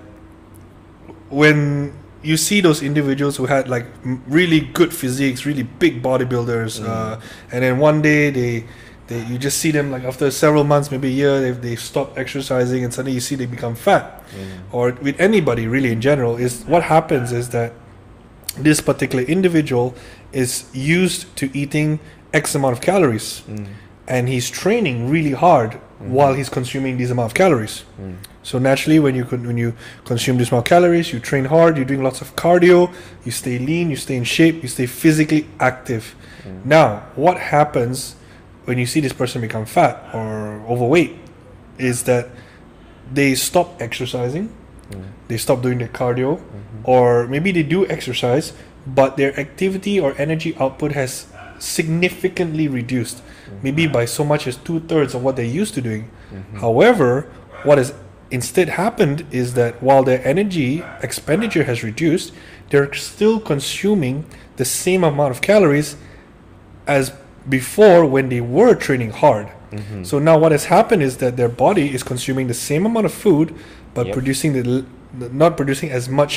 when 1.30 1.92
you 2.24 2.36
see 2.36 2.60
those 2.60 2.82
individuals 2.82 3.36
who 3.36 3.46
had 3.46 3.68
like 3.68 3.86
really 4.26 4.60
good 4.60 4.92
physiques, 4.92 5.44
really 5.46 5.62
big 5.78 6.02
bodybuilders, 6.02 6.80
Mm. 6.80 6.88
uh, 6.88 7.20
and 7.52 7.62
then 7.62 7.78
one 7.78 8.00
day 8.02 8.30
they, 8.30 8.64
they 9.08 9.20
you 9.30 9.36
just 9.38 9.58
see 9.58 9.70
them 9.70 9.90
like 9.90 10.04
after 10.04 10.30
several 10.30 10.64
months, 10.64 10.90
maybe 10.90 11.08
a 11.08 11.16
year, 11.22 11.40
they 11.40 11.50
they 11.68 11.76
stop 11.76 12.16
exercising, 12.18 12.82
and 12.84 12.92
suddenly 12.94 13.12
you 13.14 13.20
see 13.20 13.36
they 13.36 13.46
become 13.46 13.74
fat 13.74 14.04
Mm. 14.34 14.74
or 14.76 14.84
with 15.06 15.16
anybody 15.20 15.64
really 15.68 15.92
in 15.92 16.00
general 16.00 16.36
is 16.46 16.64
what 16.66 16.82
happens 16.84 17.30
is 17.30 17.48
that 17.50 17.70
this 18.68 18.80
particular 18.80 19.22
individual 19.36 19.94
is 20.32 20.64
used 20.72 21.26
to 21.36 21.44
eating 21.60 21.98
x 22.32 22.54
amount 22.54 22.72
of 22.76 22.80
calories 22.80 23.42
Mm. 23.48 23.66
and 24.08 24.28
he's 24.28 24.48
training 24.50 24.96
really 25.14 25.32
hard 25.46 25.70
while 26.16 26.34
he's 26.34 26.48
consuming 26.58 26.98
this 26.98 27.10
amount 27.10 27.28
of 27.32 27.34
calories 27.34 27.84
Mm. 28.00 28.14
So 28.44 28.58
naturally 28.60 28.98
when 29.00 29.14
you 29.16 29.24
when 29.24 29.56
you 29.58 29.74
consume 30.04 30.36
this 30.38 30.50
amount 30.52 30.66
of 30.66 30.68
calories 30.68 31.12
you 31.12 31.18
train 31.18 31.46
hard 31.46 31.76
you're 31.76 31.84
doing 31.92 32.02
lots 32.04 32.20
of 32.20 32.36
cardio 32.36 32.92
you 33.24 33.32
stay 33.32 33.58
lean 33.58 33.90
you 33.90 33.96
stay 33.96 34.16
in 34.16 34.22
shape 34.24 34.62
you 34.62 34.68
stay 34.68 34.86
physically 34.86 35.46
active 35.58 36.14
Mm. 36.46 36.64
now 36.66 36.86
what 37.16 37.36
happens 37.40 38.16
when 38.66 38.76
you 38.76 38.84
see 38.84 39.00
this 39.00 39.14
person 39.14 39.40
become 39.40 39.64
fat 39.64 39.94
or 40.12 40.60
overweight 40.68 41.16
is 41.78 42.02
that 42.04 42.28
they 43.18 43.34
stop 43.34 43.80
exercising 43.80 44.50
Mm. 44.92 45.04
they 45.28 45.38
stop 45.38 45.62
doing 45.62 45.78
their 45.78 45.88
cardio 45.88 46.36
Mhm. 46.36 46.84
or 46.84 47.26
maybe 47.34 47.50
they 47.50 47.62
do 47.76 47.86
exercise 47.88 48.52
but 48.86 49.16
their 49.16 49.32
activity 49.40 49.98
or 49.98 50.12
energy 50.18 50.54
output 50.60 50.92
has 50.92 51.24
significantly 51.58 52.68
reduced 52.68 53.22
maybe 53.62 53.86
by 53.86 54.04
so 54.04 54.22
much 54.32 54.46
as 54.46 54.56
two-thirds 54.56 55.14
of 55.14 55.22
what 55.24 55.36
they're 55.36 55.54
used 55.62 55.72
to 55.74 55.80
doing 55.80 56.04
Mhm. 56.32 56.60
however 56.60 57.08
what 57.64 57.78
has 57.78 57.94
instead 58.38 58.68
happened 58.82 59.18
is 59.40 59.48
that 59.60 59.72
while 59.86 60.02
their 60.08 60.20
energy 60.34 60.70
expenditure 61.08 61.64
has 61.70 61.78
reduced 61.90 62.32
they're 62.70 62.92
still 63.12 63.36
consuming 63.52 64.16
the 64.60 64.64
same 64.82 65.02
amount 65.10 65.30
of 65.34 65.38
calories 65.50 65.88
as 66.86 67.04
before 67.48 68.00
when 68.14 68.26
they 68.32 68.40
were 68.40 68.74
training 68.86 69.12
hard 69.22 69.46
Mhm. 69.72 70.06
so 70.10 70.14
now 70.28 70.36
what 70.42 70.52
has 70.52 70.64
happened 70.76 71.02
is 71.08 71.14
that 71.22 71.32
their 71.40 71.52
body 71.66 71.86
is 71.96 72.02
consuming 72.12 72.46
the 72.54 72.60
same 72.70 72.82
amount 72.90 73.06
of 73.10 73.14
food, 73.24 73.46
but 73.96 74.04
Yep. 74.06 74.14
producing 74.16 74.50
the, 74.56 74.84
not 75.42 75.52
producing 75.60 75.90
as 75.98 76.04
much 76.20 76.32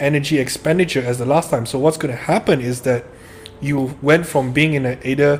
energy 0.00 0.36
expenditure 0.46 1.02
as 1.10 1.16
the 1.22 1.28
last 1.34 1.46
time. 1.52 1.64
So 1.72 1.76
what's 1.84 1.98
going 2.02 2.14
to 2.18 2.22
happen 2.34 2.60
is 2.60 2.76
that 2.88 3.02
you 3.68 3.76
went 4.02 4.24
from 4.32 4.44
being 4.58 4.72
in 4.78 4.84
a 4.92 4.94
either 5.12 5.32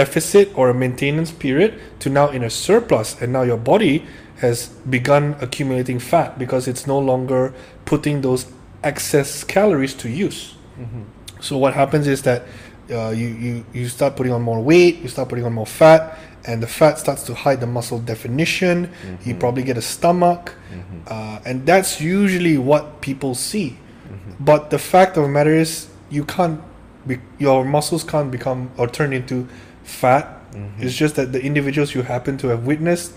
deficit 0.00 0.46
or 0.54 0.64
a 0.70 0.74
maintenance 0.84 1.30
period 1.44 1.70
to 2.02 2.06
now 2.18 2.26
in 2.36 2.42
a 2.44 2.50
surplus, 2.50 3.08
and 3.20 3.28
now 3.36 3.42
your 3.50 3.56
body 3.72 3.94
has 4.40 4.68
begun 4.88 5.36
accumulating 5.40 5.98
fat 5.98 6.38
because 6.38 6.66
it's 6.68 6.86
no 6.86 6.98
longer 6.98 7.52
putting 7.84 8.22
those 8.22 8.46
excess 8.82 9.44
calories 9.44 9.94
to 9.94 10.08
use. 10.08 10.54
Mhm. 10.78 11.04
So 11.40 11.58
what 11.58 11.74
happens 11.74 12.06
is 12.06 12.22
that 12.22 12.42
uh, 12.90 13.10
you, 13.10 13.28
you 13.28 13.64
you 13.72 13.88
start 13.88 14.16
putting 14.16 14.32
on 14.32 14.42
more 14.42 14.60
weight, 14.60 15.00
you 15.02 15.08
start 15.08 15.28
putting 15.28 15.44
on 15.44 15.52
more 15.52 15.66
fat, 15.66 16.18
and 16.44 16.60
the 16.62 16.66
fat 16.66 16.98
starts 16.98 17.22
to 17.22 17.34
hide 17.34 17.60
the 17.60 17.66
muscle 17.66 18.00
definition. 18.00 18.88
You 19.24 19.34
Mhm. 19.34 19.38
probably 19.38 19.62
get 19.62 19.76
a 19.76 19.82
stomach, 19.82 20.54
Mhm. 20.72 21.06
uh, 21.06 21.38
and 21.48 21.64
that's 21.66 22.00
usually 22.00 22.58
what 22.58 23.00
people 23.00 23.34
see. 23.36 23.76
Mhm. 24.08 24.34
But 24.40 24.70
the 24.70 24.78
fact 24.78 25.16
of 25.16 25.22
the 25.22 25.28
matter 25.30 25.54
is, 25.54 25.86
you 26.10 26.24
can't. 26.24 26.58
Be, 27.06 27.16
your 27.38 27.64
muscles 27.64 28.02
can't 28.04 28.30
become 28.30 28.70
or 28.76 28.86
turn 28.88 29.12
into 29.12 29.46
fat. 29.84 30.26
Mhm. 30.52 30.82
It's 30.82 30.94
just 30.96 31.14
that 31.14 31.32
the 31.32 31.40
individuals 31.42 31.94
you 31.94 32.02
happen 32.02 32.36
to 32.38 32.48
have 32.48 32.66
witnessed 32.66 33.12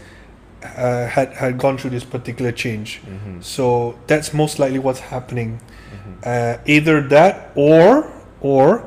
uh, 0.78 1.07
had 1.07 1.34
had 1.34 1.57
gone 1.57 1.78
through 1.78 1.91
this 1.91 2.03
particular 2.03 2.51
change. 2.51 3.01
Mhm. 3.05 3.43
So 3.43 3.95
that's 4.07 4.34
most 4.34 4.59
likely 4.59 4.80
what's 4.80 4.99
happening 4.99 5.59
Mhm. 5.59 6.26
uh, 6.26 6.57
either 6.66 7.01
that 7.09 7.51
or 7.55 8.05
or 8.41 8.84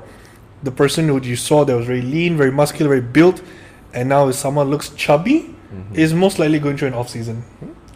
the 0.62 0.70
person 0.70 1.08
who 1.08 1.20
you 1.22 1.36
saw 1.36 1.64
that 1.64 1.76
was 1.76 1.86
very 1.86 2.02
lean, 2.02 2.36
very 2.36 2.50
muscular, 2.50 2.88
very 2.88 3.00
built, 3.18 3.40
and 3.94 4.08
now 4.08 4.28
if 4.28 4.34
someone 4.34 4.68
looks 4.70 4.88
chubby, 4.96 5.38
Mhm. 5.72 5.96
is 5.98 6.12
most 6.14 6.38
likely 6.38 6.58
going 6.58 6.76
through 6.76 6.88
an 6.88 6.94
off 6.94 7.08
season. 7.08 7.42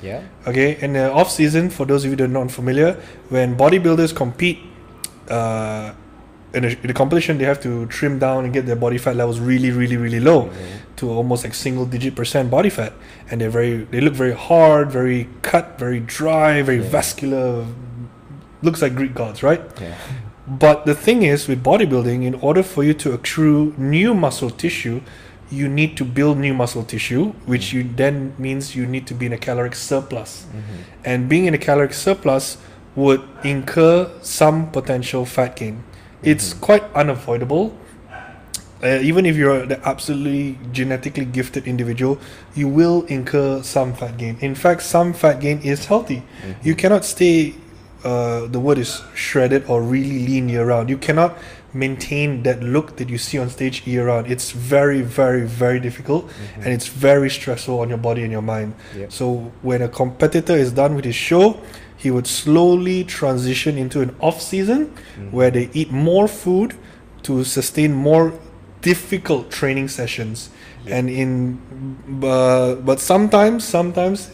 Yeah. 0.02 0.20
Okay, 0.46 0.78
and 0.80 0.94
the 0.94 1.12
off 1.12 1.30
season, 1.30 1.68
for 1.70 1.84
those 1.86 2.04
of 2.04 2.10
you 2.10 2.16
that 2.16 2.24
are 2.24 2.28
not 2.28 2.50
familiar, 2.50 2.96
when 3.28 3.56
bodybuilders 3.56 4.14
compete 4.14 4.58
uh, 5.28 5.92
in, 6.52 6.64
a, 6.64 6.68
in 6.82 6.90
a 6.90 6.92
competition, 6.94 7.38
they 7.38 7.44
have 7.44 7.60
to 7.62 7.86
trim 7.86 8.18
down 8.18 8.44
and 8.44 8.52
get 8.52 8.66
their 8.66 8.76
body 8.76 8.98
fat 8.98 9.16
levels 9.16 9.38
really, 9.40 9.70
really, 9.70 9.96
really 9.96 10.20
low 10.20 10.44
Mhm. 10.46 10.96
to 10.96 11.10
almost 11.10 11.44
like 11.44 11.54
single 11.54 11.86
digit 11.86 12.14
percent 12.14 12.50
body 12.50 12.70
fat, 12.70 12.92
and 13.30 13.40
they're 13.40 13.50
very, 13.50 13.84
they 13.90 14.00
look 14.00 14.14
very 14.14 14.32
hard, 14.34 14.90
very 14.90 15.28
cut, 15.42 15.78
very 15.78 16.00
dry, 16.00 16.62
very 16.62 16.78
Yeah. 16.82 16.88
vascular. 16.90 17.64
Looks 18.62 18.82
like 18.82 18.94
Greek 18.94 19.14
gods, 19.14 19.42
right? 19.42 19.62
Yeah. 19.80 19.94
But 20.46 20.84
the 20.84 20.94
thing 20.94 21.22
is, 21.22 21.46
with 21.46 21.62
bodybuilding, 21.62 22.24
in 22.24 22.34
order 22.34 22.62
for 22.62 22.82
you 22.82 22.94
to 22.94 23.12
accrue 23.12 23.72
new 23.78 24.14
muscle 24.14 24.50
tissue, 24.50 25.00
you 25.50 25.68
need 25.68 25.96
to 25.96 26.04
build 26.04 26.38
new 26.38 26.54
muscle 26.54 26.82
tissue, 26.84 27.32
which 27.46 27.72
you 27.72 27.84
then 27.96 28.32
means 28.38 28.74
you 28.76 28.86
need 28.86 29.06
to 29.06 29.14
be 29.14 29.26
in 29.26 29.32
a 29.32 29.38
caloric 29.38 29.74
surplus. 29.74 30.44
Mhm. 30.52 30.60
And 31.04 31.28
being 31.28 31.46
in 31.46 31.54
a 31.54 31.58
caloric 31.58 31.92
surplus 31.94 32.56
would 32.96 33.20
incur 33.44 34.08
some 34.22 34.66
potential 34.70 35.24
fat 35.24 35.54
gain. 35.56 35.84
It's 36.22 36.52
quite 36.54 36.84
unavoidable. 36.94 37.72
Uh, 38.82 38.98
even 39.02 39.26
if 39.26 39.36
you're 39.36 39.66
the 39.66 39.78
absolutely 39.86 40.58
genetically 40.72 41.26
gifted 41.26 41.66
individual, 41.66 42.18
you 42.54 42.66
will 42.66 43.04
incur 43.08 43.62
some 43.62 43.92
fat 43.92 44.16
gain. 44.16 44.38
In 44.40 44.54
fact, 44.54 44.82
some 44.82 45.12
fat 45.12 45.38
gain 45.40 45.60
is 45.62 45.84
healthy. 45.84 46.22
Mhm. 46.22 46.54
You 46.64 46.74
cannot 46.74 47.04
stay, 47.04 47.54
uh, 48.04 48.46
the 48.46 48.58
word 48.58 48.78
is 48.78 49.02
shredded 49.14 49.64
or 49.68 49.82
really 49.82 50.26
lean 50.26 50.48
year 50.48 50.64
round. 50.64 50.88
You 50.88 50.96
cannot 50.96 51.36
maintain 51.74 52.42
that 52.42 52.62
look 52.62 52.96
that 52.96 53.10
you 53.10 53.18
see 53.18 53.38
on 53.38 53.50
stage 53.50 53.82
year 53.86 54.06
round. 54.06 54.26
It's 54.30 54.50
very, 54.50 55.02
very, 55.02 55.42
very 55.42 55.78
difficult 55.78 56.24
Mhm. 56.28 56.64
and 56.64 56.72
it's 56.72 56.88
very 56.88 57.28
stressful 57.28 57.78
on 57.80 57.88
your 57.90 57.98
body 57.98 58.22
and 58.22 58.32
your 58.32 58.42
mind. 58.42 58.72
Yep. 58.98 59.12
So 59.12 59.52
when 59.62 59.82
a 59.82 59.88
competitor 59.88 60.56
is 60.56 60.72
done 60.72 60.96
with 60.96 61.04
his 61.04 61.14
show, 61.14 61.56
he 62.02 62.10
would 62.10 62.26
slowly 62.26 63.04
transition 63.04 63.76
into 63.76 64.00
an 64.00 64.10
off 64.20 64.40
season 64.40 64.80
Mhm. 65.18 65.32
where 65.36 65.50
they 65.50 65.68
eat 65.72 65.90
more 65.92 66.26
food 66.42 66.74
to 67.22 67.44
sustain 67.44 67.92
more 67.92 68.32
difficult 68.82 69.50
training 69.50 69.88
sessions. 69.88 70.48
Yeah. 70.86 70.96
And 70.96 71.10
in 71.10 71.32
uh, 72.24 72.74
but 72.88 72.98
sometimes 73.00 73.68
sometimes 73.76 74.30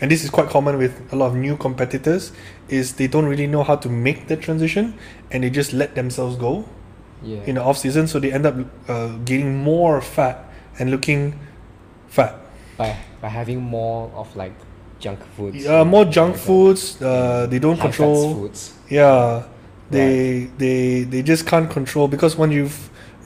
and 0.00 0.10
this 0.10 0.22
is 0.24 0.30
quite 0.30 0.48
common 0.48 0.78
with 0.78 0.92
a 1.12 1.16
lot 1.16 1.26
of 1.32 1.36
new 1.36 1.56
competitors 1.56 2.32
is 2.68 2.84
they 2.94 3.08
don't 3.08 3.26
really 3.26 3.46
know 3.46 3.62
how 3.64 3.76
to 3.76 3.88
make 3.88 4.28
the 4.28 4.36
transition 4.36 4.94
and 5.30 5.42
they 5.42 5.50
just 5.50 5.72
let 5.72 5.94
themselves 5.94 6.36
go 6.36 6.64
yeah. 7.22 7.38
in 7.46 7.54
the 7.56 7.62
off 7.62 7.78
season 7.78 8.06
so 8.06 8.18
they 8.20 8.30
end 8.32 8.46
up 8.46 8.54
uh, 8.88 9.08
gaining 9.24 9.58
more 9.58 10.00
fat 10.00 10.36
and 10.78 10.90
looking 10.90 11.34
fat 12.08 12.34
by 12.78 12.96
by 13.20 13.28
having 13.28 13.60
more 13.60 14.10
of 14.14 14.34
like 14.36 14.54
junk 15.04 15.20
foods. 15.36 15.64
Yeah, 15.64 15.80
and 15.82 15.90
more 15.90 16.04
junk 16.16 16.32
like 16.34 16.46
foods. 16.48 16.82
Uh, 17.02 17.46
they 17.52 17.58
don't 17.58 17.80
control. 17.86 18.34
foods. 18.34 18.60
Yeah, 18.88 19.42
they 19.90 20.48
they 20.62 21.04
they 21.12 21.22
just 21.32 21.42
can't 21.52 21.68
control 21.78 22.06
because 22.08 22.32
when 22.40 22.50
you've 22.56 22.78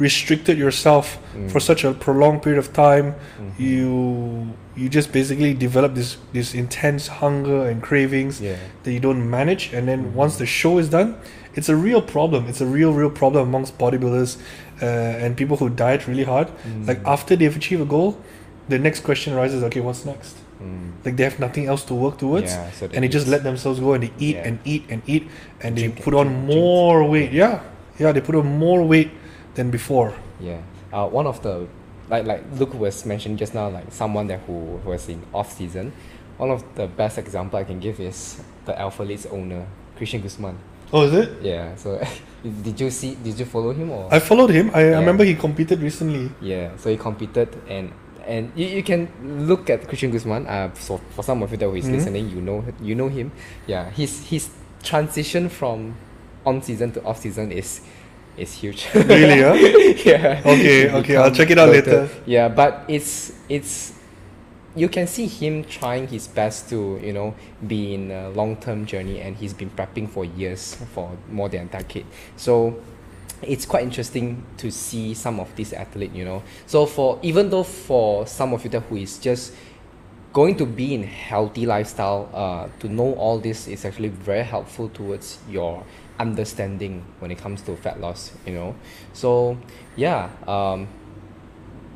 restricted 0.07 0.57
yourself 0.65 1.07
Mm. 1.35 1.51
for 1.53 1.61
such 1.71 1.81
a 1.89 1.91
prolonged 2.05 2.41
period 2.45 2.59
of 2.65 2.69
time, 2.73 3.07
Mhm. 3.15 3.53
you 3.69 3.85
you 4.81 4.87
just 4.99 5.09
basically 5.19 5.53
develop 5.67 5.91
this 5.95 6.11
this 6.37 6.49
intense 6.55 7.05
hunger 7.23 7.61
and 7.71 7.77
cravings 7.89 8.35
Yeah. 8.41 8.57
that 8.83 8.93
you 8.97 9.01
don't 9.09 9.25
manage, 9.39 9.65
and 9.77 9.83
then 9.91 10.01
Mhm. 10.01 10.23
once 10.23 10.35
the 10.43 10.49
show 10.61 10.75
is 10.83 10.89
done, 10.99 11.09
it's 11.59 11.71
a 11.77 11.77
real 11.89 12.03
problem. 12.17 12.41
It's 12.51 12.61
a 12.61 12.71
real 12.79 12.93
real 13.01 13.11
problem 13.23 13.43
amongst 13.51 13.73
bodybuilders 13.79 14.37
uh, 14.83 15.23
and 15.25 15.31
people 15.43 15.57
who 15.63 15.69
diet 15.85 16.01
really 16.11 16.25
hard. 16.33 16.49
Like 16.89 17.01
Mm. 17.03 17.13
after 17.17 17.33
they've 17.39 17.57
achieved 17.61 17.83
a 17.89 17.91
goal, 17.97 18.11
the 18.73 18.79
next 18.79 19.01
question 19.09 19.29
arises. 19.37 19.63
Okay, 19.69 19.81
what's 19.87 20.05
next? 20.05 20.35
Mm. 20.63 20.93
Like 21.05 21.17
they 21.17 21.25
have 21.25 21.39
nothing 21.39 21.67
else 21.67 21.85
to 21.85 21.95
work 21.95 22.17
towards, 22.19 22.53
Yeah, 22.53 22.71
so 22.73 22.89
and 22.93 23.05
they 23.05 23.09
just 23.09 23.29
let 23.29 23.43
themselves 23.45 23.79
go 23.79 23.93
and 23.93 24.03
they 24.05 24.13
eat 24.19 24.37
Yeah. 24.37 24.49
and 24.49 24.59
eat 24.65 24.85
and 24.89 25.03
eat, 25.07 25.29
and 25.61 25.77
they 25.77 25.83
Drink 25.93 25.97
and 25.97 26.05
put 26.05 26.15
on 26.15 26.27
drink, 26.27 26.47
drink. 26.47 26.61
more 26.61 27.05
weight. 27.05 27.33
Yeah, 27.33 27.61
yeah, 27.99 28.13
they 28.13 28.21
put 28.23 28.35
on 28.35 28.47
more 28.59 28.83
weight 28.83 29.11
than 29.55 29.71
before. 29.71 30.15
Yeah. 30.41 30.61
Uh, 30.93 31.07
one 31.09 31.27
of 31.27 31.43
the 31.43 31.69
like 32.09 32.25
like 32.25 32.43
Luke 32.59 32.73
was 32.73 33.05
mentioned 33.05 33.37
just 33.39 33.53
now, 33.55 33.69
like 33.69 33.85
someone 33.93 34.27
that 34.29 34.41
who 34.47 34.81
was 34.85 35.09
in 35.09 35.21
off 35.35 35.53
season. 35.53 35.93
One 36.39 36.51
of 36.51 36.65
the 36.75 36.87
best 36.87 37.19
example 37.19 37.59
I 37.59 37.65
can 37.65 37.81
give 37.81 38.01
is 38.01 38.41
the 38.65 38.73
Alphalete 38.73 39.27
owner, 39.33 39.67
Christian 39.97 40.21
Guzman. 40.21 40.57
Oh, 40.93 41.03
is 41.09 41.13
it? 41.13 41.43
Yeah. 41.43 41.75
So 41.77 42.01
did 42.65 42.81
you 42.81 42.91
see? 42.91 43.17
Did 43.17 43.39
you 43.39 43.45
follow 43.45 43.73
him 43.73 43.91
or? 43.91 44.09
I 44.13 44.21
followed 44.21 44.51
him. 44.51 44.71
I, 44.73 44.81
I 44.81 44.85
Yeah. 44.91 44.99
remember 45.01 45.25
he 45.25 45.35
competed 45.35 45.81
recently. 45.81 46.31
Yeah, 46.41 46.77
so 46.77 46.89
he 46.89 46.97
competed 46.97 47.49
and 47.69 47.91
and 48.27 48.53
you, 48.57 48.67
you 48.67 48.83
can 48.83 49.09
look 49.47 49.71
at 49.71 49.87
Christian 49.89 50.11
Guzman. 50.11 50.47
Uh, 50.47 50.73
so 50.75 50.99
for 51.11 51.23
some 51.23 51.43
of 51.43 51.51
you 51.51 51.57
that 51.57 51.67
who 51.67 51.77
is 51.77 51.87
Mhm. 51.87 51.93
listening, 51.93 52.29
you 52.31 52.41
know 52.41 52.65
you 52.83 52.95
know 52.95 53.09
him. 53.09 53.31
Yeah, 53.67 53.91
his 53.91 54.27
his 54.29 54.49
transition 54.83 55.49
from 55.49 55.95
on 56.45 56.63
season 56.63 56.93
to 56.93 57.03
off 57.05 57.21
season 57.21 57.53
is 57.53 57.81
is 58.37 58.53
huge. 58.53 58.87
Really, 58.95 59.41
huh? 59.43 59.55
yeah. 60.05 60.43
Okay, 60.45 60.91
okay, 60.93 61.17
I'll 61.17 61.31
check 61.33 61.51
it 61.51 61.59
out 61.59 61.71
later. 61.71 62.09
Yeah, 62.27 62.49
but 62.49 62.85
it's 62.89 63.33
it's 63.49 63.93
you 64.77 64.89
can 64.91 65.07
see 65.07 65.27
him 65.27 65.65
trying 65.65 66.07
his 66.07 66.29
best 66.29 66.69
to 66.69 67.01
you 67.03 67.13
know 67.13 67.35
be 67.67 67.95
in 67.95 68.11
a 68.11 68.29
long 68.31 68.57
term 68.57 68.85
journey, 68.87 69.21
and 69.21 69.37
he's 69.37 69.55
been 69.55 69.71
prepping 69.71 70.09
for 70.09 70.25
years, 70.25 70.75
for 70.95 71.11
more 71.31 71.49
than 71.49 71.63
a 71.63 71.71
decade. 71.71 72.05
So 72.37 72.77
it's 73.43 73.67
quite 73.67 73.83
interesting 73.83 74.45
to 74.59 74.71
see 74.71 75.15
some 75.15 75.41
of 75.41 75.55
these 75.57 75.73
athletes, 75.73 76.15
you 76.15 76.25
know. 76.25 76.43
So 76.67 76.87
for 76.87 77.19
even 77.23 77.51
though 77.51 77.63
for 77.63 78.27
some 78.27 78.53
of 78.55 78.65
you 78.65 78.71
that 78.71 78.81
who 78.81 78.97
is 78.97 79.19
just 79.19 79.53
going 80.33 80.57
to 80.57 80.67
be 80.67 80.95
in 80.95 81.03
healthy 81.03 81.67
lifestyle, 81.67 82.29
uh, 82.35 82.69
to 82.81 82.89
know 82.89 83.15
all 83.15 83.39
this 83.39 83.69
is 83.69 83.85
actually 83.85 84.09
very 84.09 84.43
helpful 84.43 84.89
towards 84.91 85.39
your 85.49 85.85
understanding 86.19 87.05
when 87.21 87.31
it 87.31 87.39
comes 87.39 87.63
to 87.63 87.77
fat 87.77 88.01
loss, 88.01 88.33
you 88.47 88.53
know. 88.53 88.75
So 89.13 89.59
yeah, 89.97 90.31
um, 90.47 90.89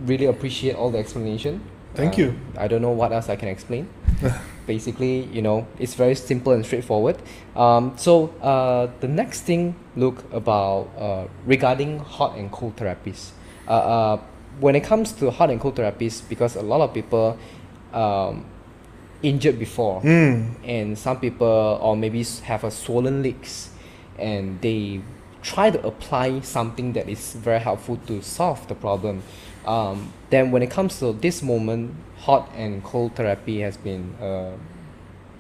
really 0.03 0.27
appreciate 0.27 0.75
all 0.75 0.91
the 0.91 0.99
explanation. 0.99 1.63
Thank 1.95 2.15
Um, 2.15 2.21
you. 2.21 2.35
I 2.57 2.69
don't 2.69 2.83
know 2.83 2.91
what 2.93 3.13
else 3.13 3.29
I 3.29 3.37
can 3.37 3.49
explain. 3.49 3.89
Basically, 4.67 5.25
you 5.33 5.43
know, 5.43 5.67
it's 5.79 5.95
very 5.95 6.15
simple 6.15 6.53
and 6.53 6.65
straightforward. 6.65 7.17
Um, 7.57 7.93
so 7.97 8.29
uh, 8.43 8.89
the 9.01 9.09
next 9.09 9.41
thing, 9.43 9.75
Luke 9.97 10.25
about 10.33 10.89
uh, 10.99 11.25
regarding 11.47 11.99
hot 11.99 12.37
and 12.37 12.51
cold 12.53 12.77
therapies. 12.77 13.31
Uh, 13.67 13.71
uh, 13.73 14.21
when 14.61 14.75
it 14.77 14.81
comes 14.85 15.13
to 15.13 15.31
hot 15.31 15.51
and 15.51 15.61
cold 15.61 15.77
therapies, 15.77 16.23
because 16.29 16.55
a 16.57 16.63
lot 16.63 16.81
of 16.81 16.93
people 16.95 17.37
um, 17.93 18.45
injured 19.23 19.59
before, 19.59 20.01
Mm. 20.03 20.55
and 20.65 20.99
some 20.99 21.19
people 21.19 21.79
or 21.83 21.97
maybe 21.97 22.23
have 22.45 22.63
a 22.65 22.71
swollen 22.71 23.23
legs, 23.23 23.71
and 24.19 24.61
they 24.61 25.01
try 25.43 25.71
to 25.71 25.81
apply 25.87 26.41
something 26.41 26.93
that 26.93 27.09
is 27.09 27.33
very 27.35 27.59
helpful 27.61 27.97
to 28.07 28.23
solve 28.23 28.67
the 28.69 28.75
problem. 28.75 29.23
Um, 29.67 30.13
then 30.31 30.51
when 30.51 30.63
it 30.63 30.71
comes 30.71 30.99
to 31.01 31.13
this 31.13 31.43
moment, 31.43 31.95
hot 32.17 32.51
and 32.55 32.83
cold 32.83 33.15
therapy 33.15 33.61
has 33.61 33.77
been 33.77 34.15
uh, 34.21 34.57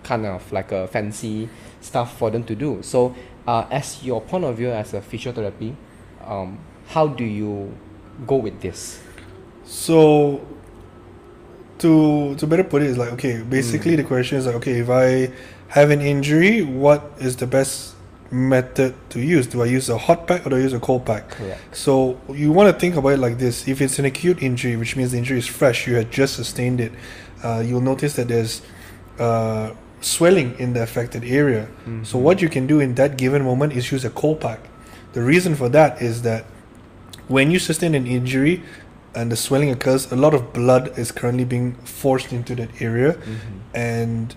kind 0.02 0.26
of 0.26 0.50
like 0.52 0.72
a 0.72 0.86
fancy 0.88 1.48
stuff 1.80 2.16
for 2.18 2.30
them 2.30 2.44
to 2.44 2.54
do. 2.54 2.82
So, 2.82 3.14
uh, 3.46 3.66
as 3.70 4.02
your 4.02 4.20
point 4.20 4.44
of 4.44 4.56
view 4.56 4.70
as 4.70 4.94
a 4.94 5.00
physiotherapy, 5.00 5.74
um, 6.24 6.58
how 6.88 7.06
do 7.06 7.24
you 7.24 7.74
go 8.26 8.36
with 8.36 8.60
this? 8.60 9.00
So, 9.64 10.46
to 11.78 12.34
to 12.36 12.46
better 12.46 12.64
put 12.64 12.82
it, 12.82 12.90
is 12.90 12.98
like 12.98 13.12
okay. 13.12 13.42
Basically, 13.42 13.96
the 13.96 14.04
question 14.04 14.38
is 14.38 14.46
like 14.46 14.56
okay, 14.56 14.80
if 14.80 14.90
I 14.90 15.32
have 15.68 15.90
an 15.90 16.00
injury, 16.00 16.62
what 16.62 17.12
is 17.18 17.36
the 17.36 17.46
best 17.46 17.94
method 18.30 18.94
to 19.10 19.20
use? 19.20 19.46
Do 19.46 19.62
I 19.62 19.66
use 19.66 19.88
a 19.88 19.98
hot 19.98 20.26
pack 20.26 20.46
or 20.46 20.50
do 20.50 20.56
I 20.56 20.60
use 20.60 20.72
a 20.72 20.80
cold 20.80 21.04
pack? 21.04 21.30
Correct. 21.30 21.76
So 21.76 22.20
you 22.32 22.52
want 22.52 22.72
to 22.72 22.78
think 22.78 22.96
about 22.96 23.10
it 23.10 23.18
like 23.18 23.38
this: 23.38 23.66
if 23.66 23.80
it's 23.80 23.98
an 23.98 24.04
acute 24.04 24.42
injury, 24.42 24.76
which 24.76 24.96
means 24.96 25.12
the 25.12 25.18
injury 25.18 25.38
is 25.38 25.46
fresh, 25.46 25.86
you 25.86 25.96
had 25.96 26.10
just 26.10 26.34
sustained 26.34 26.80
it, 26.80 26.92
uh, 27.42 27.62
you'll 27.64 27.80
notice 27.80 28.14
that 28.14 28.28
there's 28.28 28.62
uh, 29.18 29.72
swelling 30.00 30.58
in 30.58 30.72
the 30.72 30.82
affected 30.82 31.24
area. 31.24 31.68
So 32.04 32.18
what 32.18 32.40
you 32.40 32.48
can 32.48 32.66
do 32.66 32.80
in 32.80 32.94
that 32.94 33.18
given 33.18 33.44
moment 33.44 33.72
is 33.74 33.90
use 33.92 34.04
a 34.04 34.10
cold 34.10 34.40
pack. 34.40 34.60
The 35.12 35.22
reason 35.22 35.54
for 35.56 35.68
that 35.70 36.00
is 36.00 36.22
that 36.22 36.44
when 37.28 37.50
you 37.50 37.58
sustain 37.58 37.94
an 37.94 38.06
injury 38.06 38.62
and 39.14 39.30
the 39.30 39.36
swelling 39.36 39.70
occurs, 39.70 40.10
a 40.12 40.16
lot 40.16 40.34
of 40.34 40.52
blood 40.52 40.96
is 40.96 41.10
currently 41.12 41.44
being 41.44 41.74
forced 41.84 42.32
into 42.32 42.54
that 42.54 42.80
area, 42.80 43.18
and 43.74 44.34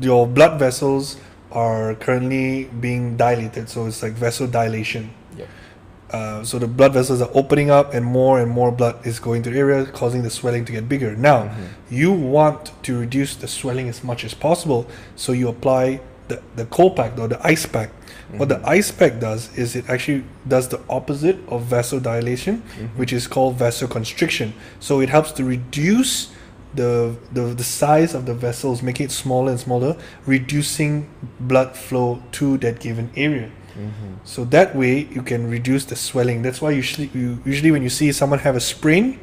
your 0.00 0.26
blood 0.26 0.58
vessels 0.58 1.18
are 1.56 1.94
currently 1.94 2.64
being 2.64 3.16
dilated. 3.16 3.68
So 3.70 3.86
it's 3.86 4.02
like 4.02 4.12
vasodilation. 4.12 5.08
Yep. 5.38 5.48
Uh, 6.10 6.44
so 6.44 6.58
the 6.58 6.68
blood 6.68 6.92
vessels 6.92 7.22
are 7.22 7.30
opening 7.32 7.70
up, 7.70 7.94
and 7.94 8.04
more 8.04 8.38
and 8.38 8.50
more 8.50 8.70
blood 8.70 9.04
is 9.06 9.18
going 9.18 9.42
to 9.42 9.50
the 9.50 9.58
area, 9.58 9.86
causing 9.86 10.22
the 10.22 10.30
swelling 10.30 10.64
to 10.66 10.72
get 10.72 10.86
bigger. 10.86 11.16
Now, 11.16 11.44
mm-hmm. 11.44 11.64
you 11.90 12.12
want 12.12 12.70
to 12.84 13.00
reduce 13.00 13.34
the 13.34 13.48
swelling 13.48 13.88
as 13.88 14.04
much 14.04 14.22
as 14.22 14.34
possible, 14.34 14.86
so 15.16 15.32
you 15.32 15.48
apply 15.48 16.00
the, 16.28 16.42
the 16.54 16.66
cold 16.66 16.94
pack 16.94 17.18
or 17.18 17.26
the 17.26 17.44
ice 17.44 17.66
pack. 17.66 17.90
What 18.36 18.48
the 18.48 18.56
mm-hmm. 18.56 18.68
ice 18.78 18.90
pack 18.90 19.20
does 19.20 19.56
is 19.56 19.76
it 19.76 19.88
actually 19.88 20.24
does 20.46 20.68
the 20.68 20.80
opposite 20.90 21.38
of 21.48 21.62
vasodilation, 21.64 22.60
mm-hmm. 22.60 22.98
which 22.98 23.12
is 23.12 23.26
called 23.26 23.56
vasoconstriction. 23.56 24.52
So 24.78 25.00
it 25.00 25.08
helps 25.08 25.32
to 25.32 25.44
reduce 25.44 26.32
the, 26.76 27.16
the 27.32 27.42
the 27.54 27.64
size 27.64 28.14
of 28.14 28.26
the 28.26 28.34
vessels, 28.34 28.82
making 28.82 29.06
it 29.06 29.10
smaller 29.12 29.50
and 29.50 29.60
smaller, 29.60 29.96
reducing 30.26 31.08
blood 31.40 31.76
flow 31.76 32.22
to 32.32 32.58
that 32.58 32.80
given 32.80 33.10
area. 33.16 33.50
Mm-hmm. 33.76 34.14
So 34.24 34.44
that 34.44 34.74
way 34.74 35.04
you 35.10 35.22
can 35.22 35.50
reduce 35.50 35.84
the 35.84 35.96
swelling. 35.96 36.42
That's 36.42 36.62
why 36.62 36.70
usually 36.70 37.10
you 37.12 37.42
usually 37.44 37.70
when 37.70 37.82
you 37.82 37.90
see 37.90 38.12
someone 38.12 38.38
have 38.40 38.56
a 38.56 38.60
sprain, 38.60 39.18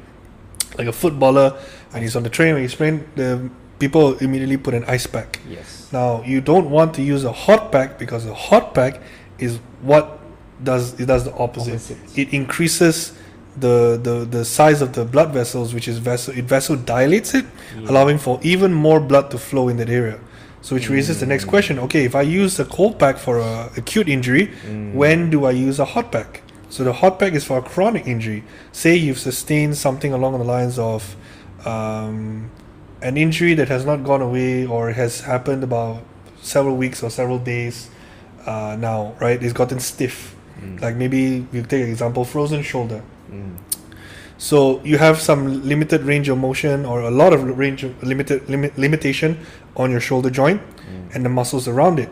like 0.78 0.88
a 0.88 0.93
footballer, 0.93 1.58
and 1.93 2.04
he's 2.04 2.16
on 2.16 2.24
the 2.24 2.30
train 2.30 2.54
when 2.54 2.64
he 2.64 2.68
sprain, 2.68 3.08
the 3.16 3.49
people 3.80 4.18
immediately 4.18 4.58
put 4.58 4.74
an 4.74 4.86
ice 4.86 5.08
pack. 5.08 5.39
Yes. 5.49 5.91
Now 5.91 6.24
you 6.24 6.41
don't 6.41 6.70
want 6.70 6.93
to 6.95 7.01
use 7.01 7.24
a 7.24 7.32
hot 7.32 7.72
pack 7.72 7.97
because 7.97 8.26
a 8.26 8.34
hot 8.34 8.74
pack 8.74 9.01
is 9.39 9.58
what 9.82 10.20
does 10.64 10.99
it 10.99 11.06
does 11.06 11.26
the 11.26 11.34
opposite. 11.34 11.74
Opposite. 11.74 12.18
It 12.18 12.34
increases 12.34 13.14
the, 13.58 13.99
the 14.01 14.26
the 14.26 14.45
size 14.45 14.82
of 14.82 14.93
the 14.93 15.06
blood 15.06 15.32
vessels, 15.32 15.74
which 15.74 15.88
is 15.88 15.97
vessel 15.99 16.34
it 16.38 16.47
vasodilates 16.47 17.34
it, 17.36 17.45
allowing 17.88 18.18
for 18.18 18.39
even 18.41 18.74
more 18.74 18.99
blood 18.99 19.30
to 19.32 19.38
flow 19.38 19.70
in 19.70 19.78
that 19.78 19.89
area. 19.89 20.20
So 20.62 20.76
which 20.76 20.89
raises 20.89 21.20
the 21.20 21.26
next 21.26 21.45
question: 21.45 21.78
Okay, 21.80 22.06
if 22.06 22.16
I 22.16 22.22
use 22.22 22.60
a 22.60 22.66
cold 22.66 22.97
pack 22.97 23.18
for 23.18 23.38
a 23.39 23.70
acute 23.78 24.08
injury, 24.08 24.45
when 24.93 25.30
do 25.30 25.45
I 25.45 25.51
use 25.51 25.80
a 25.80 25.86
hot 25.86 26.12
pack? 26.12 26.41
So 26.70 26.84
the 26.84 26.93
hot 26.93 27.20
pack 27.20 27.34
is 27.34 27.43
for 27.45 27.58
a 27.60 27.62
chronic 27.62 28.08
injury. 28.08 28.43
Say 28.72 28.95
you've 28.95 29.20
sustained 29.20 29.78
something 29.78 30.14
along 30.14 30.38
the 30.39 30.43
lines 30.45 30.80
of 30.80 31.16
um, 31.66 32.49
an 33.01 33.18
injury 33.18 33.54
that 33.56 33.68
has 33.68 33.86
not 33.86 34.04
gone 34.04 34.22
away 34.22 34.66
or 34.66 34.91
has 34.91 35.22
happened 35.22 35.64
about 35.64 36.01
several 36.41 36.76
weeks 36.76 37.04
or 37.04 37.10
several 37.10 37.38
days 37.39 37.89
uh, 38.45 38.76
now, 38.80 39.16
right? 39.20 39.41
It's 39.43 39.54
gotten 39.54 39.80
stiff. 39.80 40.36
Like 40.82 40.95
maybe 40.95 41.45
you 41.51 41.62
take 41.64 41.84
an 41.84 41.89
example, 41.91 42.24
frozen 42.26 42.64
shoulder. 42.64 43.04
Mm. 43.34 43.58
So 44.38 44.82
you 44.84 44.98
have 44.98 45.22
some 45.22 45.68
limited 45.68 46.02
range 46.02 46.30
of 46.30 46.38
motion 46.38 46.86
or 46.86 47.02
a 47.02 47.12
lot 47.12 47.34
of 47.34 47.58
range 47.58 47.84
of 47.84 48.04
limited 48.04 48.50
limit, 48.50 48.78
limitation 48.78 49.40
on 49.76 49.92
your 49.92 50.00
shoulder 50.00 50.30
joint 50.30 50.62
mm. 50.62 51.16
and 51.16 51.24
the 51.26 51.30
muscles 51.30 51.68
around 51.68 52.00
it. 52.00 52.10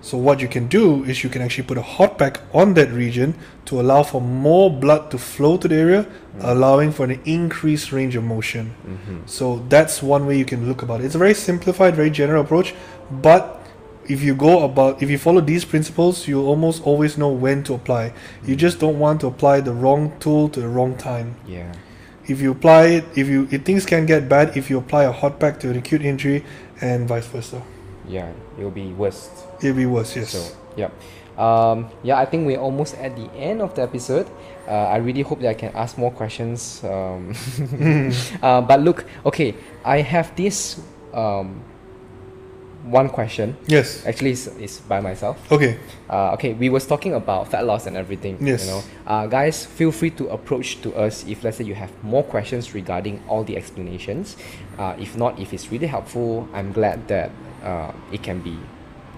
So 0.00 0.18
what 0.18 0.40
you 0.40 0.48
can 0.48 0.66
do 0.66 1.04
is 1.04 1.22
you 1.22 1.30
can 1.30 1.42
actually 1.42 1.64
put 1.64 1.78
a 1.78 1.82
hot 1.82 2.18
pack 2.18 2.40
on 2.52 2.74
that 2.74 2.90
region 2.90 3.34
to 3.66 3.80
allow 3.80 4.02
for 4.02 4.20
more 4.20 4.68
blood 4.68 5.12
to 5.12 5.18
flow 5.18 5.56
to 5.56 5.68
the 5.68 5.76
area, 5.76 6.04
mm. 6.04 6.40
allowing 6.42 6.90
for 6.90 7.04
an 7.04 7.20
increased 7.24 7.92
range 7.92 8.16
of 8.16 8.24
motion. 8.24 8.74
Mm-hmm. 8.84 9.18
So 9.26 9.64
that's 9.68 10.02
one 10.02 10.26
way 10.26 10.36
you 10.36 10.44
can 10.44 10.68
look 10.68 10.82
about 10.82 11.00
it. 11.00 11.04
It's 11.04 11.14
a 11.14 11.18
very 11.18 11.34
simplified, 11.34 11.94
very 11.94 12.10
general 12.10 12.42
approach, 12.42 12.74
but 13.10 13.61
if 14.08 14.22
you 14.22 14.34
go 14.34 14.64
about 14.64 15.02
if 15.02 15.10
you 15.10 15.18
follow 15.18 15.40
these 15.40 15.64
principles, 15.64 16.26
you 16.28 16.42
almost 16.42 16.82
always 16.84 17.16
know 17.16 17.28
when 17.30 17.62
to 17.64 17.74
apply. 17.74 18.12
You 18.44 18.56
just 18.56 18.78
don't 18.80 18.98
want 18.98 19.20
to 19.22 19.26
apply 19.28 19.60
the 19.60 19.72
wrong 19.72 20.12
tool 20.20 20.48
to 20.50 20.60
the 20.60 20.68
wrong 20.68 20.96
time 20.96 21.36
Yeah. 21.46 21.72
if 22.26 22.40
you 22.40 22.52
apply 22.52 22.82
it 23.02 23.04
if 23.16 23.28
you 23.28 23.48
if 23.50 23.62
things 23.64 23.84
can 23.86 24.06
get 24.06 24.28
bad 24.28 24.56
if 24.56 24.70
you 24.70 24.78
apply 24.78 25.04
a 25.04 25.12
hot 25.12 25.38
pack 25.40 25.58
to 25.60 25.70
an 25.70 25.76
acute 25.78 26.02
injury 26.02 26.44
and 26.80 27.06
vice 27.08 27.26
versa 27.26 27.62
Yeah. 28.08 28.30
It'll 28.58 28.70
be 28.70 28.92
worse. 28.92 29.30
it'll 29.62 29.76
be 29.76 29.86
worse 29.86 30.14
yes 30.16 30.30
So, 30.30 30.42
yeah. 30.76 30.90
Um, 31.38 31.88
yeah, 32.02 32.18
I 32.18 32.26
think 32.26 32.46
we're 32.46 32.60
almost 32.60 32.94
at 33.00 33.16
the 33.16 33.24
end 33.32 33.62
of 33.62 33.74
the 33.74 33.82
episode. 33.82 34.26
Uh, 34.68 34.72
I 34.92 34.98
really 34.98 35.22
hope 35.22 35.40
that 35.40 35.48
I 35.48 35.54
can 35.54 35.72
ask 35.74 35.96
more 35.96 36.10
questions. 36.12 36.84
Um, 36.84 37.32
uh, 38.42 38.60
but 38.60 38.80
look, 38.84 39.04
okay, 39.24 39.54
I 39.84 40.02
have 40.04 40.36
this 40.36 40.76
um, 41.14 41.64
one 42.84 43.08
question. 43.08 43.56
Yes. 43.66 44.04
Actually, 44.06 44.32
it's, 44.32 44.46
it's 44.58 44.80
by 44.80 45.00
myself. 45.00 45.50
Okay. 45.50 45.78
Uh, 46.10 46.32
okay, 46.32 46.52
we 46.54 46.68
was 46.68 46.86
talking 46.86 47.14
about 47.14 47.48
fat 47.48 47.64
loss 47.64 47.86
and 47.86 47.96
everything. 47.96 48.36
Yes. 48.40 48.66
You 48.66 48.72
know, 48.72 48.82
uh, 49.06 49.26
guys, 49.26 49.64
feel 49.64 49.92
free 49.92 50.10
to 50.10 50.28
approach 50.28 50.80
to 50.82 50.94
us 50.94 51.24
if 51.26 51.44
let's 51.44 51.58
say 51.58 51.64
you 51.64 51.74
have 51.74 51.90
more 52.02 52.24
questions 52.24 52.74
regarding 52.74 53.22
all 53.28 53.44
the 53.44 53.56
explanations. 53.56 54.36
Uh, 54.78 54.96
if 54.98 55.16
not, 55.16 55.38
if 55.38 55.52
it's 55.52 55.70
really 55.70 55.86
helpful, 55.86 56.48
I'm 56.52 56.72
glad 56.72 57.06
that 57.08 57.30
uh, 57.62 57.92
it 58.10 58.22
can 58.22 58.40
be 58.40 58.58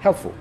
helpful. 0.01 0.35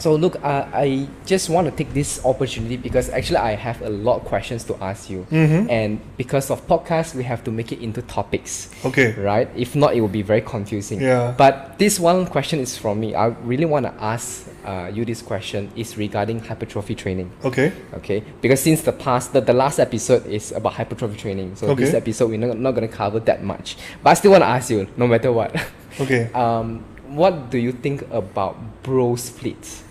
So 0.00 0.14
look, 0.16 0.42
uh, 0.42 0.64
I 0.72 1.06
just 1.26 1.50
want 1.50 1.68
to 1.68 1.70
take 1.76 1.92
this 1.92 2.24
opportunity 2.24 2.78
because 2.78 3.10
actually 3.10 3.36
I 3.36 3.52
have 3.54 3.82
a 3.82 3.90
lot 3.90 4.22
of 4.22 4.24
questions 4.24 4.64
to 4.64 4.76
ask 4.80 5.10
you, 5.10 5.26
Mhm. 5.30 5.68
and 5.70 6.00
because 6.16 6.50
of 6.50 6.66
podcast, 6.66 7.14
we 7.14 7.22
have 7.24 7.44
to 7.44 7.50
make 7.52 7.70
it 7.70 7.80
into 7.84 8.00
topics 8.02 8.70
Okay. 8.84 9.12
right? 9.20 9.48
If 9.54 9.76
not, 9.76 9.94
it 9.94 10.00
will 10.00 10.08
be 10.08 10.22
very 10.22 10.40
confusing. 10.40 11.00
Yeah. 11.02 11.34
But 11.36 11.76
this 11.78 12.00
one 12.00 12.24
question 12.26 12.60
is 12.60 12.78
from 12.78 12.98
me. 12.98 13.14
I 13.14 13.26
really 13.44 13.66
want 13.66 13.84
to 13.86 13.92
ask 14.00 14.48
uh, 14.64 14.90
you 14.92 15.04
this 15.04 15.22
question 15.22 15.70
is 15.76 15.96
regarding 15.96 16.40
hypertrophy 16.40 16.94
training. 16.94 17.30
Okay. 17.44 17.72
Okay, 17.96 18.22
because 18.40 18.60
since 18.60 18.82
the 18.82 18.92
past, 18.92 19.32
the, 19.32 19.40
the 19.40 19.52
last 19.54 19.78
episode 19.78 20.26
is 20.26 20.52
about 20.52 20.74
hypertrophy 20.74 21.16
training. 21.16 21.56
So 21.56 21.74
this 21.74 21.94
episode 21.94 22.30
we're 22.30 22.38
not, 22.38 22.58
not 22.58 22.72
going 22.74 22.88
to 22.88 22.94
cover 22.94 23.20
that 23.20 23.42
much. 23.42 23.76
But 24.02 24.10
I 24.10 24.14
still 24.14 24.32
want 24.32 24.44
to 24.44 24.48
ask 24.48 24.70
you, 24.70 24.86
no 24.96 25.06
matter 25.06 25.32
what. 25.32 25.54
Okay. 26.00 26.28
um, 26.34 26.84
what 27.08 27.50
do 27.50 27.58
you 27.58 27.72
think 27.72 28.02
about 28.12 28.56
bro 28.82 29.16
splits? 29.16 29.82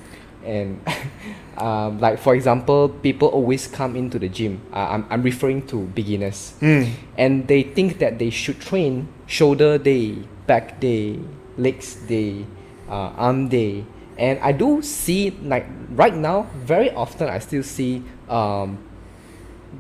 And 0.46 0.80
um, 1.58 2.00
like 2.00 2.20
for 2.20 2.36
example, 2.36 2.90
people 2.90 3.28
always 3.28 3.68
come 3.68 3.96
into 3.96 4.20
the 4.20 4.30
gym. 4.30 4.62
Uh, 4.74 4.88
I'm, 4.98 5.06
I'm 5.10 5.22
referring 5.24 5.68
to 5.68 5.86
beginners 5.96 6.54
Mm. 6.62 6.90
and 7.18 7.48
they 7.48 7.64
think 7.64 8.00
that 8.00 8.20
they 8.20 8.30
should 8.30 8.60
train 8.60 9.08
shoulder 9.28 9.78
day, 9.78 10.16
back 10.48 10.80
day, 10.80 11.20
legs 11.58 11.96
day, 12.08 12.46
uh, 12.90 13.12
arm 13.18 13.48
day. 13.50 13.86
And 14.18 14.40
I 14.40 14.52
do 14.52 14.82
see 14.82 15.32
like 15.44 15.66
right 15.92 16.16
now, 16.16 16.48
very 16.66 16.92
often 16.92 17.30
I 17.30 17.40
still 17.40 17.64
see 17.64 18.04
um, 18.30 18.78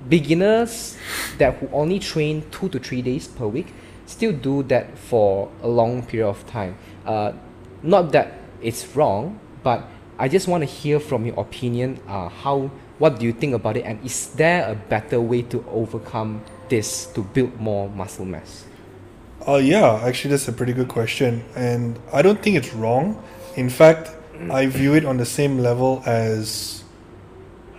beginners 0.07 0.97
that 1.37 1.55
who 1.57 1.67
only 1.73 1.99
train 1.99 2.43
two 2.51 2.69
to 2.69 2.79
three 2.79 3.01
days 3.01 3.27
per 3.27 3.47
week 3.47 3.73
still 4.05 4.31
do 4.33 4.63
that 4.63 4.97
for 4.97 5.49
a 5.61 5.67
long 5.67 6.03
period 6.03 6.27
of 6.27 6.45
time. 6.47 6.75
Uh, 7.05 7.31
not 7.83 8.11
that 8.11 8.33
it's 8.61 8.95
wrong, 8.95 9.39
but 9.63 9.83
I 10.19 10.27
just 10.27 10.47
want 10.47 10.61
to 10.61 10.65
hear 10.65 10.99
from 10.99 11.25
your 11.25 11.39
opinion. 11.39 11.99
Uh, 12.07 12.27
how 12.27 12.69
what 12.99 13.17
do 13.17 13.25
you 13.25 13.31
think 13.31 13.55
about 13.55 13.77
it, 13.77 13.85
and 13.85 14.03
is 14.05 14.27
there 14.35 14.69
a 14.69 14.75
better 14.75 15.21
way 15.21 15.41
to 15.43 15.63
overcome 15.71 16.43
this 16.67 17.05
to 17.13 17.23
build 17.23 17.57
more 17.59 17.89
muscle 17.89 18.25
mass? 18.25 18.65
Uh, 19.47 19.55
yeah, 19.55 20.01
actually, 20.03 20.31
that's 20.31 20.49
a 20.49 20.53
pretty 20.53 20.73
good 20.73 20.89
question, 20.89 21.43
and 21.55 21.97
I 22.11 22.21
don't 22.21 22.43
think 22.43 22.57
it's 22.57 22.73
wrong. 22.73 23.23
In 23.55 23.69
fact, 23.69 24.11
I 24.51 24.67
view 24.67 24.93
it 24.93 25.05
on 25.05 25.17
the 25.17 25.25
same 25.25 25.59
level 25.59 26.03
as 26.05 26.83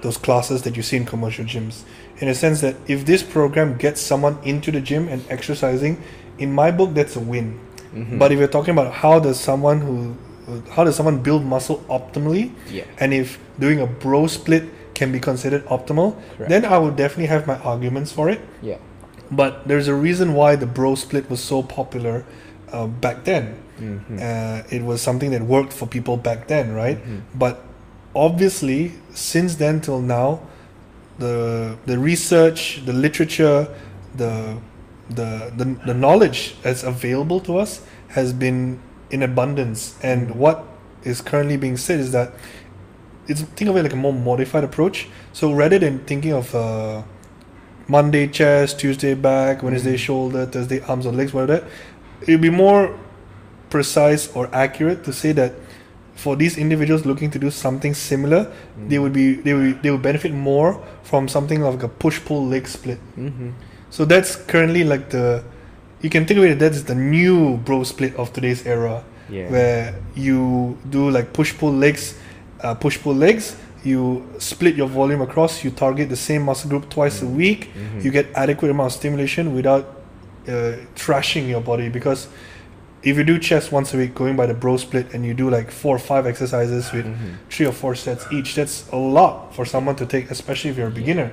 those 0.02 0.16
classes 0.16 0.62
that 0.62 0.76
you 0.76 0.82
see 0.82 0.96
in 0.96 1.04
commercial 1.04 1.44
gyms. 1.44 1.82
In 2.18 2.28
a 2.28 2.34
sense 2.34 2.60
that 2.62 2.76
if 2.88 3.04
this 3.04 3.22
program 3.22 3.76
gets 3.76 4.00
someone 4.00 4.38
into 4.44 4.70
the 4.70 4.80
gym 4.80 5.08
and 5.08 5.22
exercising, 5.28 6.02
in 6.38 6.52
my 6.52 6.70
book, 6.70 6.94
that's 6.94 7.16
a 7.16 7.20
win. 7.20 7.60
Mm-hmm. 7.94 8.18
But 8.18 8.32
if 8.32 8.38
you're 8.38 8.48
talking 8.48 8.72
about 8.72 8.92
how 8.92 9.20
does 9.20 9.38
someone 9.38 9.80
who, 9.80 10.16
how 10.70 10.84
does 10.84 10.96
someone 10.96 11.18
build 11.22 11.44
muscle 11.44 11.78
optimally, 11.88 12.50
Yeah. 12.70 12.84
and 13.00 13.12
if 13.12 13.38
doing 13.58 13.80
a 13.80 13.86
bro 13.86 14.26
split 14.26 14.64
can 14.94 15.12
be 15.12 15.20
considered 15.20 15.64
optimal, 15.66 16.14
Correct. 16.36 16.50
then 16.50 16.64
I 16.64 16.76
would 16.78 16.96
definitely 16.96 17.26
have 17.26 17.46
my 17.46 17.56
arguments 17.72 18.12
for 18.12 18.28
it. 18.30 18.40
Yeah. 18.62 18.76
But 19.30 19.66
there's 19.68 19.88
a 19.88 19.94
reason 19.94 20.34
why 20.34 20.56
the 20.56 20.66
bro 20.66 20.94
split 20.96 21.30
was 21.30 21.40
so 21.40 21.62
popular 21.62 22.24
uh, 22.72 22.86
back 22.86 23.24
then. 23.24 23.54
Mm-hmm. 23.80 24.18
Uh, 24.20 24.76
it 24.76 24.82
was 24.84 25.00
something 25.00 25.30
that 25.30 25.42
worked 25.42 25.72
for 25.72 25.86
people 25.86 26.16
back 26.16 26.46
then, 26.48 26.74
right? 26.74 26.98
Mhm. 26.98 27.20
But 27.34 27.62
obviously, 28.14 28.92
since 29.14 29.56
then 29.56 29.80
till 29.80 30.00
now, 30.02 30.40
the 31.18 31.76
the 31.86 31.98
research, 31.98 32.82
the 32.84 32.92
literature, 32.92 33.68
the 34.16 34.56
the 35.08 35.50
the, 35.56 35.64
the 35.86 35.94
knowledge 35.94 36.56
that's 36.62 36.82
available 36.82 37.40
to 37.40 37.58
us 37.58 37.80
has 38.08 38.32
been 38.32 38.78
in 39.10 39.22
abundance. 39.22 39.98
And 40.02 40.34
what 40.34 40.64
is 41.02 41.20
currently 41.20 41.56
being 41.56 41.76
said 41.76 42.00
is 42.00 42.12
that 42.12 42.32
it's 43.26 43.42
think 43.42 43.70
of 43.70 43.76
it 43.76 43.82
like 43.82 43.92
a 43.92 43.96
more 43.96 44.12
modified 44.12 44.64
approach. 44.64 45.08
So 45.32 45.52
rather 45.52 45.78
than 45.78 46.00
thinking 46.00 46.32
of 46.32 46.54
uh, 46.54 47.02
Monday 47.86 48.26
chest, 48.26 48.80
Tuesday 48.80 49.14
back, 49.14 49.62
Wednesday 49.62 49.96
shoulder, 49.96 50.46
Thursday 50.46 50.80
arms 50.82 51.06
or 51.06 51.12
legs, 51.12 51.32
whatever 51.32 51.66
it'd 52.22 52.40
be 52.40 52.50
more 52.50 52.98
precise 53.68 54.34
or 54.34 54.52
accurate 54.54 55.04
to 55.04 55.12
say 55.12 55.32
that 55.32 55.54
for 56.14 56.36
these 56.36 56.58
individuals 56.58 57.06
looking 57.06 57.30
to 57.30 57.38
do 57.38 57.50
something 57.50 57.94
similar, 57.94 58.52
they 58.88 58.98
would 58.98 59.12
be 59.12 59.34
they 59.34 59.54
would 59.54 59.82
they 59.82 59.90
would 59.90 60.02
benefit 60.02 60.32
more 60.32 60.84
from 61.02 61.28
something 61.28 61.62
like 61.62 61.82
a 61.82 61.88
push 61.88 62.20
pull 62.24 62.46
leg 62.46 62.68
split. 62.68 62.98
Mm-hmm. 63.16 63.50
So 63.88 64.04
that's 64.04 64.36
currently 64.36 64.84
like 64.84 65.10
the 65.10 65.42
you 66.02 66.10
can 66.10 66.24
think 66.26 66.38
of 66.38 66.44
it 66.44 66.58
that's 66.58 66.82
the 66.82 66.94
new 66.94 67.56
bro 67.58 67.84
split 67.84 68.14
of 68.16 68.32
today's 68.32 68.66
era 68.66 69.02
Yeah. 69.28 69.50
where 69.50 69.94
you 70.16 70.76
do 70.90 71.10
like 71.10 71.32
push 71.32 71.52
pull 71.56 71.72
legs, 71.72 72.14
uh, 72.62 72.74
push 72.74 72.98
pull 73.00 73.14
legs. 73.14 73.56
You 73.84 74.22
split 74.38 74.74
your 74.76 74.88
volume 74.88 75.22
across. 75.22 75.64
You 75.64 75.70
target 75.70 76.08
the 76.08 76.16
same 76.16 76.42
muscle 76.42 76.68
group 76.68 76.90
twice 76.90 77.22
a 77.22 77.26
week. 77.26 77.70
Mhm. 77.74 78.04
You 78.04 78.10
get 78.10 78.26
adequate 78.34 78.70
amount 78.70 78.88
of 78.92 78.98
stimulation 78.98 79.54
without 79.54 79.84
uh, 80.48 80.72
trashing 80.96 81.48
your 81.48 81.60
body. 81.62 81.88
Because 81.88 82.26
if 83.02 83.16
you 83.16 83.24
do 83.24 83.38
chest 83.38 83.70
once 83.72 83.94
a 83.94 83.96
week, 83.96 84.14
going 84.14 84.36
by 84.36 84.46
the 84.46 84.54
bro 84.54 84.76
split, 84.78 85.06
and 85.14 85.24
you 85.24 85.32
do 85.32 85.48
like 85.48 85.70
four 85.70 85.94
or 85.96 85.98
five 86.00 86.26
exercises 86.26 86.92
with 86.92 87.06
Mhm. 87.06 87.36
three 87.48 87.66
or 87.66 87.72
four 87.72 87.94
sets 87.94 88.24
each, 88.32 88.54
that's 88.56 88.84
a 88.92 88.96
lot 88.96 89.54
for 89.54 89.64
someone 89.64 89.94
to 89.96 90.04
take, 90.06 90.30
especially 90.30 90.70
if 90.70 90.76
you're 90.76 90.88
a 90.88 90.98
beginner. 91.02 91.30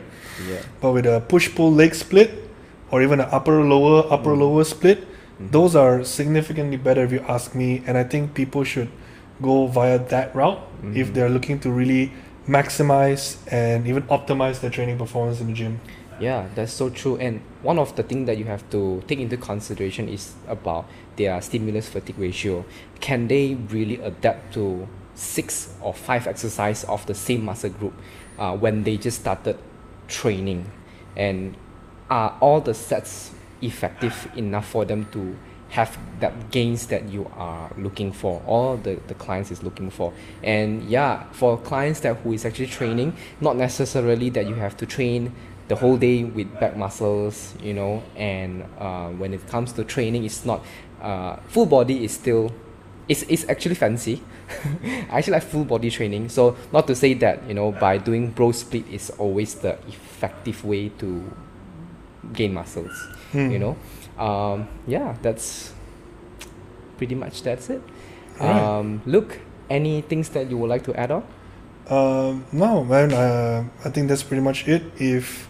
Yeah. 0.47 0.59
But 0.81 0.91
with 0.93 1.05
a 1.05 1.19
push 1.19 1.49
pull 1.55 1.73
leg 1.73 1.95
split, 1.95 2.29
or 2.91 3.01
even 3.01 3.19
an 3.19 3.27
upper 3.31 3.63
lower 3.63 4.05
upper 4.09 4.31
Mm. 4.35 4.39
lower 4.39 4.63
split, 4.63 4.99
Mhm. 5.39 5.51
those 5.51 5.75
are 5.75 6.03
significantly 6.03 6.77
better 6.77 7.03
if 7.03 7.11
you 7.11 7.21
ask 7.27 7.53
me. 7.55 7.81
And 7.85 7.97
I 7.97 8.03
think 8.03 8.33
people 8.33 8.63
should 8.63 8.89
go 9.41 9.67
via 9.67 9.99
that 9.99 10.35
route 10.35 10.59
if 10.95 11.09
Mhm. 11.09 11.13
they're 11.13 11.29
looking 11.29 11.59
to 11.59 11.69
really 11.69 12.11
maximize 12.47 13.37
and 13.51 13.85
even 13.87 14.03
optimize 14.03 14.61
their 14.61 14.71
training 14.71 14.97
performance 14.97 15.41
in 15.41 15.47
the 15.47 15.53
gym. 15.53 15.79
Yeah, 16.19 16.45
that's 16.55 16.73
so 16.73 16.89
true. 16.89 17.17
And 17.17 17.41
one 17.61 17.77
of 17.77 17.95
the 17.95 18.01
things 18.03 18.25
that 18.25 18.37
you 18.39 18.45
have 18.45 18.63
to 18.71 19.03
take 19.07 19.19
into 19.19 19.37
consideration 19.37 20.09
is 20.09 20.33
about 20.47 20.85
their 21.17 21.39
stimulus 21.41 21.87
fatigue 21.87 22.17
ratio. 22.17 22.65
Can 22.99 23.27
they 23.27 23.55
really 23.69 23.99
adapt 24.01 24.53
to 24.55 24.87
six 25.13 25.69
or 25.81 25.93
five 25.93 26.25
exercise 26.25 26.83
of 26.85 27.05
the 27.05 27.13
same 27.13 27.45
muscle 27.45 27.69
group 27.69 27.93
uh, 28.39 28.55
when 28.57 28.83
they 28.83 28.97
just 28.97 29.19
started 29.19 29.57
training? 30.07 30.65
And 31.15 31.55
are 32.09 32.37
all 32.41 32.61
the 32.61 32.73
sets 32.73 33.31
effective 33.61 34.29
enough 34.35 34.67
for 34.67 34.85
them 34.85 35.05
to 35.11 35.35
have 35.69 35.97
that 36.21 36.49
gains 36.49 36.87
that 36.87 37.09
you 37.09 37.29
are 37.35 37.69
looking 37.77 38.11
for 38.11 38.41
all 38.47 38.77
the, 38.77 38.97
the 39.07 39.13
clients 39.15 39.51
is 39.51 39.63
looking 39.63 39.89
for. 39.89 40.13
And 40.43 40.83
yeah 40.83 41.23
for 41.31 41.57
clients 41.57 41.99
that 42.01 42.17
who 42.17 42.33
is 42.33 42.45
actually 42.45 42.67
training 42.67 43.15
not 43.41 43.57
necessarily 43.57 44.29
that 44.31 44.47
you 44.47 44.55
have 44.55 44.77
to 44.77 44.85
train 44.85 45.33
the 45.67 45.75
whole 45.75 45.97
day 45.97 46.23
with 46.23 46.47
back 46.61 46.77
muscles 46.77 47.53
you 47.61 47.73
know 47.73 48.01
and 48.15 48.63
uh, 48.79 49.09
when 49.09 49.33
it 49.33 49.45
comes 49.49 49.73
to 49.73 49.83
training 49.83 50.23
it's 50.23 50.45
not 50.45 50.63
uh, 51.01 51.35
full 51.47 51.65
body 51.65 52.05
is 52.05 52.13
still 52.13 52.53
it's, 53.07 53.23
it's 53.23 53.47
actually 53.47 53.75
fancy. 53.75 54.21
I 54.83 55.17
actually 55.17 55.33
like 55.33 55.43
full 55.43 55.65
body 55.65 55.89
training. 55.89 56.29
So 56.29 56.57
not 56.71 56.87
to 56.87 56.95
say 56.95 57.13
that 57.15 57.47
you 57.47 57.53
know 57.53 57.71
by 57.71 57.97
doing 57.97 58.31
bro 58.31 58.51
split 58.51 58.87
is 58.91 59.09
always 59.11 59.55
the 59.55 59.77
effective 59.87 60.63
way 60.65 60.89
to 60.99 61.23
gain 62.33 62.53
muscles 62.53 63.07
Hmm. 63.31 63.51
you 63.51 63.59
know 63.59 63.75
um, 64.17 64.67
yeah 64.87 65.15
that's 65.21 65.73
pretty 66.97 67.15
much 67.15 67.43
that's 67.43 67.69
it 67.69 67.81
um, 68.39 69.01
Luke 69.05 69.39
any 69.69 70.01
things 70.01 70.29
that 70.29 70.49
you 70.49 70.57
would 70.57 70.69
like 70.69 70.83
to 70.85 70.93
add 70.95 71.11
on 71.11 71.23
Um, 71.89 72.43
no, 72.51 72.83
man. 72.83 73.13
Uh, 73.15 73.63
I 73.85 73.89
think 73.95 74.09
that's 74.09 74.21
pretty 74.23 74.43
much 74.43 74.67
it. 74.67 74.83
If 74.99 75.47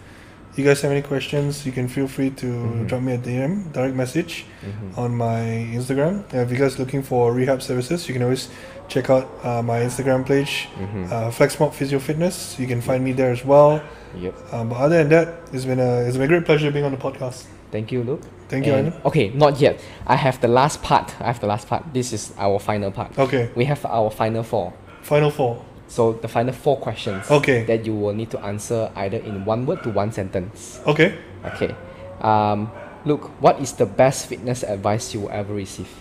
you 0.56 0.64
guys 0.64 0.82
have 0.86 0.92
any 0.94 1.02
questions, 1.02 1.66
you 1.66 1.72
can 1.74 1.88
feel 1.90 2.06
free 2.08 2.30
to 2.30 2.46
Mhm. 2.46 2.86
drop 2.88 3.02
me 3.02 3.14
a 3.14 3.18
DM, 3.18 3.74
direct 3.74 3.96
message 3.98 4.46
Mhm. 4.62 4.98
on 5.02 5.18
my 5.18 5.66
Instagram. 5.74 6.22
Uh, 6.30 6.46
if 6.46 6.52
you 6.54 6.58
guys 6.62 6.78
looking 6.78 7.02
for 7.02 7.34
rehab 7.34 7.62
services, 7.66 8.06
you 8.08 8.14
can 8.14 8.22
always 8.22 8.50
check 8.88 9.10
out 9.10 9.28
uh, 9.44 9.62
my 9.62 9.80
Instagram 9.80 10.26
page, 10.26 10.70
Mhm. 10.80 11.12
uh, 11.12 11.30
FlexMob 11.32 11.74
Physio 11.74 12.00
Fitness. 12.00 12.58
You 12.60 12.68
can 12.68 12.82
find 12.82 13.04
me 13.04 13.12
there 13.14 13.32
as 13.32 13.44
well. 13.46 13.82
yep 14.18 14.34
Um, 14.54 14.70
but 14.70 14.78
other 14.78 14.98
than 15.04 15.10
that, 15.10 15.28
it's 15.54 15.66
been 15.66 15.80
a 15.80 16.08
it's 16.08 16.16
been 16.18 16.24
a 16.26 16.28
great 16.28 16.46
pleasure 16.46 16.72
being 16.72 16.86
on 16.86 16.92
the 16.92 16.98
podcast. 16.98 17.44
thank 17.72 17.92
you 17.92 18.02
luke 18.04 18.22
Thank 18.48 18.66
you, 18.66 18.74
And- 18.74 18.94
okay 19.04 19.28
not 19.36 19.60
yet 19.60 19.76
i 20.08 20.16
have 20.16 20.40
the 20.40 20.48
last 20.48 20.82
part 20.82 21.12
i 21.20 21.28
have 21.28 21.40
the 21.44 21.48
last 21.48 21.68
part 21.68 21.84
this 21.94 22.14
is 22.14 22.32
our 22.40 22.60
final 22.60 22.92
part 22.92 23.12
Okay, 23.20 23.50
we 23.60 23.66
have 23.66 23.84
our 23.86 24.10
final 24.10 24.42
four 24.44 24.72
final 25.02 25.30
four. 25.30 25.58
so 25.90 26.14
the 26.24 26.30
final 26.30 26.54
four 26.54 26.78
questions 26.80 27.30
Okay. 27.30 27.66
that 27.68 27.86
you 27.86 27.94
will 27.94 28.14
need 28.16 28.30
to 28.32 28.40
answer 28.40 28.90
either 28.96 29.18
in 29.18 29.44
one 29.44 29.66
word 29.68 29.84
to 29.84 29.90
one 29.92 30.12
sentence 30.14 30.80
Okay. 30.88 31.12
okay 31.44 31.76
um, 32.24 32.72
Luke 33.04 33.30
what 33.44 33.60
is 33.60 33.74
the 33.74 33.86
best 33.86 34.28
fitness 34.32 34.64
advice 34.64 35.14
you 35.14 35.20
will 35.28 35.32
ever 35.36 35.54
receive 35.54 35.92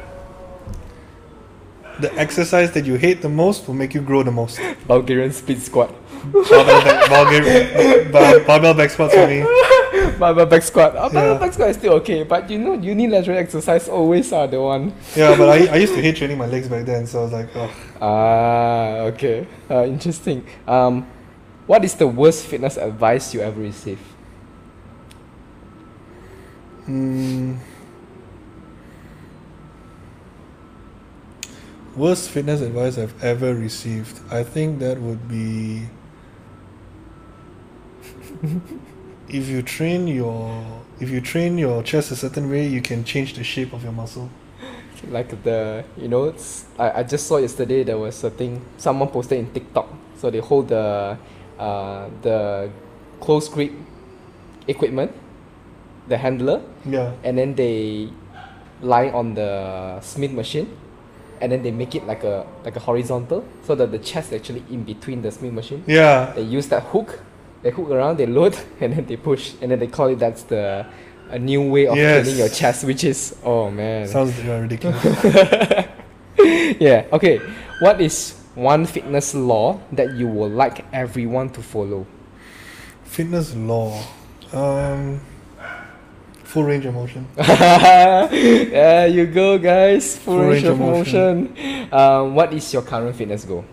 the 1.99 2.11
exercise 2.17 2.71
that 2.71 2.86
you 2.86 2.95
hate 2.95 3.21
the 3.21 3.30
most 3.30 3.67
will 3.67 3.76
make 3.76 3.93
you 3.93 4.01
grow 4.01 4.24
the 4.24 4.32
most. 4.32 4.59
Bulgarian 4.88 5.32
split 5.32 5.61
squat. 5.61 5.93
Barbell 6.32 6.82
back, 6.84 7.09
Bulgar- 7.09 8.11
bar- 8.11 8.39
barbell 8.47 8.74
back 8.74 8.89
squats 8.89 9.13
for 9.13 9.28
me. 9.28 9.45
Barbell 10.19 10.45
back 10.45 10.63
squat. 10.63 10.95
Uh, 10.95 11.01
barbell 11.09 11.34
Yeah. 11.34 11.39
back 11.39 11.53
squat 11.53 11.69
is 11.69 11.78
still 11.78 11.93
okay, 11.93 12.24
but 12.24 12.49
you 12.49 12.59
know, 12.59 12.74
unilateral 12.74 13.38
exercise 13.38 13.89
always 13.89 14.32
are 14.32 14.47
the 14.47 14.61
one. 14.61 14.93
Yeah, 15.15 15.36
but 15.38 15.49
I, 15.49 15.65
I 15.67 15.76
used 15.78 15.93
to 15.95 16.01
hate 16.01 16.15
training 16.15 16.38
my 16.38 16.45
legs 16.47 16.67
back 16.69 16.86
then, 16.86 17.05
so 17.07 17.19
I 17.19 17.24
was 17.24 17.32
like, 17.34 17.49
oh, 17.55 17.69
Ah, 18.01 18.97
okay. 19.13 19.45
Uh, 19.69 19.84
interesting. 19.86 20.45
Um, 20.67 21.05
what 21.67 21.84
is 21.84 21.95
the 21.95 22.07
worst 22.07 22.45
fitness 22.45 22.78
advice 22.78 23.34
you 23.34 23.41
ever 23.41 23.59
received? 23.59 24.01
mm, 26.88 27.57
worst 31.95 32.29
fitness 32.29 32.61
advice 32.61 32.97
I've 32.97 33.23
ever 33.23 33.53
received. 33.53 34.19
I 34.31 34.43
think 34.43 34.79
that 34.79 34.99
would 34.99 35.27
be 35.27 35.83
if 39.29 39.47
you 39.47 39.61
train 39.61 40.07
your 40.07 40.63
if 40.99 41.09
you 41.09 41.21
train 41.21 41.57
your 41.57 41.83
chest 41.83 42.11
a 42.11 42.15
certain 42.15 42.49
way, 42.49 42.65
you 42.67 42.81
can 42.81 43.03
change 43.03 43.33
the 43.33 43.43
shape 43.43 43.73
of 43.73 43.83
your 43.83 43.91
muscle. 43.91 44.29
Like 45.09 45.43
the, 45.43 45.83
you 45.97 46.07
know, 46.07 46.25
it's, 46.25 46.63
I, 46.79 46.99
I 47.01 47.03
just 47.03 47.27
saw 47.27 47.35
yesterday 47.37 47.83
there 47.83 47.97
was 47.97 48.23
a 48.23 48.29
thing 48.29 48.61
someone 48.77 49.09
posted 49.09 49.37
in 49.39 49.51
TikTok. 49.51 49.89
So 50.15 50.29
they 50.29 50.39
hold 50.39 50.69
the, 50.69 51.17
uh, 51.59 52.09
the 52.21 52.69
close 53.19 53.49
grip 53.49 53.73
equipment, 54.65 55.11
the 56.07 56.17
handler, 56.17 56.61
Yeah. 56.85 57.11
and 57.23 57.37
then 57.37 57.53
they 57.55 58.13
lie 58.81 59.09
on 59.09 59.33
the 59.33 59.99
Smith 59.99 60.31
machine, 60.31 60.69
and 61.41 61.51
then 61.51 61.63
they 61.63 61.71
make 61.71 61.95
it 61.95 62.05
like 62.05 62.23
a 62.23 62.45
like 62.65 62.75
a 62.75 62.79
horizontal, 62.79 63.43
so 63.63 63.75
that 63.75 63.91
the 63.91 63.99
chest 63.99 64.31
is 64.31 64.39
actually 64.39 64.63
in 64.69 64.84
between 64.84 65.21
the 65.21 65.31
Smith 65.31 65.53
machine. 65.53 65.84
Yeah. 65.88 66.31
They 66.36 66.41
use 66.43 66.67
that 66.69 66.84
hook, 66.84 67.19
they 67.61 67.71
hook 67.71 67.89
around, 67.89 68.17
they 68.17 68.25
load, 68.25 68.55
and 68.81 68.93
then 68.93 69.05
they 69.05 69.17
push, 69.17 69.53
and 69.61 69.71
then 69.71 69.79
they 69.79 69.88
call 69.88 70.07
it 70.07 70.19
that's 70.19 70.43
the 70.43 70.86
a 71.29 71.39
new 71.39 71.61
way 71.71 71.88
of 71.88 71.95
Yes. 71.95 72.23
training 72.25 72.39
your 72.39 72.49
chest, 72.49 72.84
which 72.84 73.03
is 73.03 73.36
oh 73.43 73.71
man. 73.71 74.07
Sounds 74.07 74.38
ridiculous. 74.43 75.03
yeah. 76.79 77.05
Okay. 77.11 77.39
What 77.79 77.99
is 78.01 78.36
one 78.55 78.86
fitness 78.86 79.34
law 79.34 79.79
that 79.91 80.13
you 80.13 80.27
would 80.27 80.51
like 80.51 80.86
everyone 80.93 81.49
to 81.51 81.61
follow? 81.61 82.05
Fitness 83.03 83.55
law. 83.55 83.99
Um, 84.53 85.19
full 86.53 86.63
range 86.63 86.85
of 86.85 86.93
motion. 86.93 87.27
there 87.35 89.07
you 89.07 89.25
go, 89.25 89.57
guys. 89.57 90.17
Full, 90.17 90.37
Full 90.37 90.45
range 90.45 90.63
range 90.63 90.65
of 90.65 90.79
of 90.79 90.79
motion. 90.79 91.89
Um, 91.91 92.35
what 92.35 92.53
is 92.53 92.71
your 92.73 92.83
current 92.83 93.15
fitness 93.15 93.43
goal? 93.45 93.65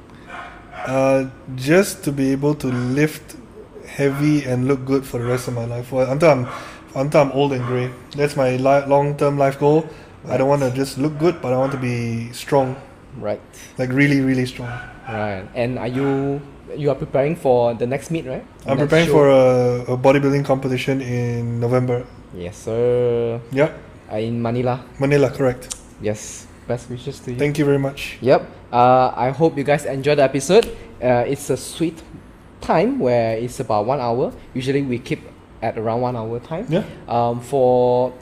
Uh, 0.86 1.28
just 1.56 2.02
to 2.04 2.10
be 2.12 2.32
able 2.32 2.54
to 2.56 2.68
lift 2.68 3.36
heavy 3.86 4.44
and 4.44 4.66
look 4.66 4.84
good 4.86 5.04
for 5.04 5.18
the 5.18 5.26
rest 5.26 5.46
of 5.48 5.54
my 5.54 5.66
life. 5.66 5.92
Well, 5.92 6.10
until 6.10 6.30
I'm 6.30 6.48
until 6.96 7.20
I'm 7.20 7.32
old 7.32 7.52
and 7.52 7.64
grey. 7.66 7.90
That's 8.16 8.34
my 8.34 8.56
li- 8.56 8.86
long-term 8.88 9.36
life 9.38 9.60
goal. 9.60 9.84
I 10.26 10.36
don't 10.36 10.48
want 10.48 10.62
to 10.62 10.70
just 10.72 10.98
look 10.98 11.18
good, 11.18 11.40
but 11.40 11.52
I 11.52 11.56
want 11.56 11.72
to 11.72 11.78
be 11.78 12.32
strong, 12.32 12.76
Right. 13.16 13.40
like 13.78 13.90
really, 13.92 14.20
really 14.20 14.44
strong. 14.46 14.68
Right. 15.08 15.44
And 15.54 15.78
are 15.78 15.88
you 15.88 16.40
you 16.76 16.88
are 16.90 16.94
preparing 16.94 17.34
for 17.36 17.74
the 17.74 17.86
next 17.86 18.10
meet, 18.10 18.26
right? 18.26 18.44
I'm 18.66 18.78
preparing 18.78 19.06
show? 19.06 19.12
for 19.12 19.28
a, 19.28 19.94
a 19.94 19.96
bodybuilding 19.98 20.44
competition 20.44 21.00
in 21.00 21.58
November. 21.60 22.06
Yes, 22.34 22.56
sir. 22.56 23.40
Yep, 23.52 23.72
Uh, 24.12 24.16
in 24.16 24.42
Manila. 24.42 24.82
Manila, 24.98 25.30
correct. 25.30 25.74
Yes. 26.02 26.46
Best 26.66 26.90
wishes 26.90 27.18
to 27.20 27.32
you. 27.32 27.38
Thank 27.38 27.58
you 27.58 27.64
very 27.64 27.78
much. 27.78 28.18
Yep. 28.20 28.42
Uh, 28.72 29.12
I 29.16 29.30
hope 29.30 29.56
you 29.58 29.64
guys 29.64 29.84
enjoyed 29.84 30.18
the 30.18 30.24
episode. 30.24 30.66
Uh, 31.02 31.24
it's 31.26 31.50
a 31.50 31.56
sweet 31.56 32.02
time 32.60 32.98
where 32.98 33.36
it's 33.36 33.58
about 33.60 33.86
one 33.86 34.00
hour. 34.00 34.32
Usually 34.54 34.82
we 34.82 34.98
keep 34.98 35.20
at 35.62 35.76
around 35.78 36.00
one 36.02 36.16
hour 36.16 36.38
time. 36.40 36.66
Yeah. 36.68 36.84
Um, 37.08 37.40
for 37.40 38.12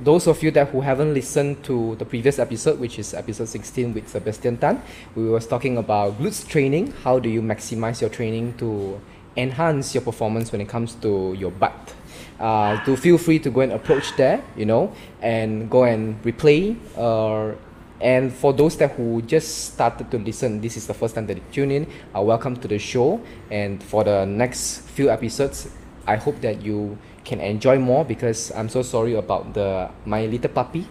those 0.00 0.26
of 0.26 0.42
you 0.42 0.50
that 0.52 0.68
who 0.68 0.80
haven't 0.80 1.12
listened 1.12 1.64
to 1.64 1.96
the 1.96 2.04
previous 2.04 2.38
episode, 2.38 2.78
which 2.78 2.98
is 2.98 3.12
episode 3.14 3.48
16 3.48 3.92
with 3.94 4.08
Sebastian 4.08 4.56
Tan, 4.56 4.80
we 5.14 5.28
was 5.28 5.46
talking 5.46 5.76
about 5.76 6.18
glutes 6.18 6.46
training. 6.46 6.92
How 7.04 7.18
do 7.18 7.28
you 7.28 7.42
maximize 7.42 8.00
your 8.00 8.10
training 8.10 8.54
to 8.58 9.00
enhance 9.36 9.94
your 9.94 10.02
performance 10.02 10.52
when 10.52 10.60
it 10.60 10.68
comes 10.68 10.94
to 10.96 11.34
your 11.38 11.50
butt? 11.50 11.94
Uh, 12.38 12.82
to 12.84 12.96
feel 12.96 13.18
free 13.18 13.38
to 13.38 13.50
go 13.50 13.60
and 13.60 13.72
approach 13.72 14.14
there, 14.16 14.42
you 14.56 14.64
know, 14.64 14.92
and 15.20 15.68
go 15.68 15.82
and 15.82 16.22
replay. 16.22 16.76
Uh, 16.96 17.56
and 18.00 18.32
for 18.32 18.52
those 18.52 18.76
that 18.76 18.92
who 18.92 19.22
just 19.22 19.74
started 19.74 20.08
to 20.10 20.18
listen, 20.18 20.60
this 20.60 20.76
is 20.76 20.86
the 20.86 20.94
first 20.94 21.16
time 21.16 21.26
that 21.26 21.36
you 21.36 21.42
tune 21.50 21.70
in. 21.72 21.86
Uh, 22.14 22.22
welcome 22.22 22.54
to 22.56 22.68
the 22.68 22.78
show. 22.78 23.20
And 23.50 23.82
for 23.82 24.04
the 24.04 24.24
next 24.24 24.82
few 24.94 25.10
episodes, 25.10 25.68
I 26.06 26.16
hope 26.16 26.40
that 26.42 26.62
you 26.62 26.96
can 27.24 27.40
enjoy 27.40 27.78
more 27.78 28.04
because 28.04 28.52
I'm 28.54 28.68
so 28.68 28.82
sorry 28.82 29.14
about 29.14 29.52
the 29.54 29.90
my 30.06 30.26
little 30.26 30.50
puppy. 30.50 30.86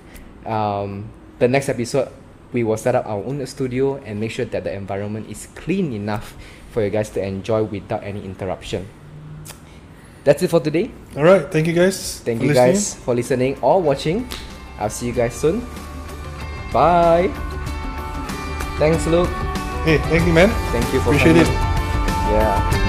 Um, 0.46 1.10
the 1.40 1.48
next 1.48 1.70
episode, 1.70 2.12
we 2.52 2.64
will 2.64 2.78
set 2.78 2.94
up 2.94 3.06
our 3.06 3.24
own 3.24 3.46
studio 3.48 3.96
and 4.04 4.20
make 4.20 4.32
sure 4.32 4.46
that 4.46 4.64
the 4.64 4.74
environment 4.74 5.30
is 5.30 5.48
clean 5.56 5.94
enough 5.94 6.36
for 6.72 6.84
you 6.84 6.90
guys 6.90 7.10
to 7.12 7.24
enjoy 7.24 7.64
without 7.64 8.04
any 8.04 8.24
interruption. 8.24 8.88
That's 10.28 10.44
it 10.44 10.50
for 10.52 10.60
today. 10.60 10.92
All 11.16 11.24
right. 11.24 11.48
Thank 11.50 11.68
you 11.68 11.74
guys. 11.74 12.20
Thank 12.20 12.42
you 12.42 12.50
listening. 12.50 12.76
guys 12.76 12.96
for 12.96 13.16
listening 13.16 13.56
or 13.64 13.82
watching. 13.82 14.28
I'll 14.78 14.90
see 14.90 15.08
you 15.08 15.14
guys 15.14 15.34
soon. 15.34 15.64
Bye. 16.74 17.32
Thanks, 18.76 19.08
Luke. 19.08 19.32
Hey, 19.88 20.04
thank 20.12 20.28
you, 20.28 20.34
man. 20.34 20.50
Thank 20.76 20.84
you 20.92 21.00
for 21.00 21.16
Appreciate 21.16 21.40
coming. 21.40 21.48
it. 21.48 21.48
Yeah. 21.48 22.87